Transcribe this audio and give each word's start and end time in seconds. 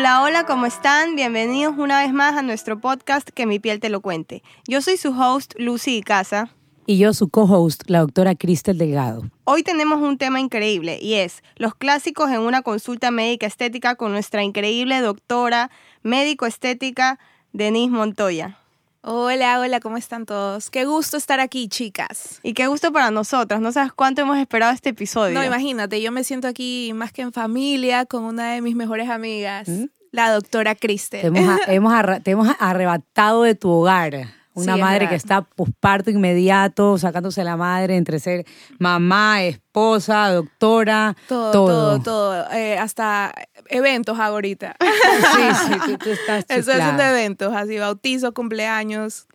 Hola, 0.00 0.22
hola, 0.22 0.46
¿cómo 0.46 0.64
están? 0.64 1.14
Bienvenidos 1.14 1.74
una 1.76 2.00
vez 2.00 2.10
más 2.14 2.34
a 2.34 2.40
nuestro 2.40 2.80
podcast 2.80 3.28
Que 3.28 3.44
mi 3.44 3.58
piel 3.58 3.80
te 3.80 3.90
lo 3.90 4.00
cuente. 4.00 4.42
Yo 4.66 4.80
soy 4.80 4.96
su 4.96 5.10
host, 5.10 5.52
Lucy 5.58 5.98
Icaza. 5.98 6.48
Y 6.86 6.96
yo 6.96 7.12
su 7.12 7.28
co-host, 7.28 7.82
la 7.86 8.00
doctora 8.00 8.34
Cristel 8.34 8.78
Delgado. 8.78 9.24
Hoy 9.44 9.62
tenemos 9.62 10.00
un 10.00 10.16
tema 10.16 10.40
increíble 10.40 10.98
y 11.02 11.16
es 11.16 11.42
los 11.56 11.74
clásicos 11.74 12.30
en 12.30 12.40
una 12.40 12.62
consulta 12.62 13.10
médica 13.10 13.46
estética 13.46 13.94
con 13.94 14.12
nuestra 14.12 14.42
increíble 14.42 14.98
doctora 15.02 15.70
médico 16.02 16.46
estética 16.46 17.18
Denise 17.52 17.92
Montoya. 17.92 18.56
Hola, 19.02 19.58
hola, 19.60 19.80
¿cómo 19.80 19.96
están 19.96 20.26
todos? 20.26 20.68
Qué 20.68 20.84
gusto 20.84 21.16
estar 21.16 21.40
aquí, 21.40 21.68
chicas. 21.68 22.38
Y 22.42 22.52
qué 22.52 22.66
gusto 22.66 22.92
para 22.92 23.10
nosotras, 23.10 23.60
no 23.60 23.72
sabes 23.72 23.92
cuánto 23.94 24.20
hemos 24.20 24.36
esperado 24.36 24.72
este 24.74 24.90
episodio. 24.90 25.32
No, 25.32 25.42
imagínate, 25.42 26.02
yo 26.02 26.12
me 26.12 26.22
siento 26.22 26.48
aquí 26.48 26.92
más 26.94 27.10
que 27.10 27.22
en 27.22 27.32
familia 27.32 28.04
con 28.04 28.24
una 28.24 28.52
de 28.52 28.60
mis 28.60 28.76
mejores 28.76 29.08
amigas, 29.08 29.68
la 30.12 30.30
doctora 30.30 30.74
Te 30.74 30.80
Cristel. 30.86 31.24
hemos, 31.24 31.48
a- 31.48 31.60
hemos 31.72 31.92
arra- 31.94 32.20
te 32.20 32.32
hemos 32.32 32.48
arrebatado 32.58 33.42
de 33.44 33.54
tu 33.54 33.70
hogar. 33.70 34.34
Una 34.62 34.74
Sí, 34.74 34.80
es 34.80 34.84
madre 34.84 35.08
que 35.08 35.14
está 35.14 35.42
posparto 35.42 36.10
inmediato, 36.10 36.98
sacándose 36.98 37.42
la 37.44 37.56
madre 37.56 37.96
entre 37.96 38.18
ser 38.20 38.44
mamá, 38.78 39.42
esposa, 39.42 40.28
doctora, 40.32 41.16
Todo, 41.28 41.50
todo. 41.52 42.00
todo, 42.00 42.02
todo. 42.02 42.50
eh, 42.52 42.78
hasta 42.78 43.32
eventos 43.68 44.18
ahorita. 44.18 44.76
Sí, 44.80 45.42
sí, 45.66 45.74
tú, 45.86 45.98
tú 45.98 46.10
estás 46.10 46.40
Estoy 46.40 46.58
haciendo 46.58 46.72
chiflada. 46.90 47.10
eventos, 47.20 47.52
así, 47.54 47.78
bautizos, 47.78 48.32
cumpleaños. 48.32 49.26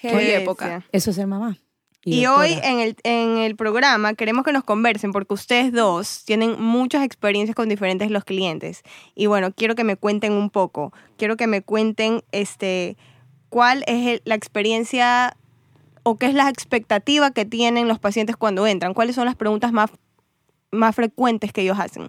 Qué 0.00 0.36
época. 0.36 0.84
Eso 0.92 1.10
es 1.10 1.16
ser 1.16 1.26
mamá. 1.26 1.56
Y 2.04 2.24
doctora. 2.24 2.40
hoy 2.40 2.58
en 2.64 2.80
el, 2.80 2.96
en 3.04 3.36
el 3.38 3.54
programa 3.54 4.14
queremos 4.14 4.44
que 4.44 4.52
nos 4.52 4.64
conversen 4.64 5.12
porque 5.12 5.34
ustedes 5.34 5.72
dos 5.72 6.24
tienen 6.24 6.60
muchas 6.60 7.04
experiencias 7.04 7.54
con 7.54 7.68
diferentes 7.68 8.10
los 8.10 8.24
clientes. 8.24 8.82
Y 9.14 9.26
bueno, 9.26 9.52
quiero 9.52 9.76
que 9.76 9.84
me 9.84 9.94
cuenten 9.94 10.32
un 10.32 10.50
poco. 10.50 10.92
Quiero 11.16 11.36
que 11.36 11.46
me 11.46 11.62
cuenten 11.62 12.24
este, 12.32 12.96
cuál 13.52 13.84
es 13.86 14.06
el- 14.06 14.22
la 14.24 14.34
experiencia 14.34 15.36
o 16.04 16.16
qué 16.16 16.24
es 16.24 16.32
la 16.34 16.48
expectativa 16.48 17.30
que 17.32 17.44
tienen 17.44 17.86
los 17.86 17.98
pacientes 17.98 18.34
cuando 18.34 18.66
entran. 18.66 18.94
¿Cuáles 18.94 19.14
son 19.14 19.26
las 19.26 19.36
preguntas 19.36 19.72
más, 19.72 19.90
más 20.70 20.96
frecuentes 20.96 21.52
que 21.52 21.60
ellos 21.60 21.78
hacen? 21.78 22.08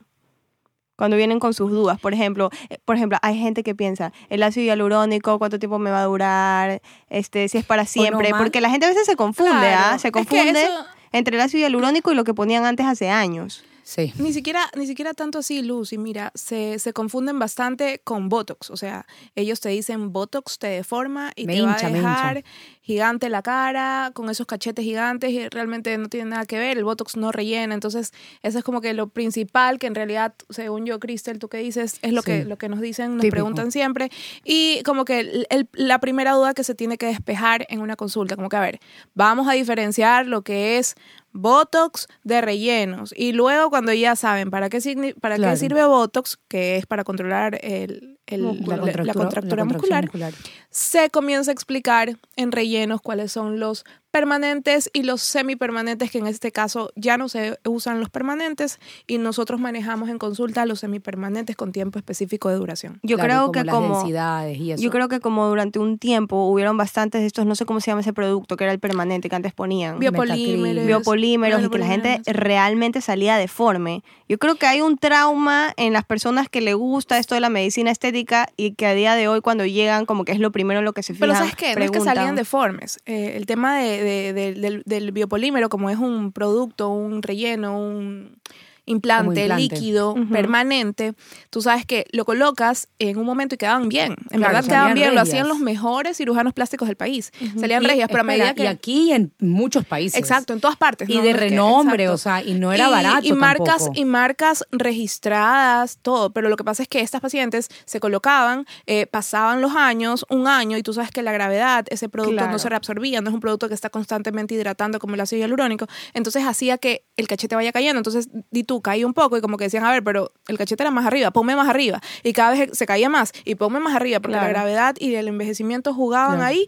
Cuando 0.96 1.18
vienen 1.18 1.40
con 1.42 1.54
sus 1.54 1.70
dudas, 1.70 2.00
por 2.00 2.14
ejemplo, 2.14 2.50
eh, 2.70 2.78
por 2.86 2.96
ejemplo, 2.96 3.18
hay 3.22 3.38
gente 3.38 3.62
que 3.62 3.76
piensa, 3.76 4.14
el 4.30 4.42
ácido 4.42 4.66
hialurónico, 4.68 5.38
cuánto 5.38 5.60
tiempo 5.60 5.80
me 5.80 5.92
va 5.92 6.02
a 6.02 6.06
durar, 6.06 6.82
este, 7.10 7.50
si 7.50 7.58
es 7.58 7.66
para 7.66 7.86
siempre, 7.86 8.30
porque 8.38 8.62
la 8.62 8.70
gente 8.70 8.86
a 8.86 8.90
veces 8.90 9.06
se 9.06 9.18
confunde, 9.18 9.52
Claro, 9.52 9.96
¿ah? 9.96 10.00
Se 10.00 10.08
es 10.08 10.12
que 10.14 10.20
confunde 10.20 10.64
eso- 10.64 10.86
entre 11.12 11.36
el 11.36 11.42
ácido 11.42 11.60
hialurónico 11.62 12.14
y 12.14 12.16
lo 12.16 12.24
que 12.24 12.34
ponían 12.34 12.66
antes 12.66 12.86
hace 12.86 13.10
años. 13.10 13.66
Sí. 13.84 14.14
Ni 14.18 14.32
siquiera, 14.32 14.70
ni 14.78 14.88
siquiera 14.88 15.14
tanto 15.14 15.40
así, 15.40 15.62
Lucy. 15.62 15.98
Mira, 15.98 16.32
se, 16.36 16.80
se 16.80 16.94
confunden 16.94 17.38
bastante 17.38 18.00
con 18.04 18.30
Botox. 18.30 18.70
O 18.70 18.78
sea, 18.78 19.06
ellos 19.36 19.60
te 19.60 19.70
dicen 19.70 20.14
Botox 20.14 20.58
te 20.58 20.68
deforma 20.68 21.32
y 21.36 21.46
Me 21.46 21.56
te 21.56 21.62
va 21.64 21.76
a 21.76 21.90
dejar 21.90 22.44
gigante 22.82 23.30
la 23.30 23.42
cara, 23.42 24.12
con 24.14 24.30
esos 24.30 24.46
cachetes 24.48 24.84
gigantes 24.86 25.32
y 25.32 25.48
realmente 25.50 25.98
no 25.98 26.08
tiene 26.10 26.30
nada 26.32 26.46
que 26.46 26.58
ver. 26.58 26.78
El 26.78 26.86
Botox 26.86 27.18
no 27.18 27.32
rellena. 27.34 27.74
Entonces, 27.74 28.12
eso 28.42 28.58
es 28.58 28.64
como 28.64 28.80
que 28.82 28.94
lo 28.94 29.10
principal 29.10 29.80
que 29.80 29.88
en 29.88 29.96
realidad, 29.96 30.34
según 30.50 30.86
yo, 30.86 31.00
Cristel, 31.00 31.40
tú 31.40 31.50
que 31.50 31.58
dices, 31.58 32.00
es 32.02 32.14
lo, 32.14 32.22
Sí. 32.22 32.32
que, 32.32 32.46
lo 32.46 32.58
que 32.58 32.70
nos 32.70 32.80
dicen, 32.80 33.12
nos 33.16 33.22
Típico. 33.22 33.36
preguntan 33.36 33.72
siempre. 33.72 34.10
Y 34.46 34.82
como 34.84 35.04
que 35.06 35.20
el- 35.20 35.48
el- 35.50 35.68
la 35.74 36.00
primera 36.00 36.32
duda 36.34 36.54
que 36.54 36.64
se 36.64 36.74
tiene 36.76 36.98
que 36.98 37.06
despejar 37.08 37.66
en 37.70 37.82
una 37.82 37.96
consulta, 37.98 38.36
como 38.38 38.48
que, 38.50 38.56
a 38.56 38.62
ver, 38.62 38.80
vamos 39.14 39.48
a 39.50 39.54
diferenciar 39.54 40.26
lo 40.26 40.42
que 40.42 40.78
es 40.78 40.96
Botox 41.34 42.08
de 42.24 42.42
rellenos. 42.42 43.14
Y 43.18 43.34
luego 43.34 43.70
cuando 43.70 43.92
ya 43.94 44.16
saben 44.16 44.50
para 44.50 44.70
qué, 44.70 45.16
para 45.20 45.36
Claro. 45.36 45.54
qué 45.54 45.58
sirve 45.58 45.86
Botox, 45.86 46.38
que 46.48 46.78
es 46.78 46.86
para 46.86 47.04
controlar 47.04 47.60
el, 47.62 48.20
la, 48.28 49.14
contractura 49.14 49.58
la 49.58 49.66
muscular, 49.66 50.04
muscular. 50.04 50.34
se 50.70 51.10
comienza 51.10 51.52
a 51.52 51.54
explicar 51.54 52.18
en 52.36 52.52
rellenos 52.52 53.02
cuáles 53.02 53.32
son 53.32 53.60
los 53.60 53.84
permanentes 54.14 54.92
y 54.94 55.02
los 55.04 55.22
semipermanentes, 55.24 56.12
que 56.12 56.20
en 56.20 56.28
este 56.28 56.52
caso 56.52 56.92
ya 56.96 57.18
no 57.18 57.30
se 57.30 57.58
usan 57.66 58.00
los 58.00 58.12
permanentes 58.12 58.80
y 59.08 59.18
nosotros 59.18 59.60
manejamos 59.60 60.08
en 60.08 60.20
consulta 60.20 60.68
los 60.68 60.82
semipermanentes 60.82 61.56
con 61.56 61.72
tiempo 61.72 61.98
específico 61.98 62.48
de 62.50 62.56
duración. 62.56 63.00
Yo 63.02 63.18
Claro, 63.18 63.28
creo 63.28 63.42
como 63.42 63.52
que 63.52 63.64
las 63.64 63.74
como 63.76 63.98
densidades 63.98 64.58
y 64.60 64.72
eso. 64.72 64.84
yo 64.84 64.92
creo 64.92 65.10
que 65.10 65.20
como 65.20 65.48
durante 65.48 65.80
un 65.80 65.98
tiempo 65.98 66.46
hubieron 66.48 66.78
bastantes 66.78 67.22
de 67.22 67.28
estos, 67.28 67.48
no 67.48 67.56
sé 67.56 67.66
cómo 67.66 67.82
se 67.82 67.90
llama 67.90 68.02
ese 68.02 68.14
producto, 68.14 68.56
que 68.56 68.66
era 68.66 68.72
el 68.74 68.80
permanente 68.80 69.30
que 69.30 69.36
antes 69.36 69.52
ponían. 69.52 69.98
Biopolímeros. 69.98 70.86
biopolímeros 70.86 71.64
y 71.64 71.70
que 71.70 71.78
la 71.80 71.88
gente 71.88 72.22
realmente 72.28 73.02
salía 73.02 73.36
deforme. 73.38 74.04
Yo 74.30 74.38
creo 74.38 74.56
que 74.58 74.68
hay 74.68 74.82
un 74.82 74.96
trauma 75.00 75.74
en 75.76 75.92
las 75.92 76.06
personas 76.06 76.50
que 76.50 76.62
le 76.62 76.76
gusta 76.76 77.18
esto 77.18 77.34
de 77.34 77.42
la 77.42 77.50
medicina 77.50 77.90
estética 77.90 78.48
y 78.58 78.74
que 78.76 78.86
a 78.86 78.94
día 78.94 79.16
de 79.16 79.28
hoy 79.28 79.42
cuando 79.42 79.66
llegan 79.66 80.06
como 80.06 80.24
que 80.24 80.34
es 80.34 80.40
lo 80.40 80.52
primero 80.52 80.80
en 80.82 80.86
lo 80.86 80.94
que 80.94 81.02
se 81.02 81.14
fijan. 81.16 81.30
Pero 81.30 81.40
¿sabes 81.40 81.56
qué? 81.56 81.76
No 81.76 81.84
es 81.84 81.90
que 81.90 82.00
salían 82.00 82.36
deformes. 82.36 83.00
Eh, 83.08 83.34
el 83.38 83.48
tema 83.48 83.76
de- 83.78 84.03
de- 84.04 84.34
de- 84.34 84.54
del, 84.54 84.84
del 84.86 85.12
biopolímero, 85.12 85.70
como 85.70 85.90
es 85.90 85.98
un 85.98 86.32
producto, 86.32 86.90
un 86.90 87.22
relleno, 87.24 87.80
un 87.80 88.38
implante, 88.86 89.48
líquido, 89.56 90.16
permanente, 90.32 91.14
tú 91.50 91.62
sabes 91.62 91.86
que 91.86 92.06
lo 92.12 92.26
colocas 92.26 92.88
en 93.00 93.18
un 93.18 93.26
momento 93.26 93.56
y 93.56 93.58
quedaban 93.58 93.88
bien. 93.90 94.16
En 94.32 94.40
Claro, 94.40 94.54
verdad 94.54 94.64
quedaban 94.70 94.94
bien. 94.94 95.16
Lo 95.16 95.22
hacían 95.22 95.48
los 95.48 95.60
mejores 95.60 96.18
cirujanos 96.18 96.54
plásticos 96.54 96.88
del 96.88 96.98
país. 96.98 97.32
Salían 97.60 97.84
Y, 97.84 97.88
regias, 97.88 98.08
pero 98.10 98.22
a 98.22 98.24
medida 98.24 98.48
espera, 98.50 98.56
que... 98.56 98.64
Y 98.64 98.68
aquí 99.06 99.12
en 99.14 99.34
muchos 99.40 99.86
países. 99.86 100.20
Exacto, 100.20 100.54
en 100.54 100.60
todas 100.60 100.76
partes. 100.78 101.10
Y 101.10 101.16
¿no? 101.18 101.22
de 101.24 101.28
que- 101.34 101.38
renombre, 101.38 102.10
o 102.10 102.18
sea, 102.18 102.44
y 102.44 102.54
no 102.56 102.72
era 102.74 102.88
Y- 102.88 102.92
barato 102.92 103.28
Y 103.28 103.34
marcas, 103.34 103.78
tampoco. 103.78 104.00
y 104.00 104.06
marcas 104.06 104.64
registradas, 104.72 105.98
todo. 106.02 106.32
Pero 106.34 106.50
lo 106.50 106.58
que 106.58 106.64
pasa 106.64 106.84
es 106.84 106.90
que 106.90 107.02
estas 107.02 107.22
pacientes 107.22 107.70
se 107.86 108.00
colocaban, 108.00 108.66
eh, 108.86 109.06
pasaban 109.08 109.62
los 109.62 109.76
años, 109.76 110.26
un 110.30 110.48
año, 110.48 110.78
y 110.78 110.84
tú 110.84 110.94
sabes 110.94 111.12
que 111.12 111.22
la 111.22 111.32
gravedad, 111.32 111.86
ese 111.90 112.10
producto 112.10 112.34
Claro. 112.38 112.52
no 112.52 112.60
se 112.60 112.70
reabsorbía, 112.70 113.22
no 113.22 113.30
es 113.30 113.34
un 113.34 113.40
producto 113.40 113.68
que 113.68 113.74
está 113.76 113.90
constantemente 113.90 114.56
hidratando 114.56 115.00
como 115.00 115.16
el 115.16 115.22
ácido 115.22 115.40
hialurónico. 115.42 115.88
Entonces 116.14 116.44
hacía 116.46 116.78
que 116.78 117.06
el 117.18 117.28
cachete 117.28 117.56
vaya 117.56 117.72
cayendo. 117.72 118.00
Entonces, 118.00 118.28
di 118.52 118.64
tú, 118.64 118.73
caía 118.82 119.06
un 119.06 119.14
poco 119.14 119.38
y 119.38 119.42
como 119.42 119.58
que 119.58 119.66
decían, 119.66 119.84
a 119.86 119.92
ver, 119.92 120.04
pero 120.04 120.32
el 120.48 120.58
cachete 120.58 120.84
era 120.84 120.92
más 120.92 121.06
arriba, 121.06 121.32
ponme 121.32 121.56
más 121.56 121.68
arriba. 121.70 122.02
Y 122.24 122.34
cada 122.34 122.52
vez 122.52 122.70
se 122.78 122.86
caía 122.86 123.10
más 123.10 123.32
y 123.46 123.56
ponme 123.56 123.80
más 123.80 123.96
arriba, 123.96 124.20
porque 124.20 124.34
Claro. 124.34 124.48
la 124.48 124.54
gravedad 124.54 124.96
y 125.00 125.16
el 125.16 125.28
envejecimiento 125.28 125.94
jugaban 125.94 126.38
Claro. 126.38 126.48
ahí 126.50 126.68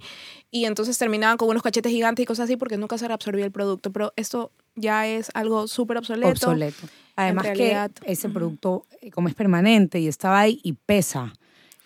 y 0.51 0.65
entonces 0.65 0.97
terminaban 0.97 1.37
con 1.37 1.49
unos 1.49 1.63
cachetes 1.63 1.91
gigantes 1.91 2.23
y 2.23 2.25
cosas 2.25 2.45
así 2.45 2.55
porque 2.57 2.77
nunca 2.77 2.97
se 2.97 3.07
reabsorbía 3.07 3.45
el 3.45 3.51
producto. 3.51 3.91
Pero 3.91 4.13
esto 4.15 4.51
ya 4.75 5.07
es 5.07 5.29
algo 5.33 5.67
súper 5.67 5.97
obsoleto. 5.97 6.29
obsoleto. 6.31 6.87
Además 7.17 7.47
que 7.53 7.77
ese 8.05 8.29
producto, 8.29 8.85
eh, 9.01 9.09
como 9.11 9.27
es 9.29 9.35
permanente 9.35 9.99
y 9.99 10.07
estaba 10.07 10.39
ahí 10.41 10.59
y 10.63 10.73
pesa. 10.73 11.33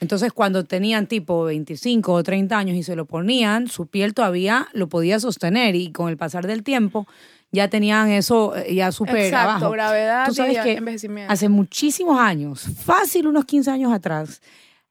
Entonces, 0.01 0.31
cuando 0.31 0.63
tenían 0.63 1.07
tipo 1.07 1.43
25 1.43 2.13
o 2.13 2.23
30 2.23 2.57
años 2.57 2.77
y 2.77 2.83
se 2.83 2.95
lo 2.95 3.05
ponían, 3.05 3.67
su 3.67 3.85
piel 3.87 4.13
todavía 4.13 4.67
lo 4.71 4.87
podía 4.87 5.19
sostener 5.19 5.75
y 5.75 5.91
con 5.91 6.07
el 6.09 6.15
pasar 6.15 6.47
del 6.47 6.63
tiempo 6.63 7.05
ya 7.51 7.67
tenían 7.69 8.09
eso 8.09 8.55
eh, 8.55 8.75
ya 8.75 8.91
súper 8.91 9.17
Exacto, 9.17 9.49
abajo. 9.49 9.69
gravedad 9.71 10.25
Tú 10.27 10.33
sabes 10.33 10.57
y 10.57 10.61
que 10.61 10.73
envejecimiento. 10.73 11.31
hace 11.33 11.49
muchísimos 11.49 12.19
años, 12.19 12.61
fácil 12.83 13.27
unos 13.27 13.45
15 13.45 13.71
años 13.71 13.91
atrás, 13.93 14.41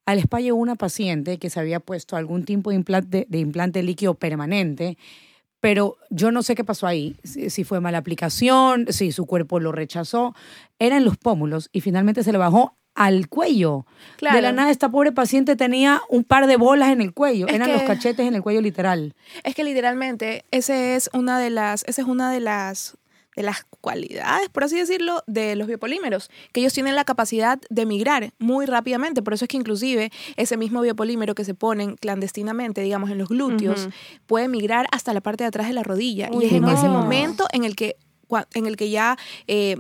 al 0.07 0.19
spa 0.19 0.41
llegó 0.41 0.57
una 0.59 0.75
paciente 0.75 1.39
que 1.39 1.51
se 1.51 1.61
había 1.61 1.81
puesto 1.81 2.17
algún 2.17 2.45
tipo 2.45 2.71
de 2.71 2.77
implante, 2.77 3.27
de 3.29 3.39
implante 3.39 3.83
líquido 3.83 4.15
permanente, 4.15 4.97
pero 5.61 5.97
yo 6.11 6.31
no 6.31 6.43
sé 6.43 6.55
qué 6.55 6.65
pasó 6.65 6.87
ahí, 6.87 7.17
si, 7.25 7.51
si 7.51 7.65
fue 7.65 7.81
mala 7.81 7.99
aplicación, 7.99 8.87
si 8.91 9.13
su 9.13 9.27
cuerpo 9.27 9.61
lo 9.61 9.73
rechazó, 9.73 10.35
eran 10.79 11.05
los 11.05 11.17
pómulos 11.17 11.69
y 11.73 11.81
finalmente 11.81 12.23
se 12.23 12.33
le 12.33 12.39
bajó 12.39 12.77
al 12.99 13.29
cuello. 13.29 13.87
Claro. 14.17 14.37
De 14.37 14.43
la 14.43 14.53
nada 14.53 14.71
esta 14.71 14.89
pobre 14.91 15.13
paciente 15.13 15.55
tenía 15.55 16.03
un 16.09 16.25
par 16.25 16.47
de 16.49 16.57
bolas 16.57 16.91
en 16.91 17.01
el 17.01 17.15
cuello, 17.15 17.47
Es 17.47 17.55
eran 17.55 17.71
los 17.73 17.83
que- 17.83 17.87
cachetes 17.87 18.27
en 18.27 18.35
el 18.35 18.43
cuello 18.43 18.61
literal. 18.61 19.15
Es 19.45 19.55
que 19.55 19.63
literalmente 19.63 20.45
ese 20.51 20.97
es 20.97 21.09
una 21.13 21.39
de 21.39 21.51
las, 21.51 21.85
esa 21.87 22.03
es 22.03 22.09
una 22.09 22.31
de 22.33 22.41
las 22.41 22.97
de 23.37 23.45
las 23.45 23.65
cualidades, 23.81 24.49
por 24.49 24.65
así 24.65 24.77
decirlo, 24.77 25.23
de 25.29 25.55
los 25.55 25.69
biopolímeros, 25.69 26.29
que 26.53 26.59
ellos 26.59 26.73
tienen 26.73 26.97
la 26.97 27.05
capacidad 27.05 27.61
de 27.71 27.87
migrar 27.87 28.33
muy 28.41 28.67
rápidamente. 28.67 29.23
Por 29.23 29.33
eso 29.33 29.45
es 29.45 29.49
que 29.49 29.57
inclusive 29.57 30.11
ese 30.35 30.57
mismo 30.57 30.81
biopolímero 30.81 31.37
que 31.37 31.45
se 31.45 31.55
ponen 31.55 31.95
clandestinamente, 31.95 32.81
digamos, 32.81 33.11
en 33.11 33.19
los 33.19 33.29
glúteos, 33.29 33.91
puede 34.27 34.49
migrar 34.49 34.87
hasta 34.91 35.15
la 35.15 35.21
parte 35.21 35.45
de 35.45 35.49
atrás 35.49 35.69
de 35.69 35.75
la 35.75 35.85
rodilla. 35.85 36.31
Uy, 36.33 36.43
y 36.43 36.47
es 36.49 36.53
en 36.55 36.65
ese 36.69 36.89
momento 36.89 37.47
en 37.53 37.63
el 37.63 37.77
que, 37.77 37.95
en 38.55 38.67
el 38.67 38.77
que 38.77 38.91
ya... 38.91 39.17
eh, 39.47 39.77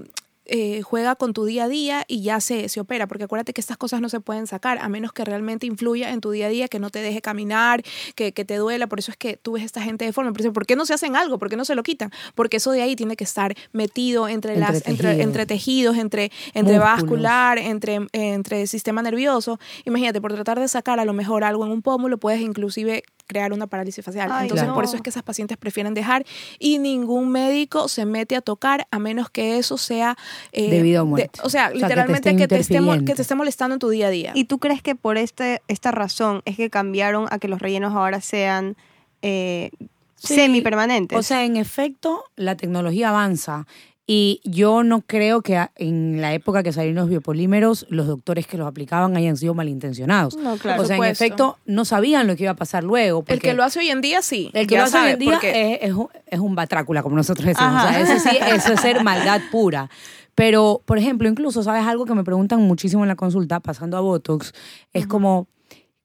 eh, 0.48 0.82
juega 0.82 1.14
con 1.14 1.32
tu 1.34 1.44
día 1.44 1.64
a 1.64 1.68
día 1.68 2.04
y 2.08 2.22
ya 2.22 2.40
se, 2.40 2.68
se 2.68 2.80
opera, 2.80 3.06
porque 3.06 3.24
acuérdate 3.24 3.52
que 3.52 3.60
estas 3.60 3.76
cosas 3.76 4.00
no 4.00 4.08
se 4.08 4.20
pueden 4.20 4.46
sacar 4.46 4.78
a 4.78 4.88
menos 4.88 5.12
que 5.12 5.24
realmente 5.24 5.66
influya 5.66 6.10
en 6.10 6.20
tu 6.20 6.30
día 6.30 6.46
a 6.46 6.48
día, 6.48 6.68
que 6.68 6.78
no 6.78 6.88
te 6.90 7.00
deje 7.00 7.20
caminar, 7.20 7.82
que, 8.14 8.32
que 8.32 8.44
te 8.44 8.56
duela, 8.56 8.86
por 8.86 8.98
eso 8.98 9.10
es 9.10 9.16
que 9.16 9.36
tú 9.36 9.52
ves 9.52 9.64
esta 9.64 9.82
gente 9.82 10.04
de 10.04 10.12
forma, 10.12 10.32
pero 10.32 10.52
¿por 10.52 10.66
qué 10.66 10.74
no 10.74 10.86
se 10.86 10.94
hacen 10.94 11.16
algo? 11.16 11.38
¿Por 11.38 11.50
qué 11.50 11.56
no 11.56 11.64
se 11.64 11.74
lo 11.74 11.82
quitan? 11.82 12.10
Porque 12.34 12.56
eso 12.56 12.70
de 12.72 12.82
ahí 12.82 12.96
tiene 12.96 13.14
que 13.16 13.24
estar 13.24 13.54
metido 13.72 14.28
entre, 14.28 14.54
Entre 14.54 14.72
las, 14.72 14.86
entre, 14.86 14.96
tejidos. 14.96 15.20
entre 15.26 15.46
tejidos, 15.46 15.96
entre, 15.98 16.32
entre 16.54 16.78
Músculos. 16.78 17.02
vascular, 17.02 17.58
entre, 17.58 18.06
entre 18.12 18.66
sistema 18.66 19.02
nervioso. 19.02 19.60
Imagínate, 19.84 20.20
por 20.20 20.32
tratar 20.32 20.58
de 20.58 20.68
sacar 20.68 20.98
a 20.98 21.04
lo 21.04 21.12
mejor 21.12 21.44
algo 21.44 21.64
en 21.66 21.72
un 21.72 21.82
pómulo, 21.82 22.18
puedes 22.18 22.40
inclusive 22.40 23.04
crear 23.26 23.52
una 23.52 23.66
parálisis 23.66 24.02
facial. 24.02 24.30
Ay, 24.32 24.44
Entonces, 24.48 24.68
por 24.70 24.84
eso 24.84 24.96
es 24.96 25.02
que 25.02 25.10
esas 25.10 25.22
pacientes 25.22 25.58
prefieren 25.58 25.92
dejar 25.92 26.24
y 26.58 26.78
ningún 26.78 27.30
médico 27.30 27.88
se 27.88 28.06
mete 28.06 28.36
a 28.36 28.40
tocar 28.40 28.86
a 28.90 28.98
menos 28.98 29.28
que 29.28 29.58
eso 29.58 29.76
sea... 29.76 30.16
eh, 30.52 30.70
Debido 30.70 31.00
a 31.00 31.04
de- 31.04 31.08
muerte. 31.10 31.40
o 31.42 31.48
sea, 31.50 31.66
O 31.66 31.68
sea, 31.68 31.68
que 31.68 31.72
te 31.72 31.78
literalmente 31.86 32.36
que 32.36 32.48
te, 32.48 32.58
esté, 32.58 32.78
que 33.04 33.14
te 33.14 33.22
esté 33.22 33.34
molestando 33.34 33.74
en 33.74 33.78
tu 33.78 33.88
día 33.88 34.06
a 34.08 34.10
día. 34.10 34.32
¿Y 34.34 34.44
tú 34.44 34.58
crees 34.58 34.82
que 34.82 34.94
por 34.94 35.18
este, 35.18 35.62
esta 35.68 35.90
razón 35.90 36.42
es 36.44 36.56
que 36.56 36.70
cambiaron 36.70 37.26
a 37.30 37.38
que 37.38 37.48
los 37.48 37.60
rellenos 37.60 37.94
ahora 37.94 38.20
sean 38.20 38.76
eh, 39.22 39.70
Sí. 40.16 40.34
semipermanentes? 40.34 41.16
O 41.16 41.22
sea, 41.22 41.44
en 41.44 41.56
efecto, 41.56 42.24
la 42.36 42.56
tecnología 42.56 43.10
avanza. 43.10 43.66
Y 44.10 44.40
yo 44.42 44.84
no 44.84 45.02
creo 45.02 45.42
que 45.42 45.66
en 45.76 46.22
la 46.22 46.32
época 46.32 46.62
que 46.62 46.72
salieron 46.72 46.96
los 46.96 47.10
biopolímeros, 47.10 47.84
los 47.90 48.06
doctores 48.06 48.46
que 48.46 48.56
los 48.56 48.66
aplicaban 48.66 49.14
hayan 49.18 49.36
sido 49.36 49.52
malintencionados. 49.52 50.34
no, 50.38 50.56
claro. 50.56 50.82
o 50.82 50.86
sea, 50.86 50.96
en 50.96 51.04
efecto, 51.04 51.58
no 51.66 51.84
sabían 51.84 52.26
lo 52.26 52.34
que 52.34 52.44
iba 52.44 52.52
a 52.52 52.56
pasar 52.56 52.84
luego. 52.84 53.22
el 53.28 53.38
que 53.38 53.52
lo 53.52 53.62
hace 53.62 53.80
hoy 53.80 53.90
en 53.90 54.00
día, 54.00 54.22
sí. 54.22 54.50
el 54.54 54.66
que 54.66 54.76
ya 54.76 54.80
lo 54.80 54.86
hace 54.86 54.98
hoy 54.98 55.10
en 55.12 55.18
día 55.18 55.32
porque- 55.32 55.74
es, 55.82 55.90
es 55.90 55.92
un, 55.92 56.08
es 56.26 56.40
un 56.40 56.54
batrácula, 56.54 57.02
como 57.02 57.16
nosotros 57.16 57.46
decimos. 57.46 57.84
O 57.84 57.88
sea, 57.88 58.00
eso 58.00 58.18
sí, 58.30 58.36
eso 58.54 58.72
es 58.72 58.80
ser 58.80 59.04
maldad 59.04 59.42
pura. 59.52 59.90
Pero, 60.38 60.82
por 60.86 60.98
ejemplo, 60.98 61.28
incluso, 61.28 61.64
¿sabes 61.64 61.84
algo 61.84 62.04
que 62.04 62.14
me 62.14 62.22
preguntan 62.22 62.62
muchísimo 62.62 63.02
en 63.02 63.08
la 63.08 63.16
consulta, 63.16 63.58
pasando 63.58 63.96
a 63.96 64.00
Botox? 64.00 64.52
Es 64.92 65.08
como, 65.08 65.48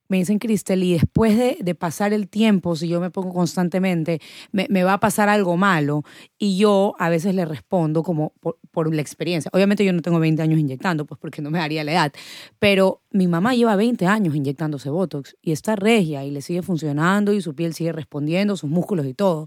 me 0.08 0.16
dicen, 0.16 0.40
Cristel, 0.40 0.82
y 0.82 0.94
después 0.94 1.38
de, 1.38 1.58
de 1.60 1.74
pasar 1.76 2.12
el 2.12 2.26
tiempo, 2.26 2.74
si 2.74 2.88
yo 2.88 3.00
me 3.00 3.12
pongo 3.12 3.32
constantemente, 3.32 4.20
me, 4.50 4.66
me 4.70 4.82
va 4.82 4.94
a 4.94 4.98
pasar 4.98 5.28
algo 5.28 5.56
malo. 5.56 6.02
Y 6.36 6.58
yo 6.58 6.96
a 6.98 7.10
veces 7.10 7.36
le 7.36 7.44
respondo 7.44 8.02
como 8.02 8.32
por, 8.40 8.58
por 8.72 8.92
la 8.92 9.00
experiencia. 9.00 9.52
Obviamente 9.54 9.84
yo 9.84 9.92
no 9.92 10.02
tengo 10.02 10.18
20 10.18 10.42
años 10.42 10.58
inyectando, 10.58 11.06
pues 11.06 11.20
porque 11.20 11.40
no 11.40 11.52
me 11.52 11.60
daría 11.60 11.84
la 11.84 11.92
edad. 11.92 12.12
Pero 12.58 13.02
mi 13.12 13.28
mamá 13.28 13.54
lleva 13.54 13.76
20 13.76 14.04
años 14.08 14.34
inyectándose 14.34 14.90
Botox 14.90 15.36
y 15.42 15.52
está 15.52 15.76
regia 15.76 16.24
y 16.24 16.32
le 16.32 16.42
sigue 16.42 16.62
funcionando 16.62 17.32
y 17.32 17.40
su 17.40 17.54
piel 17.54 17.72
sigue 17.72 17.92
respondiendo, 17.92 18.56
sus 18.56 18.68
músculos 18.68 19.06
y 19.06 19.14
todo. 19.14 19.46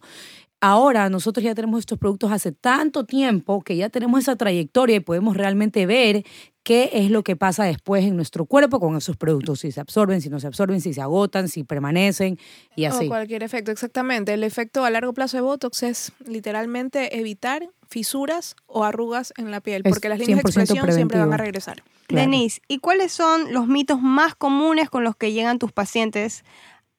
Ahora 0.59 1.09
nosotros 1.09 1.43
ya 1.43 1.53
tenemos 1.53 1.79
estos 1.79 1.99
productos 1.99 2.31
hace 2.31 2.51
tanto 2.51 3.05
tiempo 3.05 3.61
que 3.61 3.75
ya 3.75 3.89
tenemos 3.89 4.21
esa 4.21 4.35
trayectoria 4.35 4.95
y 4.95 4.99
podemos 5.01 5.37
realmente 5.37 5.85
ver 5.85 6.23
qué 6.63 6.89
es 6.93 7.11
lo 7.11 7.23
que 7.23 7.35
pasa 7.35 7.63
después 7.63 8.03
en 8.03 8.15
nuestro 8.15 8.45
cuerpo 8.45 8.79
con 8.79 8.97
esos 8.97 9.15
productos, 9.15 9.61
si 9.61 9.71
se 9.71 9.79
absorben, 9.79 10.19
si 10.19 10.29
no 10.29 10.39
se 10.39 10.47
absorben, 10.47 10.81
si 10.81 10.93
se 10.93 11.01
agotan, 11.01 11.47
si 11.47 11.63
permanecen 11.63 12.37
y 12.75 12.85
así. 12.85 13.05
O 13.05 13.07
cualquier 13.07 13.43
efecto, 13.43 13.71
exactamente. 13.71 14.33
El 14.33 14.43
efecto 14.43 14.83
a 14.83 14.89
largo 14.89 15.13
plazo 15.13 15.37
de 15.37 15.41
Botox 15.41 15.83
es 15.83 16.11
literalmente 16.25 17.19
evitar 17.19 17.69
fisuras 17.87 18.55
o 18.65 18.83
arrugas 18.83 19.33
en 19.37 19.51
la 19.51 19.61
piel, 19.61 19.83
porque 19.83 20.09
las 20.09 20.19
líneas 20.19 20.39
de 20.39 20.43
100% 20.43 20.47
expresión 20.47 20.91
siempre 20.91 21.19
van 21.19 21.33
a 21.33 21.37
regresar. 21.37 21.83
Claro. 22.07 22.29
Denise, 22.29 22.61
¿y 22.67 22.79
cuáles 22.79 23.11
son 23.11 23.53
los 23.53 23.67
mitos 23.67 24.01
más 24.01 24.35
comunes 24.35 24.89
con 24.89 25.03
los 25.03 25.15
que 25.15 25.31
llegan 25.31 25.59
tus 25.59 25.71
pacientes 25.71 26.43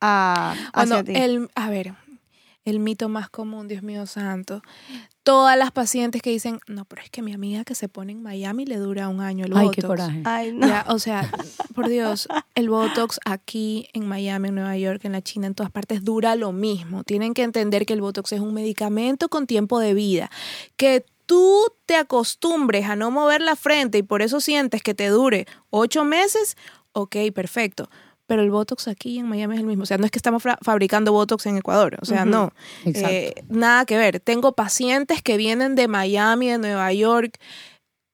a, 0.01 0.55
hacia 0.73 0.95
Bueno, 0.95 1.05
ti? 1.05 1.13
el, 1.15 1.51
a 1.55 1.69
ver, 1.69 1.93
el 2.65 2.81
mito 2.81 3.09
más 3.09 3.31
común, 3.31 3.69
Dios 3.69 3.83
mío 3.83 4.07
santo. 4.07 4.63
Todas 5.23 5.59
las 5.59 5.73
pacientes 5.73 6.23
que 6.23 6.31
dicen, 6.31 6.61
no, 6.67 6.85
pero 6.85 7.03
es 7.03 7.11
que 7.11 7.23
mi 7.23 7.33
amiga 7.33 7.65
que 7.65 7.75
se 7.75 7.89
pone 7.89 8.13
en 8.13 8.23
Miami 8.23 8.67
le 8.67 8.77
dura 8.77 9.09
un 9.09 9.21
año 9.21 9.45
el 9.47 9.57
Ay, 9.57 9.67
Botox. 9.67 9.77
qué 9.77 9.87
coraje. 9.87 10.23
Ay, 10.25 10.53
no. 10.53 10.67
Ya, 10.67 10.85
o 10.89 10.99
sea, 10.99 11.31
por 11.75 11.89
Dios, 11.89 12.29
el 12.55 12.69
Botox 12.69 13.21
aquí 13.25 13.89
en 13.93 14.07
Miami, 14.07 14.49
en 14.49 14.55
Nueva 14.57 14.77
York, 14.77 15.05
en 15.05 15.13
la 15.13 15.23
China, 15.23 15.47
en 15.47 15.55
todas 15.55 15.71
partes 15.73 16.05
dura 16.05 16.35
lo 16.35 16.53
mismo. 16.53 17.05
Tienen 17.05 17.35
que 17.35 17.43
entender 17.43 17.87
que 17.87 17.95
el 17.95 18.01
Botox 18.01 18.33
es 18.33 18.41
un 18.41 18.55
medicamento 18.55 19.29
con 19.29 19.47
tiempo 19.47 19.79
de 19.79 19.95
vida. 19.95 20.31
Que 20.77 21.05
tú 21.27 21.67
te 21.85 21.97
acostumbres 21.97 22.87
a 22.87 22.97
no 22.97 23.11
mover 23.11 23.43
la 23.43 23.55
frente 23.55 23.99
y 23.99 24.03
por 24.03 24.23
eso 24.23 24.41
sientes 24.41 24.83
que 24.83 24.95
te 24.95 25.09
dure 25.09 25.47
ocho 25.71 26.05
meses, 26.05 26.57
ok, 26.93 27.17
perfecto. 27.35 27.91
Pero 28.29 28.43
el 28.43 28.51
Botox 28.51 28.89
aquí 28.89 29.19
en 29.19 29.27
Miami 29.27 29.55
es 29.55 29.61
el 29.61 29.67
mismo. 29.67 29.85
O 29.85 29.87
sea, 29.87 29.97
no 29.97 30.05
es 30.05 30.11
que 30.11 30.19
estamos 30.19 30.43
fabricando 30.61 31.13
Botox 31.13 31.47
en 31.47 31.57
Ecuador. 31.57 31.97
O 32.03 32.05
sea, 32.05 32.27
no. 32.27 32.53
Exacto. 32.85 33.09
Eh, 33.11 33.35
nada 33.49 33.87
que 33.87 33.97
ver. 33.97 34.21
Tengo 34.21 34.53
pacientes 34.53 35.23
que 35.23 35.39
vienen 35.39 35.75
de 35.75 35.89
Miami, 35.89 36.49
de 36.49 36.59
Nueva 36.59 36.93
York, 36.93 37.39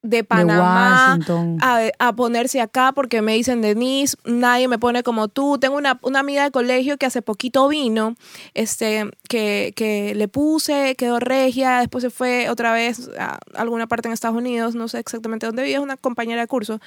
de 0.04 0.22
Panamá, 0.22 1.18
a, 1.62 1.80
a 1.98 2.12
ponerse 2.12 2.60
acá 2.60 2.92
porque 2.92 3.22
me 3.22 3.32
dicen, 3.32 3.62
Denise, 3.62 4.18
nadie 4.26 4.68
me 4.68 4.78
pone 4.78 5.02
como 5.02 5.28
tú. 5.28 5.56
Tengo 5.58 5.78
una, 5.78 5.98
una 6.02 6.20
amiga 6.20 6.44
de 6.44 6.50
colegio 6.50 6.98
que 6.98 7.06
hace 7.06 7.22
poquito 7.22 7.66
vino, 7.68 8.14
este, 8.52 9.10
que, 9.30 9.72
que 9.74 10.14
le 10.14 10.28
puse, 10.28 10.94
quedó 10.96 11.20
regia, 11.20 11.78
después 11.78 12.02
se 12.02 12.10
fue 12.10 12.50
otra 12.50 12.74
vez 12.74 13.10
a 13.18 13.38
alguna 13.54 13.86
parte 13.86 14.08
en 14.08 14.12
Estados 14.12 14.36
Unidos, 14.36 14.74
no 14.74 14.88
sé 14.88 14.98
exactamente 14.98 15.46
dónde 15.46 15.62
vive, 15.62 15.76
es 15.76 15.80
una 15.80 15.96
compañera 15.96 16.42
de 16.42 16.48
curso. 16.48 16.80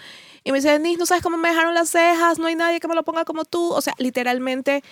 Y 0.43 0.51
me 0.51 0.59
dice, 0.59 0.69
Denise, 0.69 0.99
no 0.99 1.07
sabes 1.07 1.23
cómo 1.23 1.37
me 1.37 1.49
dejaron 1.49 1.73
las 1.73 1.89
cejas, 1.89 2.37
no 2.37 2.45
hay 2.45 2.55
nadie 2.55 2.79
que 2.79 2.87
me 2.87 2.93
lo 2.93 3.01
ponga 3.01 3.25
como 3.25 3.45
tú. 3.45 3.71
O 3.71 3.81
sea, 3.81 3.95
literalmente 3.97 4.83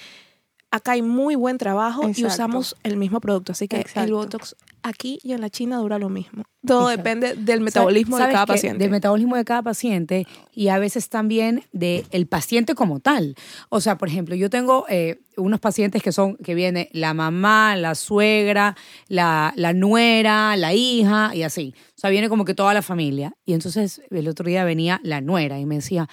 acá 0.72 0.94
hay 0.94 1.04
muy 1.04 1.36
buen 1.36 1.60
trabajo 1.60 2.10
y 2.14 2.26
usamos 2.26 2.76
el 2.84 2.98
mismo 2.98 3.22
producto. 3.22 3.52
Así 3.52 3.68
que 3.68 3.86
el. 3.94 4.14
Botox 4.14 4.56
aquí 4.86 5.20
y 5.24 5.34
en 5.34 5.42
la 5.42 5.50
China 5.50 5.78
dura 5.78 6.00
lo 6.00 6.10
mismo. 6.10 6.44
Todo 6.66 6.90
Exacto. 6.90 6.98
depende 6.98 7.36
del 7.36 7.62
metabolismo 7.62 8.18
de 8.18 8.24
¿Sabes 8.24 8.34
cada 8.34 8.46
paciente. 8.46 8.80
Del 8.80 8.92
metabolismo 8.92 9.36
de 9.36 9.46
cada 9.46 9.62
paciente 9.62 10.28
y 10.54 10.70
a 10.70 10.80
veces 10.80 11.10
también 11.10 11.64
del 11.72 12.06
el 12.12 12.28
paciente 12.28 12.76
como 12.76 13.00
tal. 13.00 13.36
O 13.70 13.82
sea, 13.82 13.98
por 13.98 14.08
ejemplo, 14.08 14.36
yo 14.36 14.50
tengo 14.50 14.86
eh, 14.90 15.20
unos 15.38 15.60
pacientes 15.60 16.02
que 16.02 16.12
son, 16.12 16.38
que 16.38 16.56
viene 16.56 16.90
la 16.92 17.14
mamá, 17.14 17.76
la 17.76 17.96
suegra, 17.96 18.76
la, 19.08 19.54
la 19.56 19.74
nuera, 19.74 20.56
la 20.56 20.74
hija 20.74 21.36
y 21.36 21.44
así. 21.44 21.74
O 21.90 22.00
sea, 22.00 22.10
viene 22.10 22.30
como 22.30 22.46
que 22.46 22.54
toda 22.54 22.74
la 22.74 22.82
familia. 22.82 23.34
Y 23.46 23.54
entonces 23.54 24.02
el 24.10 24.28
otro 24.28 24.48
día 24.48 24.64
venía 24.64 25.00
la 25.04 25.22
nuera 25.22 25.60
y 25.60 25.66
me 25.66 25.76
decía, 25.76 26.08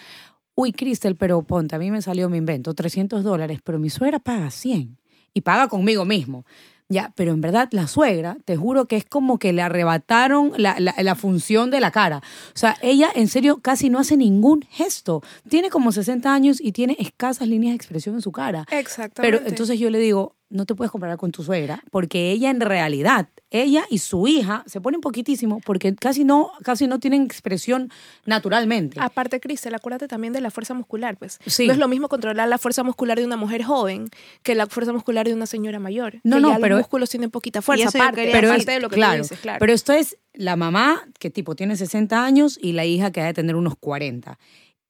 uy, 0.54 0.72
Cristel, 0.72 1.16
pero 1.16 1.42
ponte, 1.42 1.76
a 1.76 1.78
mí 1.78 1.90
me 1.90 2.02
salió, 2.02 2.28
me 2.28 2.36
invento, 2.36 2.74
300 2.74 3.24
dólares, 3.24 3.60
pero 3.64 3.78
mi 3.78 3.90
suegra 3.90 4.18
paga 4.18 4.50
100 4.50 4.98
y 5.34 5.40
paga 5.40 5.68
conmigo 5.68 6.04
mismo. 6.04 6.44
Ya, 6.92 7.12
pero 7.16 7.32
en 7.32 7.40
verdad 7.40 7.68
la 7.72 7.86
suegra, 7.88 8.36
te 8.44 8.56
juro 8.56 8.86
que 8.86 8.96
es 8.96 9.04
como 9.06 9.38
que 9.38 9.52
le 9.54 9.62
arrebataron 9.62 10.52
la, 10.56 10.76
la- 10.78 10.94
la 11.02 11.14
función 11.14 11.70
de 11.70 11.80
la 11.80 11.90
cara. 11.90 12.18
O 12.18 12.58
sea, 12.58 12.76
ella 12.82 13.08
en 13.14 13.28
serio 13.28 13.60
casi 13.62 13.88
no 13.88 13.98
hace 13.98 14.16
ningún 14.16 14.62
gesto. 14.70 15.22
Tiene 15.48 15.70
como 15.70 15.90
60 15.92 16.32
años 16.34 16.60
y 16.60 16.72
tiene 16.72 16.96
escasas 16.98 17.48
líneas 17.48 17.72
de 17.72 17.76
expresión 17.76 18.14
en 18.16 18.20
su 18.20 18.30
cara. 18.32 18.66
Exactamente. 18.70 19.38
Pero 19.38 19.48
entonces 19.48 19.78
yo 19.78 19.88
le 19.90 19.98
digo, 19.98 20.36
no 20.50 20.66
te 20.66 20.74
puedes 20.74 20.90
comparar 20.90 21.16
con 21.16 21.32
tu 21.32 21.42
suegra, 21.42 21.82
porque 21.90 22.30
ella 22.30 22.50
en 22.50 22.60
realidad, 22.60 23.28
ella 23.52 23.84
y 23.90 23.98
su 23.98 24.26
hija 24.26 24.64
se 24.66 24.80
ponen 24.80 25.00
poquitísimo 25.00 25.60
porque 25.64 25.94
casi 25.94 26.24
no, 26.24 26.50
casi 26.64 26.86
no 26.86 26.98
tienen 26.98 27.22
expresión 27.22 27.90
naturalmente. 28.24 28.98
Aparte, 29.00 29.40
Cristel, 29.40 29.74
acuérdate 29.74 30.08
también 30.08 30.32
de 30.32 30.40
la 30.40 30.50
fuerza 30.50 30.74
muscular, 30.74 31.16
pues. 31.16 31.38
Sí. 31.46 31.66
No 31.66 31.72
es 31.72 31.78
lo 31.78 31.88
mismo 31.88 32.08
controlar 32.08 32.48
la 32.48 32.58
fuerza 32.58 32.82
muscular 32.82 33.18
de 33.18 33.24
una 33.24 33.36
mujer 33.36 33.62
joven 33.62 34.08
que 34.42 34.54
la 34.54 34.66
fuerza 34.66 34.92
muscular 34.92 35.26
de 35.26 35.34
una 35.34 35.46
señora 35.46 35.78
mayor. 35.78 36.20
No, 36.24 36.36
que 36.36 36.42
no, 36.42 36.48
ya 36.50 36.56
pero- 36.58 36.76
los 36.76 36.82
músculos 36.84 37.10
tienen 37.10 37.30
poquita 37.30 37.62
fuerza, 37.62 37.88
aparte, 37.88 38.16
quería 38.22 38.32
pero 38.32 38.48
aparte 38.48 38.62
es, 38.72 38.76
de 38.76 38.80
lo 38.80 38.88
que 38.88 38.96
claro, 38.96 39.16
tú 39.18 39.22
dices, 39.24 39.40
claro. 39.40 39.58
Pero 39.60 39.72
esto 39.72 39.92
es 39.92 40.16
la 40.32 40.56
mamá 40.56 41.06
que 41.18 41.30
tipo 41.30 41.54
tiene 41.54 41.76
60 41.76 42.24
años 42.24 42.58
y 42.62 42.72
la 42.72 42.84
hija 42.86 43.10
que 43.12 43.20
ha 43.20 43.26
de 43.26 43.34
tener 43.34 43.56
unos 43.56 43.74
40. 43.78 44.38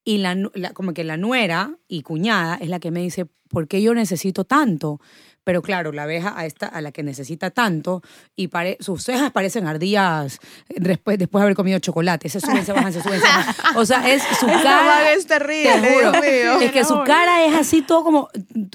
Y 0.04 0.18
la, 0.18 0.36
la- 0.54 0.72
como 0.72 0.94
que 0.94 1.04
la 1.04 1.16
nuera 1.16 1.76
y 1.88 2.02
cuñada 2.02 2.56
es 2.56 2.68
la 2.68 2.80
que 2.80 2.90
me 2.90 3.00
dice, 3.00 3.26
¿por 3.48 3.68
qué 3.68 3.82
yo 3.82 3.94
necesito 3.94 4.44
tanto? 4.44 5.00
Pero 5.44 5.60
claro, 5.62 5.92
la 5.92 6.04
abeja 6.04 6.34
a 6.36 6.46
esta, 6.46 6.66
a 6.66 6.80
la 6.80 6.92
que 6.92 7.02
necesita 7.02 7.50
tanto, 7.50 8.02
y 8.36 8.48
pare- 8.48 8.76
sus 8.80 9.02
cejas 9.02 9.30
parecen 9.32 9.66
ardillas 9.66 10.38
después, 10.68 11.18
después 11.18 11.40
de 11.40 11.44
haber 11.46 11.56
comido 11.56 11.78
chocolate. 11.80 12.28
Se 12.28 12.40
suben, 12.40 12.64
se 12.64 12.72
bajan, 12.72 12.92
se 12.92 13.02
suben, 13.02 13.20
se 13.20 13.26
bajan. 13.26 13.54
O 13.76 13.84
sea, 13.86 14.08
es 14.12 14.22
su 14.38 14.46
Esa 14.46 14.62
cara. 14.62 15.12
es 15.12 15.26
terrible, 15.26 15.72
te 15.80 15.94
juro. 15.94 16.12
Dios 16.12 16.22
mío. 16.22 16.60
Es 16.60 16.72
que 16.72 16.84
su 16.84 17.02
cara 17.04 17.44
es 17.46 17.54
así 17.54 17.82
todo 17.82 18.04
como. 18.04 18.28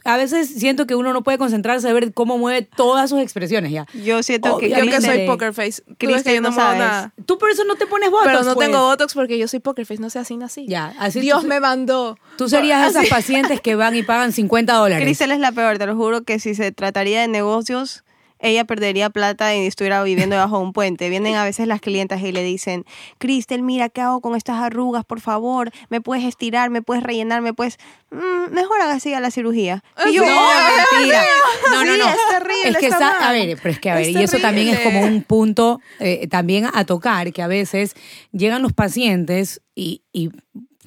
A 0.04 0.18
veces 0.18 0.50
siento 0.50 0.88
que 0.88 0.96
uno 0.96 1.14
no 1.14 1.24
puede 1.24 1.38
concentrarse 1.38 1.88
a 1.88 1.94
ver 1.94 2.14
cómo 2.14 2.38
mueve 2.38 2.64
todas 2.76 3.10
sus 3.10 3.20
expresiones 3.22 3.72
ya. 3.72 3.86
Yo 3.94 4.22
siento 4.24 4.58
que 4.58 4.70
yo 4.70 4.76
que 4.86 5.02
soy 5.02 5.26
poker 5.26 5.54
face. 5.54 5.82
Tú 5.84 6.08
que 6.24 6.36
yo 6.36 6.42
no 6.42 6.52
muevo 6.52 6.72
nada. 6.74 7.14
Tú 7.26 7.38
por 7.38 7.50
eso 7.50 7.64
no 7.64 7.76
te 7.76 7.86
pones 7.88 8.10
botox. 8.12 8.26
Pero 8.28 8.44
no 8.44 8.56
pues. 8.56 8.68
tengo 8.68 8.82
botox 8.86 9.14
porque 9.14 9.38
yo 9.38 9.48
soy 9.48 9.60
poker 9.60 9.86
face, 9.86 10.02
no 10.02 10.10
sé 10.10 10.20
así 10.20 10.36
nací. 10.38 10.66
Ya, 10.68 10.94
así 11.00 11.20
Dios 11.22 11.44
tú- 11.44 11.48
me 11.48 11.60
mandó. 11.60 12.18
Tú 12.38 12.50
serías 12.50 12.90
esas 12.90 13.08
pacientes 13.08 13.62
que 13.62 13.76
van 13.76 13.96
y 13.96 14.04
pagan 14.04 14.32
50 14.34 14.74
dólares. 14.74 15.04
Cristel 15.06 15.32
es 15.32 15.40
la 15.40 15.52
peor, 15.52 15.78
te 15.78 15.86
lo 15.86 15.96
juro 15.96 16.24
que 16.24 16.40
si 16.40 16.56
se 16.58 16.72
trataría 16.74 17.22
de 17.22 17.28
negocios, 17.30 18.04
ella 18.40 18.66
perdería 18.66 19.10
plata 19.10 19.56
y 19.56 19.66
estuviera 19.66 20.04
viviendo 20.04 20.36
debajo 20.36 20.58
de 20.60 20.64
un 20.66 20.72
puente. 20.74 21.10
Vienen 21.10 21.34
a 21.36 21.44
veces 21.44 21.68
las 21.68 21.82
clientas 21.82 22.22
y 22.22 22.32
le 22.32 22.44
dicen, 22.44 22.86
Cristel, 23.18 23.64
mira, 23.64 23.90
¿qué 23.90 24.02
hago 24.02 24.22
con 24.22 24.36
estas 24.36 24.62
arrugas? 24.62 25.06
Por 25.06 25.22
favor, 25.22 25.72
¿me 25.90 26.02
puedes 26.02 26.24
estirar? 26.24 26.70
¿Me 26.70 26.84
puedes 26.84 27.02
rellenar? 27.04 27.42
¿Me 27.42 27.54
puedes...? 27.56 27.78
"Mm, 28.12 28.54
mejor 28.54 28.80
haga 28.80 28.94
así 28.94 29.12
a 29.14 29.20
la 29.20 29.32
cirugía. 29.32 29.84
Y 30.08 30.14
yo, 30.14 30.24
No, 30.24 30.30
"Ay, 30.32 30.74
mentira. 31.00 31.24
No, 31.72 31.84
no, 31.84 31.94
Sí, 31.94 32.00
no. 32.00 32.10
es 32.10 32.18
terrible, 32.30 32.70
Es 32.70 32.78
que 32.78 32.88
está 32.88 33.28
a 33.28 33.32
ver, 33.32 33.58
pero 33.58 33.72
es 33.72 33.80
que 33.80 33.90
a 33.90 33.96
ver, 33.96 34.04
Es 34.04 34.10
y 34.16 34.24
eso 34.24 34.38
también 34.38 34.68
es 34.70 34.80
como 34.82 35.02
un 35.02 35.24
punto 35.24 35.82
eh, 36.00 36.28
también 36.28 36.68
a 36.72 36.86
tocar, 36.86 37.34
que 37.34 37.42
a 37.42 37.48
veces 37.48 37.96
llegan 38.32 38.62
los 38.62 38.74
pacientes 38.74 39.62
y, 39.74 40.04
y, 40.14 40.30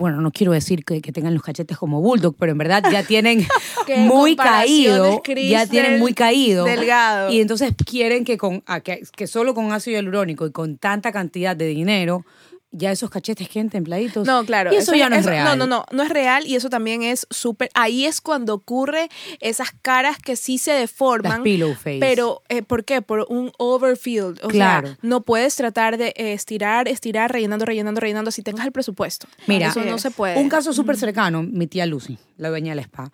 bueno, 0.01 0.23
no 0.23 0.31
quiero 0.33 0.53
decir 0.53 0.83
que, 0.83 1.03
que 1.03 1.13
tengan 1.13 1.35
los 1.35 1.43
cachetes 1.43 1.77
como 1.77 2.01
bulldog, 2.01 2.35
pero 2.39 2.53
en 2.53 2.59
verdad 2.59 2.83
ya 2.91 3.03
tienen 3.03 3.47
muy 3.99 4.35
caído, 4.35 5.23
ya 5.47 5.67
tienen 5.67 6.01
muy 6.01 6.15
caído. 6.15 6.65
delgado. 6.65 7.31
Y 7.31 7.41
entonces 7.41 7.75
quieren 7.85 8.25
que 8.25 8.39
con 8.39 8.63
que, 8.83 9.03
que 9.15 9.27
solo 9.27 9.55
con 9.55 9.71
ácido 9.73 9.97
hialurónico 9.97 10.47
y 10.47 10.53
con 10.53 10.79
tanta 10.79 11.13
cantidad 11.13 11.55
de 11.55 11.67
dinero 11.67 12.25
ya 12.73 12.93
esos 12.93 13.11
cachetes 13.11 13.49
queden 13.49 13.69
templaditos. 13.71 14.27
No, 14.27 14.45
claro. 14.45 14.73
Y 14.73 14.77
eso, 14.77 14.95
ya 14.95 15.09
no 15.09 15.17
es 15.17 15.25
real. 15.27 15.45
No, 15.45 15.57
no, 15.57 15.67
no, 15.67 15.85
no 15.91 16.03
es 16.03 16.09
real 16.09 16.47
y 16.47 16.55
eso 16.55 16.71
también 16.71 17.03
es 17.03 17.27
súper... 17.31 17.69
Ahí 17.75 18.07
es 18.07 18.21
cuando 18.21 18.55
ocurre 18.55 19.09
esas 19.41 19.71
caras 19.83 20.19
que 20.19 20.37
sí 20.37 20.59
se 20.59 20.73
deforman. 20.73 21.33
Las 21.33 21.41
pillow 21.41 21.75
face. 21.75 21.99
Pero, 22.01 22.43
eh, 22.49 22.63
¿por 22.63 22.85
qué? 22.85 23.03
Por 23.03 23.27
un 23.29 23.51
overfield. 23.59 24.39
O 24.45 24.49
Claro. 24.49 24.89
sea, 24.89 24.99
no 25.03 25.23
puedes 25.23 25.57
tratar 25.57 25.97
de 25.99 26.13
estirar, 26.17 26.87
estirar, 26.89 27.33
rellenando, 27.33 27.65
rellenando, 27.65 28.01
rellenando 28.01 28.31
si 28.31 28.43
tengas 28.43 28.67
el 28.67 28.73
presupuesto. 28.73 29.27
Mira, 29.47 29.69
eso 29.69 29.81
no 29.85 29.99
se 29.99 30.11
puede. 30.11 30.39
Un 30.39 30.49
caso 30.49 30.73
súper 30.73 30.97
cercano, 30.97 31.43
mi 31.43 31.67
tía 31.67 31.87
Lucy, 31.87 32.19
la 32.37 32.51
dueña 32.51 32.75
del 32.75 32.85
spa, 32.85 33.11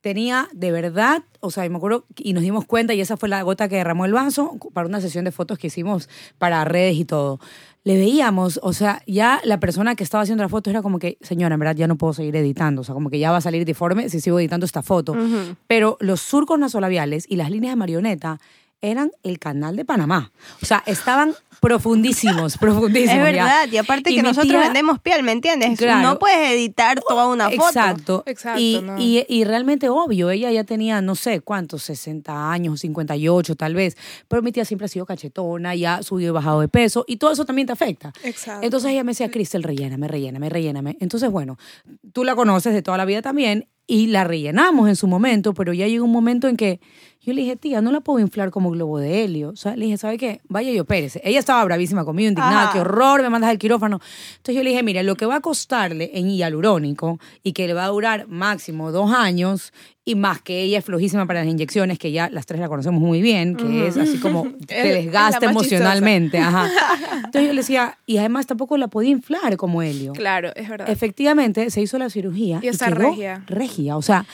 tenía 0.00 0.48
de 0.52 0.72
verdad, 0.72 1.22
o 1.40 1.50
sea, 1.52 1.68
me 1.68 1.76
acuerdo, 1.76 2.06
y 2.16 2.32
nos 2.32 2.42
dimos 2.42 2.64
cuenta, 2.66 2.92
y 2.92 3.00
esa 3.00 3.16
fue 3.16 3.28
la 3.28 3.40
gota 3.42 3.68
que 3.68 3.76
derramó 3.76 4.04
el 4.04 4.12
vaso 4.12 4.56
para 4.74 4.88
una 4.88 5.00
sesión 5.00 5.24
de 5.24 5.30
fotos 5.30 5.58
que 5.58 5.68
hicimos 5.68 6.08
para 6.38 6.64
redes 6.64 6.96
y 6.96 7.04
todo. 7.04 7.38
Le 7.84 7.96
veíamos, 7.96 8.60
o 8.62 8.72
sea, 8.72 9.02
ya 9.08 9.40
la 9.44 9.58
persona 9.58 9.96
que 9.96 10.04
estaba 10.04 10.22
haciendo 10.22 10.44
la 10.44 10.48
foto 10.48 10.70
era 10.70 10.82
como 10.82 11.00
que, 11.00 11.18
señora, 11.20 11.54
en 11.54 11.60
verdad 11.60 11.74
ya 11.74 11.88
no 11.88 11.96
puedo 11.96 12.12
seguir 12.12 12.36
editando, 12.36 12.82
o 12.82 12.84
sea, 12.84 12.94
como 12.94 13.10
que 13.10 13.18
ya 13.18 13.32
va 13.32 13.38
a 13.38 13.40
salir 13.40 13.64
deforme 13.64 14.08
si 14.08 14.20
sigo 14.20 14.38
editando 14.38 14.64
esta 14.64 14.82
foto. 14.82 15.16
Pero 15.66 15.96
los 16.00 16.20
surcos 16.20 16.58
nasolabiales 16.60 17.26
y 17.28 17.36
las 17.36 17.50
líneas 17.50 17.72
de 17.72 17.76
marioneta 17.76 18.40
eran 18.82 19.10
el 19.22 19.38
canal 19.38 19.76
de 19.76 19.84
Panamá. 19.84 20.32
O 20.60 20.66
sea, 20.66 20.82
estaban 20.86 21.34
profundísimos, 21.60 22.58
profundísimos. 22.58 23.12
Es 23.14 23.18
ya. 23.18 23.44
verdad, 23.44 23.68
y 23.72 23.76
aparte 23.76 24.10
Y 24.10 24.16
que 24.16 24.22
nosotros 24.22 24.48
tía- 24.50 24.60
vendemos 24.60 24.98
piel, 25.00 25.22
¿me 25.22 25.32
entiendes? 25.32 25.78
Claro. 25.78 26.02
No 26.06 26.18
puedes 26.18 26.50
editar 26.52 27.00
toda 27.00 27.28
una 27.28 27.48
foto. 27.50 27.66
Exacto. 27.68 28.22
Exacto, 28.26 28.60
Y, 28.60 28.80
no. 28.82 28.96
y, 29.00 29.24
y 29.28 29.44
realmente 29.44 29.88
obvio, 29.88 30.30
ella 30.30 30.50
ya 30.50 30.64
tenía, 30.64 31.00
no 31.00 31.14
sé 31.14 31.40
cuántos, 31.40 31.84
60 31.84 32.50
años, 32.52 32.80
58 32.80 33.54
tal 33.56 33.74
vez, 33.74 33.96
pero 34.28 34.42
mi 34.42 34.52
tía 34.52 34.64
siempre 34.64 34.86
ha 34.86 34.88
sido 34.88 35.06
cachetona, 35.06 35.74
ya 35.74 35.96
ha 35.96 36.02
subido 36.02 36.30
y 36.30 36.32
bajado 36.34 36.60
de 36.60 36.68
peso, 36.68 37.04
y 37.06 37.16
todo 37.16 37.32
eso 37.32 37.44
también 37.44 37.66
te 37.66 37.72
afecta. 37.72 38.12
Exacto. 38.24 38.64
Entonces 38.64 38.90
ella 38.90 39.04
me 39.04 39.12
decía, 39.12 39.30
Cristel, 39.30 39.62
relléname, 39.62 40.08
relléname, 40.08 40.48
relléname. 40.48 40.96
Entonces, 41.00 41.30
bueno, 41.30 41.56
tú 42.12 42.24
la 42.24 42.34
conoces 42.34 42.74
de 42.74 42.82
toda 42.82 42.98
la 42.98 43.04
vida 43.04 43.22
también, 43.22 43.68
y 43.86 44.06
la 44.06 44.24
rellenamos 44.24 44.88
en 44.88 44.96
su 44.96 45.06
momento, 45.08 45.54
pero 45.54 45.72
ya 45.72 45.86
llegó 45.88 46.04
un 46.04 46.12
momento 46.12 46.48
en 46.48 46.56
que 46.56 46.80
yo 47.24 47.32
le 47.32 47.42
dije, 47.42 47.56
tía, 47.56 47.80
no 47.80 47.92
la 47.92 48.00
puedo 48.00 48.18
inflar 48.18 48.50
como 48.50 48.70
globo 48.70 48.98
de 48.98 49.22
helio. 49.24 49.50
O 49.50 49.56
sea, 49.56 49.76
le 49.76 49.84
dije, 49.84 49.96
¿sabe 49.96 50.18
qué? 50.18 50.40
Vaya 50.48 50.70
y 50.72 50.78
opérese. 50.80 51.20
Ella 51.24 51.38
estaba 51.38 51.64
bravísima 51.64 52.04
conmigo, 52.04 52.28
indignada, 52.28 52.64
Ajá. 52.64 52.72
qué 52.72 52.80
horror, 52.80 53.22
me 53.22 53.30
mandas 53.30 53.50
al 53.50 53.58
quirófano. 53.58 54.00
Entonces 54.32 54.56
yo 54.56 54.62
le 54.62 54.70
dije, 54.70 54.82
mira, 54.82 55.02
lo 55.04 55.14
que 55.14 55.24
va 55.26 55.36
a 55.36 55.40
costarle 55.40 56.10
en 56.14 56.30
hialurónico 56.30 57.18
y 57.42 57.52
que 57.52 57.66
le 57.68 57.74
va 57.74 57.84
a 57.84 57.88
durar 57.88 58.26
máximo 58.28 58.90
dos 58.92 59.12
años, 59.12 59.72
y 60.04 60.16
más 60.16 60.42
que 60.42 60.62
ella 60.62 60.78
es 60.78 60.84
flojísima 60.84 61.26
para 61.26 61.44
las 61.44 61.48
inyecciones, 61.52 61.96
que 61.96 62.10
ya 62.10 62.28
las 62.28 62.44
tres 62.44 62.60
la 62.60 62.68
conocemos 62.68 63.00
muy 63.00 63.22
bien, 63.22 63.54
que 63.54 63.86
es 63.86 63.96
así 63.96 64.18
como 64.18 64.42
te 64.66 64.80
Es 64.98 65.04
desgasta 65.04 65.46
emocionalmente. 65.46 66.38
Ajá. 66.38 66.68
Entonces 67.14 67.42
yo 67.46 67.52
le 67.52 67.60
decía, 67.60 67.98
y 68.04 68.16
además 68.18 68.48
tampoco 68.48 68.76
la 68.76 68.88
podía 68.88 69.10
inflar 69.10 69.56
como 69.56 69.80
helio. 69.80 70.12
Claro, 70.12 70.50
es 70.56 70.68
verdad. 70.68 70.90
Efectivamente, 70.90 71.70
se 71.70 71.80
hizo 71.80 71.98
la 71.98 72.10
cirugía 72.10 72.58
Y 72.62 72.66
está 72.66 72.86
quedó 72.86 73.10
regia. 73.10 73.44
regia. 73.46 73.96
O 73.96 74.02
sea, 74.02 74.26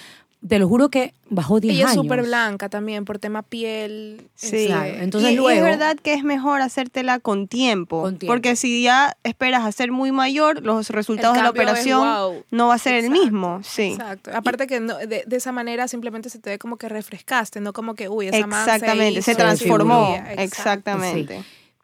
te 0.47 0.59
lo 0.61 0.69
juro 0.69 0.89
que 0.89 1.15
bajó 1.31 1.59
10 1.61 1.75
Ella 1.75 1.85
años. 1.89 1.97
es 1.97 2.03
súper 2.03 2.23
blanca 2.23 2.69
también 2.69 3.05
por 3.05 3.19
tema 3.19 3.43
piel. 3.43 4.29
Sí, 4.37 4.67
Claro, 4.67 4.85
este, 4.85 5.03
entonces 5.05 5.31
y, 5.31 5.33
y 5.33 5.37
luego- 5.37 5.51
es 5.51 5.63
verdad 5.63 5.97
que 6.01 6.15
es 6.15 6.23
mejor 6.23 6.61
hacértela 6.63 7.19
con 7.19 7.49
tiempo, 7.49 8.03
Con 8.03 8.19
tiempo. 8.19 8.33
porque 8.33 8.55
si 8.57 8.83
ya 8.83 9.17
esperas 9.25 9.65
a 9.65 9.73
ser 9.73 9.91
muy 9.91 10.13
mayor, 10.13 10.63
los 10.63 10.91
resultados 10.91 11.37
de 11.37 11.43
la 11.43 11.51
operación 11.51 12.01
wow. 12.01 12.45
no 12.51 12.69
va 12.69 12.75
a 12.75 12.79
ser 12.79 12.95
el 12.95 13.11
mismo. 13.11 13.61
Sí, 13.65 13.93
Exacto. 13.93 14.31
Aparte 14.33 14.67
que 14.69 14.79
no- 14.81 14.97
de, 14.99 15.25
de 15.27 15.37
esa 15.37 15.51
manera 15.53 15.89
simplemente 15.89 16.31
se 16.31 16.39
te 16.39 16.51
ve 16.51 16.59
como 16.59 16.77
que 16.77 16.89
refrescaste, 16.89 17.61
no 17.61 17.73
como 17.73 17.95
que, 17.95 18.09
uy, 18.09 18.29
esa 18.29 18.39
exactamente, 18.39 19.23
se 19.23 19.33
hizo 19.33 19.39
transformó. 19.39 20.15
Exacto. 20.39 20.93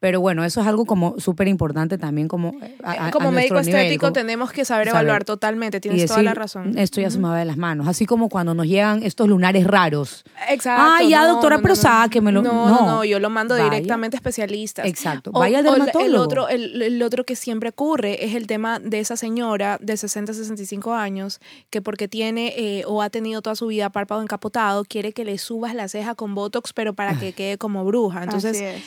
Pero 0.04 0.20
bueno, 0.20 0.44
eso 0.44 0.60
es 0.60 0.66
algo 0.66 0.84
como 0.84 1.18
súper 1.18 1.48
importante 1.48 1.96
también 1.96 2.28
como 2.28 2.50
eh, 2.62 2.76
a- 2.84 3.06
a- 3.06 3.10
como 3.10 3.28
a 3.28 3.30
médico 3.30 3.54
nuestro 3.54 3.70
nivel, 3.72 3.86
estético 3.86 4.02
como- 4.08 4.12
tenemos 4.12 4.52
que 4.52 4.66
saber 4.66 4.88
saber. 4.88 5.00
evaluar 5.02 5.24
totalmente, 5.24 5.80
tienes 5.80 6.04
toda 6.04 6.22
la 6.22 6.32
decir, 6.32 6.38
razón. 6.38 6.76
Esto 6.78 7.00
ya 7.00 7.08
se 7.08 7.18
me 7.18 7.28
va 7.28 7.38
de 7.38 7.46
las 7.46 7.56
manos. 7.56 7.88
Así 7.88 8.04
como 8.04 8.28
cuando 8.28 8.52
nos 8.52 8.66
llegan 8.66 9.02
estos 9.02 9.26
lunares 9.30 9.66
raros. 9.66 10.22
Exacto. 10.50 10.82
Ah, 10.86 11.02
ya, 11.08 11.22
no, 11.22 11.28
doctora, 11.32 11.56
no, 11.56 11.62
pero 11.62 11.74
no, 11.74 11.80
sáquemelo. 11.80 12.42
No, 12.42 12.52
no, 12.52 12.68
No. 12.68 12.86
no, 12.96 13.04
yo 13.06 13.18
lo 13.18 13.30
mando 13.30 13.54
Vaya. 13.54 13.70
directamente 13.70 14.16
a 14.16 14.18
especialistas. 14.18 14.84
Exacto. 14.84 15.30
O- 15.32 15.38
Vaya 15.40 15.60
al 15.60 15.66
o 15.68 15.70
el- 15.74 15.74
dermatólogo. 15.86 16.22
otro, 16.22 16.48
el, 16.50 16.82
el 16.82 17.02
otro 17.02 17.24
que 17.24 17.34
siempre 17.34 17.70
ocurre 17.70 18.26
es 18.26 18.34
el 18.34 18.46
tema 18.46 18.80
de 18.80 19.00
esa 19.00 19.16
señora 19.16 19.78
de 19.80 19.96
60, 19.96 20.34
65 20.34 20.92
años 20.92 21.40
que 21.70 21.80
porque 21.80 22.08
tiene 22.08 22.52
eh, 22.58 22.84
o 22.86 23.00
ha 23.00 23.08
tenido 23.08 23.40
toda 23.40 23.56
su 23.56 23.68
vida 23.68 23.88
párpado 23.88 24.20
encapotado, 24.20 24.84
quiere 24.84 25.14
que 25.14 25.24
le 25.24 25.38
subas 25.38 25.74
la 25.74 25.88
ceja 25.88 26.14
con 26.14 26.34
Botox, 26.34 26.74
pero 26.74 26.92
para 26.92 27.18
que 27.18 27.32
quede 27.32 27.56
como 27.56 27.86
bruja. 27.86 28.22
Entonces, 28.24 28.56
Así 28.56 28.64
es. 28.66 28.82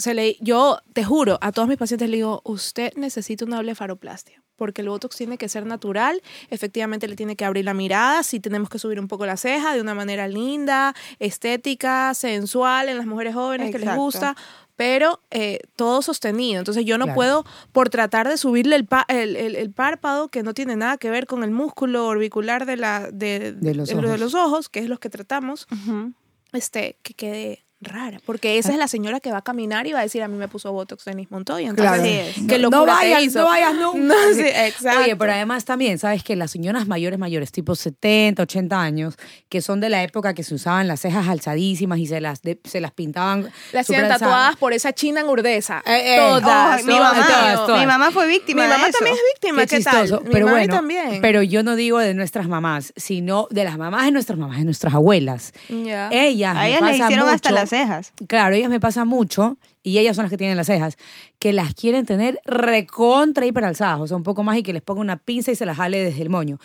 Se 0.00 0.14
le, 0.14 0.36
yo 0.40 0.78
te 0.92 1.04
juro, 1.04 1.38
a 1.40 1.52
todos 1.52 1.68
mis 1.68 1.76
pacientes 1.78 2.08
le 2.10 2.16
digo, 2.16 2.40
usted 2.44 2.92
necesita 2.96 3.44
una 3.44 3.60
blefaroplastia, 3.60 4.42
porque 4.56 4.80
el 4.82 4.88
Botox 4.88 5.16
tiene 5.16 5.38
que 5.38 5.48
ser 5.48 5.64
natural, 5.66 6.20
efectivamente 6.48 7.06
le 7.06 7.16
tiene 7.16 7.36
que 7.36 7.44
abrir 7.44 7.64
la 7.64 7.74
mirada, 7.74 8.22
sí 8.22 8.40
tenemos 8.40 8.68
que 8.68 8.78
subir 8.78 8.98
un 8.98 9.06
poco 9.08 9.26
la 9.26 9.36
ceja 9.36 9.74
de 9.74 9.80
una 9.80 9.94
manera 9.94 10.26
linda, 10.28 10.94
estética, 11.18 12.12
sensual 12.14 12.88
en 12.88 12.96
las 12.98 13.06
mujeres 13.06 13.34
jóvenes 13.34 13.70
que 13.70 13.78
les 13.78 13.94
gusta, 13.96 14.36
pero 14.76 15.20
eh, 15.30 15.58
todo 15.76 16.00
sostenido. 16.02 16.58
Entonces 16.58 16.84
yo 16.86 16.96
no 16.96 17.04
Claro. 17.04 17.14
puedo, 17.16 17.44
por 17.72 17.90
tratar 17.90 18.26
de 18.28 18.36
subirle 18.38 18.76
el, 18.76 18.86
pa- 18.86 19.04
el, 19.08 19.36
el- 19.36 19.56
el 19.56 19.70
párpado, 19.70 20.28
que 20.28 20.42
no 20.42 20.54
tiene 20.54 20.74
nada 20.76 20.96
que 20.96 21.10
ver 21.10 21.26
con 21.26 21.44
el 21.44 21.50
músculo 21.50 22.06
orbicular 22.06 22.64
de, 22.64 22.76
la, 22.78 23.10
de, 23.12 23.52
De 23.52 23.74
los 23.74 23.88
de 23.90 23.94
ojos. 23.96 24.18
los 24.20 24.34
ojos, 24.34 24.68
que 24.70 24.80
es 24.80 24.88
los 24.88 24.98
que 24.98 25.10
tratamos, 25.10 25.66
este, 26.52 26.96
que 27.02 27.14
quede 27.14 27.64
rara, 27.82 28.20
porque 28.26 28.58
esa 28.58 28.72
es 28.72 28.78
la 28.78 28.88
señora 28.88 29.20
que 29.20 29.32
va 29.32 29.38
a 29.38 29.42
caminar 29.42 29.86
y 29.86 29.92
va 29.92 30.00
a 30.00 30.02
decir 30.02 30.22
a 30.22 30.28
mí 30.28 30.36
me 30.36 30.48
puso 30.48 30.70
botox 30.70 31.04
Denis 31.06 31.30
Montoya, 31.30 31.70
entonces 31.70 31.94
Claro. 31.94 32.04
Es. 32.04 32.34
qué 32.46 32.58
No- 32.58 32.70
locura 32.70 32.92
no 32.92 32.98
vayas, 32.98 33.22
hizo. 33.22 33.38
no 33.40 33.46
vayas 33.46 33.74
nunca. 33.74 33.98
No, 34.10 34.14
sí, 34.34 34.42
exacto. 34.42 35.00
Oye, 35.02 35.16
pero 35.16 35.32
además 35.32 35.64
también, 35.64 35.98
¿sabes 35.98 36.22
que 36.22 36.36
Las 36.36 36.50
señoras 36.50 36.86
mayores, 36.86 37.18
mayores, 37.18 37.52
tipo 37.52 37.74
70, 37.74 38.42
80 38.42 38.80
años, 38.80 39.16
que 39.48 39.62
son 39.62 39.80
de 39.80 39.88
la 39.88 40.02
época 40.02 40.34
que 40.34 40.42
se 40.42 40.54
usaban 40.54 40.88
las 40.88 41.00
cejas 41.00 41.26
alzadísimas 41.28 41.98
y 41.98 42.06
se 42.06 42.20
las, 42.20 42.42
de- 42.42 42.58
se 42.64 42.80
las 42.80 42.92
pintaban. 42.92 43.50
las 43.72 43.88
alzadas. 43.88 44.18
tatuadas 44.20 44.56
por 44.56 44.72
esa 44.74 44.92
china 44.92 45.20
engurdeza. 45.20 45.82
Eh, 45.86 46.14
eh. 46.14 46.16
todas, 46.18 46.78
Ay, 46.80 46.84
mi 46.84 46.92
todas, 46.92 47.12
mamá, 47.16 47.26
todas, 47.26 47.54
todas. 47.66 47.80
mi 47.80 47.86
mamá 47.86 48.10
fue 48.10 48.26
víctima 48.26 48.62
Mi 48.62 48.68
de 48.68 48.74
mamá 48.74 48.88
eso. 48.88 48.98
también 48.98 49.16
es 49.16 49.22
víctima, 49.34 49.62
Qué 49.62 49.66
¿qué, 49.68 49.76
chistoso. 49.76 50.16
tal? 50.18 50.26
Mi 50.26 50.32
Pero 50.32 50.48
bueno, 50.48 50.74
también. 50.74 51.18
pero 51.22 51.42
yo 51.42 51.62
no 51.62 51.76
digo 51.76 51.98
de 51.98 52.12
nuestras 52.14 52.46
mamás, 52.48 52.92
sino 52.96 53.46
de 53.50 53.64
las 53.64 53.78
mamás 53.78 54.04
de 54.04 54.10
nuestras 54.12 54.38
mamás, 54.38 54.58
de 54.58 54.64
nuestras 54.64 54.92
abuelas. 54.94 55.52
Ellas 55.68 56.56
A 56.56 56.68
ellas 56.68 56.82
le 56.82 56.90
hicieron 56.96 57.28
hasta 57.28 57.50
mucho- 57.50 57.60
las 57.70 57.88
cejas. 57.88 58.12
Claro, 58.26 58.54
ellas 58.54 58.70
me 58.70 58.80
pasa 58.80 59.04
mucho, 59.04 59.56
y 59.82 59.98
ellas 59.98 60.16
son 60.16 60.24
las 60.24 60.30
que 60.30 60.36
tienen 60.38 60.56
las 60.56 60.66
cejas, 60.66 60.96
que 61.38 61.52
las 61.52 61.74
quieren 61.74 62.06
tener 62.06 62.40
recontra 62.44 63.46
hiperalzadas, 63.46 64.00
o 64.00 64.06
sea, 64.06 64.16
un 64.16 64.22
poco 64.22 64.42
más 64.42 64.56
y 64.58 64.62
que 64.62 64.72
les 64.72 64.82
ponga 64.82 65.00
una 65.00 65.16
pinza 65.16 65.50
y 65.52 65.54
se 65.54 65.66
las 65.66 65.76
jale 65.76 66.02
desde 66.02 66.22
el 66.22 66.30
moño. 66.30 66.58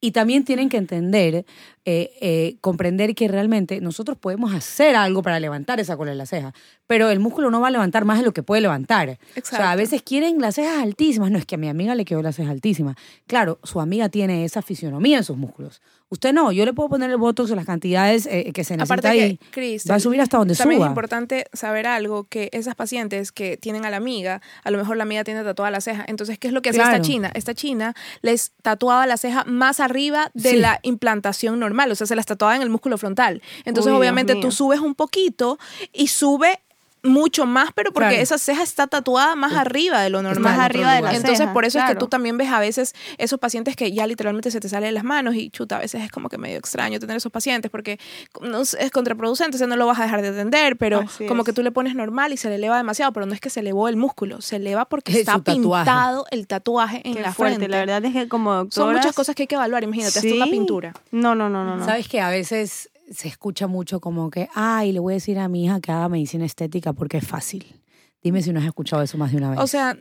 Y 0.00 0.10
también 0.10 0.44
tienen 0.44 0.68
que 0.68 0.76
entender, 0.76 1.46
eh, 1.86 2.12
eh, 2.20 2.56
comprender 2.60 3.14
que 3.14 3.26
realmente 3.26 3.80
nosotros 3.80 4.18
podemos 4.18 4.52
hacer 4.52 4.96
algo 4.96 5.22
para 5.22 5.40
levantar 5.40 5.80
esa 5.80 5.96
cola 5.96 6.10
de 6.10 6.16
la 6.18 6.26
ceja, 6.26 6.52
pero 6.86 7.08
el 7.08 7.20
músculo 7.20 7.50
no 7.50 7.62
va 7.62 7.68
a 7.68 7.70
levantar 7.70 8.04
más 8.04 8.18
de 8.18 8.24
lo 8.26 8.34
que 8.34 8.42
puede 8.42 8.60
levantar. 8.60 9.08
O 9.08 9.12
sea, 9.14 9.22
a 9.32 9.38
Exacto. 9.38 9.76
veces 9.78 10.02
quieren 10.02 10.38
las 10.42 10.56
cejas 10.56 10.82
altísimas. 10.82 11.30
No, 11.30 11.38
es 11.38 11.46
que 11.46 11.54
a 11.54 11.58
mi 11.58 11.68
amiga 11.70 11.94
le 11.94 12.04
quedó 12.04 12.20
las 12.20 12.36
cejas 12.36 12.50
altísimas. 12.52 12.96
Claro, 13.26 13.58
su 13.62 13.80
amiga 13.80 14.10
tiene 14.10 14.44
esa 14.44 14.60
fisionomía 14.60 15.16
en 15.16 15.24
sus 15.24 15.38
músculos. 15.38 15.80
Usted 16.14 16.32
no, 16.32 16.52
yo 16.52 16.64
le 16.64 16.72
puedo 16.72 16.88
poner 16.88 17.10
el 17.10 17.16
botox 17.16 17.50
en 17.50 17.56
las 17.56 17.66
cantidades 17.66 18.26
eh, 18.26 18.52
que 18.54 18.62
se 18.62 18.76
necesita 18.76 18.82
Aparte 18.94 19.08
ahí. 19.08 19.38
que, 19.50 19.78
va 19.90 19.96
a 19.96 20.00
subir 20.00 20.20
hasta 20.20 20.38
donde 20.38 20.54
también 20.54 20.78
suba. 20.78 20.86
es 20.86 20.90
importante 20.90 21.46
saber 21.52 21.88
algo, 21.88 22.24
que 22.24 22.50
esas 22.52 22.74
pacientes 22.76 23.32
que 23.32 23.56
tienen 23.56 23.84
a 23.84 23.90
la 23.90 23.96
amiga, 23.96 24.40
a 24.62 24.70
lo 24.70 24.78
mejor 24.78 24.96
la 24.96 25.02
amiga 25.02 25.24
tiene 25.24 25.42
tatuada 25.42 25.72
la 25.72 25.80
ceja. 25.80 26.04
Entonces, 26.06 26.38
¿qué 26.38 26.46
es 26.46 26.54
lo 26.54 26.62
que 26.62 26.70
Claro. 26.70 26.92
esta 26.92 27.02
china? 27.02 27.30
Esta 27.34 27.52
china 27.54 27.94
les 28.22 28.52
tatuaba 28.62 29.06
la 29.06 29.16
ceja 29.16 29.44
más 29.44 29.80
arriba 29.80 30.30
de 30.34 30.50
Sí. 30.50 30.56
la 30.56 30.78
implantación 30.82 31.58
normal, 31.58 31.90
o 31.90 31.94
sea, 31.96 32.06
se 32.06 32.14
las 32.16 32.26
tatuaba 32.26 32.54
en 32.56 32.62
el 32.62 32.70
músculo 32.70 32.96
frontal. 32.96 33.42
Entonces, 33.64 33.92
Uy, 33.92 33.98
obviamente, 33.98 34.36
tú 34.36 34.52
subes 34.52 34.78
un 34.80 34.94
poquito 34.94 35.58
y 35.92 36.06
sube 36.06 36.60
mucho 37.04 37.46
más, 37.46 37.70
pero 37.74 37.92
porque 37.92 38.08
Claro. 38.08 38.22
esa 38.22 38.38
ceja 38.38 38.62
está 38.62 38.86
tatuada 38.86 39.36
más 39.36 39.52
arriba 39.54 40.00
de 40.02 40.10
lo 40.10 40.22
normal. 40.22 40.42
más 40.42 40.58
arriba 40.58 40.94
de 40.94 41.02
la 41.02 41.12
Entonces, 41.14 41.38
ceja, 41.38 41.52
por 41.52 41.64
eso 41.64 41.78
es 41.78 41.84
que 41.84 41.94
tú 41.94 42.08
también 42.08 42.36
ves 42.38 42.50
a 42.50 42.58
veces 42.58 42.94
esos 43.18 43.38
pacientes 43.38 43.76
que 43.76 43.92
ya 43.92 44.06
literalmente 44.06 44.50
se 44.50 44.58
te 44.58 44.68
sale 44.68 44.86
de 44.86 44.92
las 44.92 45.04
manos 45.04 45.34
y 45.36 45.50
chuta, 45.50 45.76
a 45.76 45.80
veces 45.80 46.02
es 46.02 46.10
como 46.10 46.28
que 46.28 46.38
medio 46.38 46.58
extraño 46.58 46.98
tener 46.98 47.16
esos 47.16 47.30
pacientes 47.30 47.70
porque 47.70 48.00
no 48.40 48.62
es 48.62 48.76
contraproducente, 48.92 49.56
o 49.56 49.58
sea, 49.58 49.66
no 49.66 49.76
lo 49.76 49.86
vas 49.86 49.98
a 50.00 50.04
dejar 50.04 50.22
de 50.22 50.28
atender, 50.28 50.76
pero 50.76 51.00
Así 51.00 51.26
como 51.26 51.42
es. 51.42 51.46
que 51.46 51.52
tú 51.52 51.62
le 51.62 51.70
pones 51.70 51.94
normal 51.94 52.32
y 52.32 52.36
se 52.36 52.48
le 52.48 52.54
eleva 52.56 52.76
demasiado, 52.76 53.12
pero 53.12 53.26
no 53.26 53.34
es 53.34 53.40
que 53.40 53.50
se 53.50 53.60
elevó 53.60 53.88
el 53.88 53.96
músculo, 53.96 54.40
se 54.40 54.56
eleva 54.56 54.86
porque 54.86 55.12
Es 55.12 55.18
está 55.18 55.38
pintado 55.38 56.24
el 56.30 56.46
tatuaje 56.46 57.02
en 57.04 57.14
Qué 57.14 57.20
la 57.20 57.32
fuerte, 57.34 57.56
frente. 57.56 57.68
la 57.68 57.78
verdad 57.78 58.04
es 58.04 58.12
que 58.12 58.28
como. 58.28 58.66
Son 58.70 58.92
muchas 58.94 59.14
cosas 59.14 59.34
que 59.34 59.42
hay 59.42 59.46
que 59.46 59.54
evaluar, 59.56 59.82
imagínate, 59.84 60.18
hasta 60.18 60.34
una 60.34 60.46
pintura. 60.46 60.94
No, 61.10 61.34
no, 61.34 61.48
no, 61.50 61.64
no. 61.64 61.76
no. 61.76 61.84
Sabes 61.84 62.08
que 62.08 62.20
a 62.20 62.30
veces 62.30 62.88
se 63.10 63.28
escucha 63.28 63.66
mucho 63.66 64.00
como 64.00 64.30
que, 64.30 64.48
ay, 64.54 64.92
le 64.92 64.98
voy 65.00 65.14
a 65.14 65.16
decir 65.16 65.38
a 65.38 65.48
mi 65.48 65.64
hija 65.64 65.80
que 65.80 65.92
haga 65.92 66.08
medicina 66.08 66.44
estética 66.44 66.92
porque 66.92 67.18
es 67.18 67.26
fácil. 67.26 67.80
Dime 68.22 68.40
si 68.42 68.52
no 68.52 68.60
has 68.60 68.64
escuchado 68.66 69.02
eso 69.02 69.18
más 69.18 69.30
de 69.32 69.36
una 69.36 69.50
vez. 69.50 69.58
O 69.60 69.66
sea, 69.66 69.98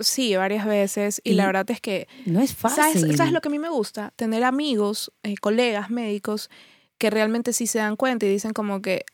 sí, 0.00 0.34
varias 0.36 0.66
veces, 0.66 1.20
y, 1.24 1.30
Y- 1.30 1.34
la 1.34 1.46
verdad 1.46 1.70
es 1.70 1.80
que 1.80 2.08
no 2.26 2.40
es 2.40 2.54
fácil. 2.54 2.82
¿Sabes, 3.00 3.16
¿Sabes 3.16 3.32
lo 3.32 3.40
que 3.40 3.48
a 3.48 3.50
mí 3.52 3.58
me 3.60 3.68
gusta? 3.68 4.12
Tener 4.16 4.42
amigos, 4.42 5.12
eh, 5.22 5.36
colegas 5.36 5.88
médicos 5.90 6.50
que 6.98 7.10
realmente 7.10 7.52
sí 7.52 7.66
se 7.68 7.78
dan 7.78 7.94
cuenta 7.96 8.26
y 8.26 8.30
dicen 8.30 8.52
como 8.52 8.82
que, 8.82 9.04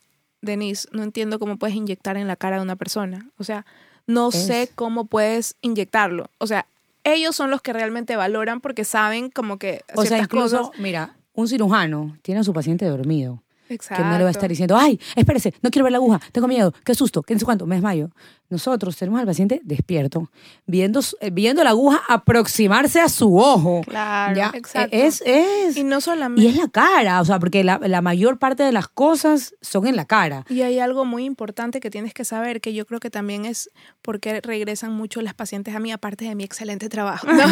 Denise, 0.40 0.88
no 0.92 1.02
entiendo 1.02 1.38
cómo 1.38 1.58
puedes 1.58 1.76
inyectar 1.76 2.16
en 2.16 2.26
la 2.28 2.36
cara 2.36 2.56
de 2.56 2.62
una 2.62 2.76
persona. 2.76 3.30
O 3.38 3.44
sea, 3.44 3.66
no 4.06 4.30
Es- 4.30 4.46
sé 4.46 4.70
cómo 4.74 5.04
puedes 5.06 5.56
inyectarlo. 5.60 6.30
O 6.38 6.46
sea, 6.46 6.66
ellos 7.04 7.36
son 7.36 7.50
los 7.50 7.60
que 7.60 7.72
realmente 7.74 8.16
valoran 8.16 8.60
porque 8.62 8.84
saben 8.84 9.30
como 9.30 9.58
que 9.58 9.82
O 9.94 10.04
sea, 10.06 10.18
incluso, 10.18 10.62
cosas. 10.68 10.80
mira, 10.80 11.16
un 11.38 11.46
cirujano 11.46 12.16
tiene 12.22 12.40
a 12.40 12.44
su 12.44 12.52
paciente 12.52 12.84
dormido. 12.84 13.44
Exacto. 13.68 14.02
Que 14.02 14.08
no 14.08 14.16
le 14.16 14.24
va 14.24 14.28
a 14.28 14.32
estar 14.32 14.48
diciendo, 14.48 14.76
ay, 14.76 14.98
espérese, 15.14 15.54
no 15.62 15.70
quiero 15.70 15.84
ver 15.84 15.92
la 15.92 15.98
aguja, 15.98 16.20
tengo 16.32 16.48
miedo, 16.48 16.72
qué 16.84 16.94
susto, 16.94 17.22
qué 17.22 17.34
no 17.34 17.38
sé 17.38 17.44
cuánto, 17.44 17.64
me 17.64 17.76
desmayo. 17.76 18.10
Nosotros 18.50 18.96
tenemos 18.96 19.20
al 19.20 19.26
paciente 19.26 19.60
despierto, 19.64 20.30
viendo, 20.66 21.00
eh, 21.20 21.30
viendo 21.30 21.62
la 21.64 21.70
aguja 21.70 22.00
aproximarse 22.08 23.00
a 23.00 23.08
su 23.08 23.36
ojo. 23.38 23.82
Claro, 23.86 24.34
Ya, 24.36 24.50
exacto. 24.54 24.96
Es, 24.96 25.22
es, 25.26 25.76
Y 25.76 25.84
no 25.84 26.00
solamente... 26.00 26.42
y 26.42 26.46
es 26.48 26.56
la 26.56 26.68
cara, 26.68 27.20
o 27.20 27.24
sea, 27.24 27.38
porque 27.38 27.62
la, 27.64 27.78
la 27.84 28.00
mayor 28.00 28.38
parte 28.38 28.62
de 28.62 28.72
las 28.72 28.88
cosas 28.88 29.54
son 29.60 29.86
en 29.86 29.96
la 29.96 30.04
cara. 30.06 30.44
Y 30.48 30.62
hay 30.62 30.78
algo 30.78 31.04
muy 31.04 31.24
importante 31.24 31.80
que 31.80 31.90
tienes 31.90 32.14
que 32.14 32.24
saber, 32.24 32.60
que 32.60 32.72
yo 32.72 32.86
creo 32.86 33.00
que 33.00 33.10
también 33.10 33.44
es 33.44 33.70
porque 34.02 34.40
regresan 34.40 34.92
mucho 34.92 35.20
las 35.20 35.34
pacientes 35.34 35.74
a 35.74 35.80
mí, 35.80 35.92
aparte 35.92 36.24
de 36.24 36.34
mi 36.34 36.44
excelente 36.44 36.88
trabajo. 36.88 37.26
¿no? 37.26 37.38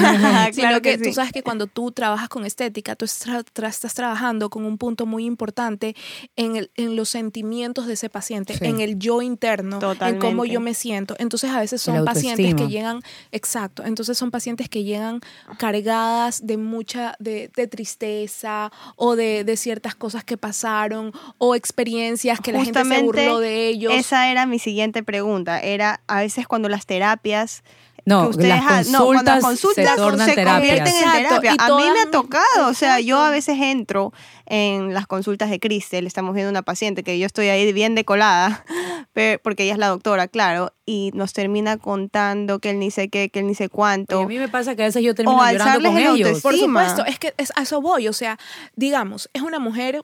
Claro 0.47 0.53
Sino 0.53 0.81
que, 0.83 0.93
que 0.93 0.99
tú 0.99 1.05
sí. 1.05 1.13
sabes 1.13 1.33
que 1.33 1.43
cuando 1.43 1.67
tú 1.67 1.93
trabajas 1.93 2.29
con 2.29 2.45
estética, 2.47 2.97
tú 2.97 3.05
tra- 3.07 3.69
estás 3.69 3.95
trabajando 3.95 4.49
con 4.51 4.65
un 4.65 4.79
punto 4.79 5.05
muy 5.07 5.25
importante 5.25 5.95
en, 6.37 6.57
el- 6.57 6.71
en 6.77 6.97
los 6.97 7.09
sentimientos 7.09 7.87
de 7.87 7.95
ese 7.95 8.09
paciente, 8.09 8.55
Sí. 8.57 8.65
en 8.65 8.81
el 8.81 8.99
yo 8.99 9.21
interno, 9.23 9.77
en 9.77 9.81
cómo 9.81 9.93
Totalmente. 9.95 10.49
yo 10.51 10.61
me 10.61 10.73
siento. 10.75 10.86
Entonces 10.93 11.51
a 11.51 11.61
veces 11.61 11.83
son 11.83 12.05
pacientes 12.05 12.55
que 12.55 12.69
llegan, 12.69 13.01
exacto, 13.33 13.85
entonces 13.85 14.17
son 14.17 14.31
pacientes 14.31 14.69
que 14.69 14.85
llegan 14.85 15.21
cargadas 15.59 16.47
de 16.47 16.57
mucha, 16.57 17.17
de, 17.19 17.51
de 17.55 17.67
tristeza 17.67 18.71
o 18.97 19.17
de, 19.17 19.45
de 19.45 19.57
ciertas 19.57 19.95
cosas 19.95 20.25
que 20.25 20.37
pasaron 20.37 21.13
o 21.39 21.55
experiencias 21.55 22.41
que 22.41 22.53
la 22.53 22.65
gente 22.65 22.85
se 22.85 23.03
burló 23.03 23.39
de 23.39 23.69
ellos. 23.69 23.93
Esa 23.93 24.31
era 24.31 24.47
mi 24.47 24.59
siguiente 24.59 25.03
pregunta. 25.03 25.61
Era 25.61 26.01
a 26.07 26.21
veces 26.21 26.47
cuando 26.47 26.69
las 26.69 26.87
terapias 26.87 27.63
No, 28.07 28.31
que 28.31 28.47
las 28.47 28.65
ha- 28.65 28.91
no, 28.93 29.05
cuando 29.07 29.33
las 29.33 29.43
consultas 29.45 29.97
consultas 29.97 30.27
se 30.31 30.35
tornan 30.37 30.55
convierten 30.55 30.87
en 30.95 31.13
terapia. 31.13 31.53
y 31.55 31.57
A 31.59 31.77
mí 31.77 31.83
me 31.93 32.01
ha 32.01 32.11
tocado, 32.11 32.69
o 32.69 32.73
sea, 32.75 33.01
yo 33.01 33.19
a 33.21 33.31
veces 33.31 33.59
entro 33.61 34.13
en 34.47 34.95
las 34.95 35.09
consultas 35.09 35.51
de 35.51 35.59
Cristel, 35.59 36.07
estamos 36.07 36.33
viendo 36.33 36.49
una 36.51 36.63
paciente 36.63 37.03
que 37.03 37.19
yo 37.19 37.27
estoy 37.27 37.49
ahí 37.49 37.73
bien 37.73 37.97
decolada, 37.97 38.65
pe- 39.13 39.41
porque 39.43 39.65
ella 39.65 39.73
es 39.73 39.79
la 39.81 39.89
doctora, 39.89 40.29
claro, 40.29 40.73
y 40.87 41.11
nos 41.15 41.33
termina 41.33 41.79
contando 41.79 42.61
que 42.61 42.71
él 42.71 42.79
ni 42.79 42.93
sé 42.93 43.09
qué, 43.09 43.29
que 43.29 43.41
él 43.41 43.49
ni 43.49 43.57
sé 43.57 43.65
Y 43.65 43.69
cuánto. 43.71 44.21
a 44.21 44.27
mí 44.27 44.39
me 44.39 44.49
pasa 44.49 44.77
que 44.77 44.83
a 44.83 44.87
veces 44.87 45.03
yo 45.03 45.13
termino 45.17 45.37
O 45.37 45.41
llorando 45.41 45.65
alzarles 45.65 45.91
con 45.91 45.99
el 46.01 46.07
ellos. 46.17 46.29
autoestima. 46.45 46.81
Por 46.81 46.89
supuesto, 46.91 47.05
es 47.11 47.19
que 47.19 47.35
es, 47.39 47.53
a 47.57 47.63
eso 47.63 47.81
voy. 47.81 48.07
O 48.07 48.13
sea, 48.13 48.39
digamos, 48.77 49.29
es 49.33 49.43
una 49.43 49.59
mujer, 49.59 50.01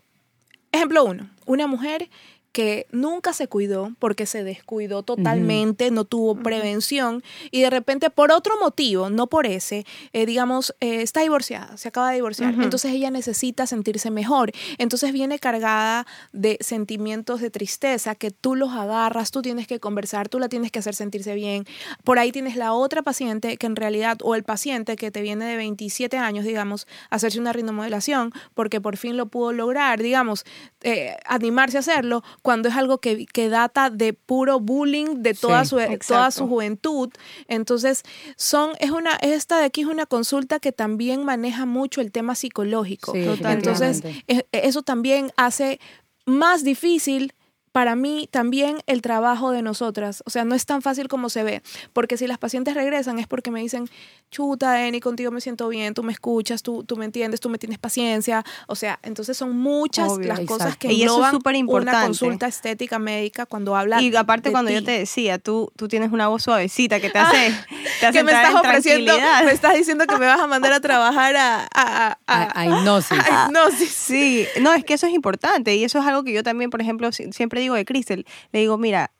ejemplo 0.72 1.04
uno, 1.04 1.30
una 1.46 1.68
mujer 1.68 2.08
que 2.52 2.86
nunca 2.90 3.32
se 3.32 3.48
cuidó 3.48 3.92
porque 3.98 4.26
se 4.26 4.44
descuidó 4.44 5.02
totalmente, 5.02 5.90
no 5.90 6.04
tuvo 6.04 6.36
prevención 6.36 7.22
y 7.50 7.62
de 7.62 7.70
repente 7.70 8.10
por 8.10 8.30
otro 8.30 8.58
motivo, 8.60 9.10
no 9.10 9.26
por 9.26 9.46
ese, 9.46 9.86
eh, 10.12 10.26
digamos, 10.26 10.74
eh, 10.80 11.02
está 11.02 11.22
divorciada, 11.22 11.76
se 11.76 11.88
acaba 11.88 12.10
de 12.10 12.16
divorciar, 12.16 12.54
entonces 12.54 12.92
ella 12.92 13.10
necesita 13.10 13.66
sentirse 13.66 14.10
mejor, 14.10 14.52
entonces 14.78 15.12
viene 15.12 15.38
cargada 15.38 16.06
de 16.32 16.58
sentimientos 16.60 17.40
de 17.40 17.50
tristeza 17.50 18.14
que 18.14 18.30
tú 18.30 18.54
los 18.54 18.72
agarras, 18.72 19.30
tú 19.30 19.42
tienes 19.42 19.66
que 19.66 19.80
conversar, 19.80 20.28
tú 20.28 20.38
la 20.38 20.48
tienes 20.48 20.70
que 20.70 20.78
hacer 20.78 20.94
sentirse 20.94 21.34
bien. 21.34 21.64
Por 22.04 22.18
ahí 22.18 22.32
tienes 22.32 22.56
la 22.56 22.72
otra 22.72 23.02
paciente 23.02 23.56
que 23.56 23.66
en 23.66 23.76
realidad, 23.76 24.18
o 24.22 24.34
el 24.34 24.42
paciente 24.42 24.96
que 24.96 25.10
te 25.10 25.22
viene 25.22 25.44
de 25.44 25.56
27 25.56 26.16
años, 26.18 26.44
digamos, 26.44 26.86
hacerse 27.10 27.40
una 27.40 27.52
rinomodelación 27.52 28.32
porque 28.54 28.80
por 28.80 28.96
fin 28.96 29.16
lo 29.16 29.26
pudo 29.26 29.52
lograr, 29.52 30.02
digamos, 30.02 30.44
eh, 30.82 31.16
animarse 31.26 31.76
a 31.76 31.80
hacerlo, 31.80 32.22
cuando 32.42 32.68
es 32.68 32.76
algo 32.76 32.98
que, 32.98 33.24
que 33.26 33.48
data 33.48 33.88
de 33.88 34.12
puro 34.12 34.60
bullying 34.60 35.22
de 35.22 35.34
toda, 35.34 35.64
Sí, 35.64 35.70
su, 35.70 35.78
toda 36.06 36.30
su 36.30 36.46
juventud. 36.48 37.10
Entonces, 37.48 38.02
son, 38.36 38.72
es 38.80 38.90
una, 38.90 39.14
esta 39.16 39.58
de 39.58 39.64
aquí 39.64 39.82
es 39.82 39.86
una 39.86 40.06
consulta 40.06 40.58
que 40.58 40.72
también 40.72 41.24
maneja 41.24 41.66
mucho 41.66 42.00
el 42.00 42.10
tema 42.10 42.34
psicológico. 42.34 43.12
Sí, 43.12 43.24
Totalmente. 43.24 43.70
Entonces, 43.70 44.02
eso 44.50 44.82
también 44.82 45.32
hace 45.36 45.80
más 46.26 46.64
difícil 46.64 47.32
para 47.72 47.96
mí 47.96 48.28
también 48.30 48.78
el 48.86 49.00
trabajo 49.02 49.50
de 49.50 49.62
nosotras. 49.62 50.22
O 50.26 50.30
sea, 50.30 50.44
no 50.44 50.54
es 50.54 50.66
tan 50.66 50.82
fácil 50.82 51.08
como 51.08 51.30
se 51.30 51.42
ve. 51.42 51.62
Porque 51.94 52.16
si 52.18 52.26
las 52.26 52.38
pacientes 52.38 52.74
regresan 52.74 53.18
es 53.18 53.26
porque 53.26 53.50
me 53.50 53.60
dicen, 53.60 53.88
chuta, 54.30 54.86
Eni, 54.86 55.00
contigo 55.00 55.30
me 55.30 55.40
siento 55.40 55.68
bien, 55.68 55.94
tú 55.94 56.02
me 56.02 56.12
escuchas, 56.12 56.62
tú, 56.62 56.84
tú 56.84 56.96
me 56.96 57.04
entiendes, 57.06 57.40
tú 57.40 57.48
me 57.48 57.58
tienes 57.58 57.78
paciencia. 57.78 58.44
O 58.66 58.74
sea, 58.74 58.98
entonces 59.02 59.36
son 59.36 59.56
muchas 59.56 60.10
Obvio, 60.10 60.28
las 60.28 60.40
cosas 60.40 60.68
exacto. 60.68 60.88
que 60.88 60.94
Y 60.94 61.02
eso 61.02 61.24
es 61.24 61.30
súper 61.30 61.52
una 61.52 61.58
importante. 61.58 62.06
consulta 62.06 62.46
estética 62.46 62.98
médica 62.98 63.46
cuando 63.46 63.74
habla 63.76 64.00
Y 64.02 64.14
aparte 64.16 64.50
de 64.50 64.52
cuando 64.52 64.70
yo 64.70 64.80
ti. 64.80 64.84
te 64.86 64.92
decía, 64.92 65.38
tú, 65.38 65.72
tú 65.76 65.88
tienes 65.88 66.12
una 66.12 66.28
voz 66.28 66.42
suavecita 66.42 67.00
que 67.00 67.08
te 67.10 67.18
hace, 67.18 67.54
te 68.00 68.06
hace 68.06 68.18
que 68.18 68.24
me 68.24 68.32
estás 68.32 68.50
en 68.50 68.56
ofreciendo, 68.58 69.14
me 69.44 69.52
estás 69.52 69.74
diciendo 69.74 70.06
que 70.06 70.16
me 70.18 70.26
vas 70.26 70.40
a 70.40 70.46
mandar 70.46 70.72
a 70.74 70.80
trabajar 70.80 71.36
a, 71.36 71.62
a, 71.62 71.66
a, 71.72 72.18
a- 72.26 72.42
A- 72.42 72.60
a 72.60 72.66
hipnosis. 72.66 73.18
a 73.18 73.46
hipnosis. 73.46 73.90
Sí, 73.92 74.46
no, 74.60 74.72
es 74.74 74.84
que 74.84 74.94
eso 74.94 75.06
es 75.06 75.14
importante 75.14 75.74
y 75.76 75.84
eso 75.84 75.98
es 75.98 76.06
algo 76.06 76.22
que 76.24 76.32
yo 76.32 76.42
también, 76.42 76.68
por 76.70 76.80
ejemplo, 76.80 77.12
si- 77.12 77.32
siempre 77.32 77.61
digo 77.62 77.74
de 77.74 77.84
Cristel, 77.84 78.26
le 78.52 78.60
digo, 78.60 78.78
mira, 78.78 79.12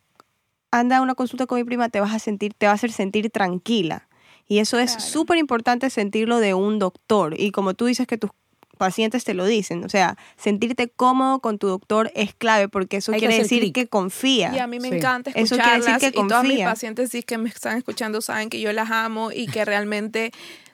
anda 0.70 0.98
a 0.98 1.02
una 1.02 1.14
consulta 1.14 1.46
con 1.46 1.59
mi 1.59 1.64
prima, 1.64 1.88
te 1.88 2.00
vas 2.00 2.14
a 2.14 2.18
sentir, 2.18 2.55
te 2.55 2.66
va 2.66 2.72
a 2.72 2.74
hacer 2.74 2.92
sentir 2.92 3.31
tranquila. 3.31 4.09
Y 4.46 4.59
eso 4.59 4.78
es 4.78 4.92
Claro. 4.96 5.07
súper 5.11 5.38
importante 5.38 5.88
sentirlo 5.90 6.38
de 6.38 6.55
un 6.55 6.78
doctor. 6.78 7.35
Y 7.38 7.50
como 7.52 7.74
tú 7.74 7.87
dices 7.87 8.07
que 8.07 8.18
tus 8.18 8.31
pacientes 8.78 9.22
te 9.24 9.35
lo 9.35 9.46
dicen, 9.46 9.85
o 9.85 9.88
sea, 9.88 10.16
sentirte 10.37 10.88
cómodo 10.88 11.38
con 11.40 11.59
tu 11.59 11.68
doctor 11.68 12.11
es 12.14 12.35
clave 12.35 12.68
porque 12.68 12.96
eso 12.96 13.12
Hay 13.12 13.20
quiere 13.20 13.38
decir 13.38 13.72
que 13.72 13.87
confía. 13.87 14.50
Y 14.55 14.59
a 14.59 14.66
mí 14.66 14.81
me 14.81 14.88
Sí. 14.88 14.94
encanta 14.96 15.31
Eso 15.31 15.55
quiere 15.57 15.78
decir 15.78 15.90
escucharlas 15.94 16.00
que 16.00 16.09
y 16.09 16.28
todas 16.28 16.44
mis 16.44 16.61
pacientes 16.64 17.11
sí 17.11 17.22
que 17.22 17.38
me 17.38 17.48
están 17.48 17.78
escuchando 17.78 18.20
saben 18.20 18.48
que 18.50 18.61
yo 18.61 18.72
las 18.72 18.90
amo 18.90 19.31
y 19.31 19.46
que 19.46 19.64
realmente 19.64 20.33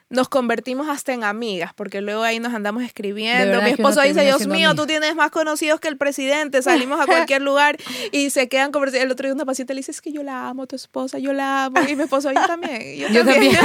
nos 0.09 0.27
convertimos 0.27 0.89
hasta 0.89 1.13
en 1.13 1.23
amigas, 1.23 1.73
porque 1.75 2.01
luego 2.01 2.23
ahí 2.23 2.39
nos 2.39 2.53
andamos 2.53 2.83
escribiendo. 2.83 3.59
Mi 3.59 3.65
que 3.65 3.69
esposo 3.71 4.01
dice, 4.01 4.21
Dios 4.23 4.47
mío, 4.47 4.69
amiga". 4.69 4.75
tú 4.75 4.87
tienes 4.87 5.15
más 5.15 5.29
conocidos 5.29 5.79
que 5.79 5.87
el 5.87 5.97
presidente, 5.97 6.61
salimos 6.63 6.99
a 6.99 7.05
cualquier 7.05 7.43
lugar 7.43 7.77
y 8.11 8.31
se 8.31 8.49
quedan 8.49 8.71
conversando. 8.71 9.05
El 9.05 9.11
otro 9.11 9.27
día 9.27 9.35
una 9.35 9.45
paciente 9.45 9.73
le 9.75 9.79
dice, 9.79 9.91
es 9.91 10.01
que 10.01 10.11
yo 10.11 10.23
la 10.23 10.49
amo, 10.49 10.65
tu 10.65 10.75
esposa, 10.75 11.19
yo 11.19 11.31
la 11.33 11.65
amo. 11.65 11.79
Y 11.87 11.95
mi 11.95 12.03
esposo, 12.03 12.31
yo 12.31 12.45
también. 12.47 12.97
Yo, 12.97 13.07
Yo 13.19 13.23
también. 13.23 13.55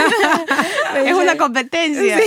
Me 0.93 1.11
es 1.11 1.17
una 1.17 1.37
competencia. 1.37 2.19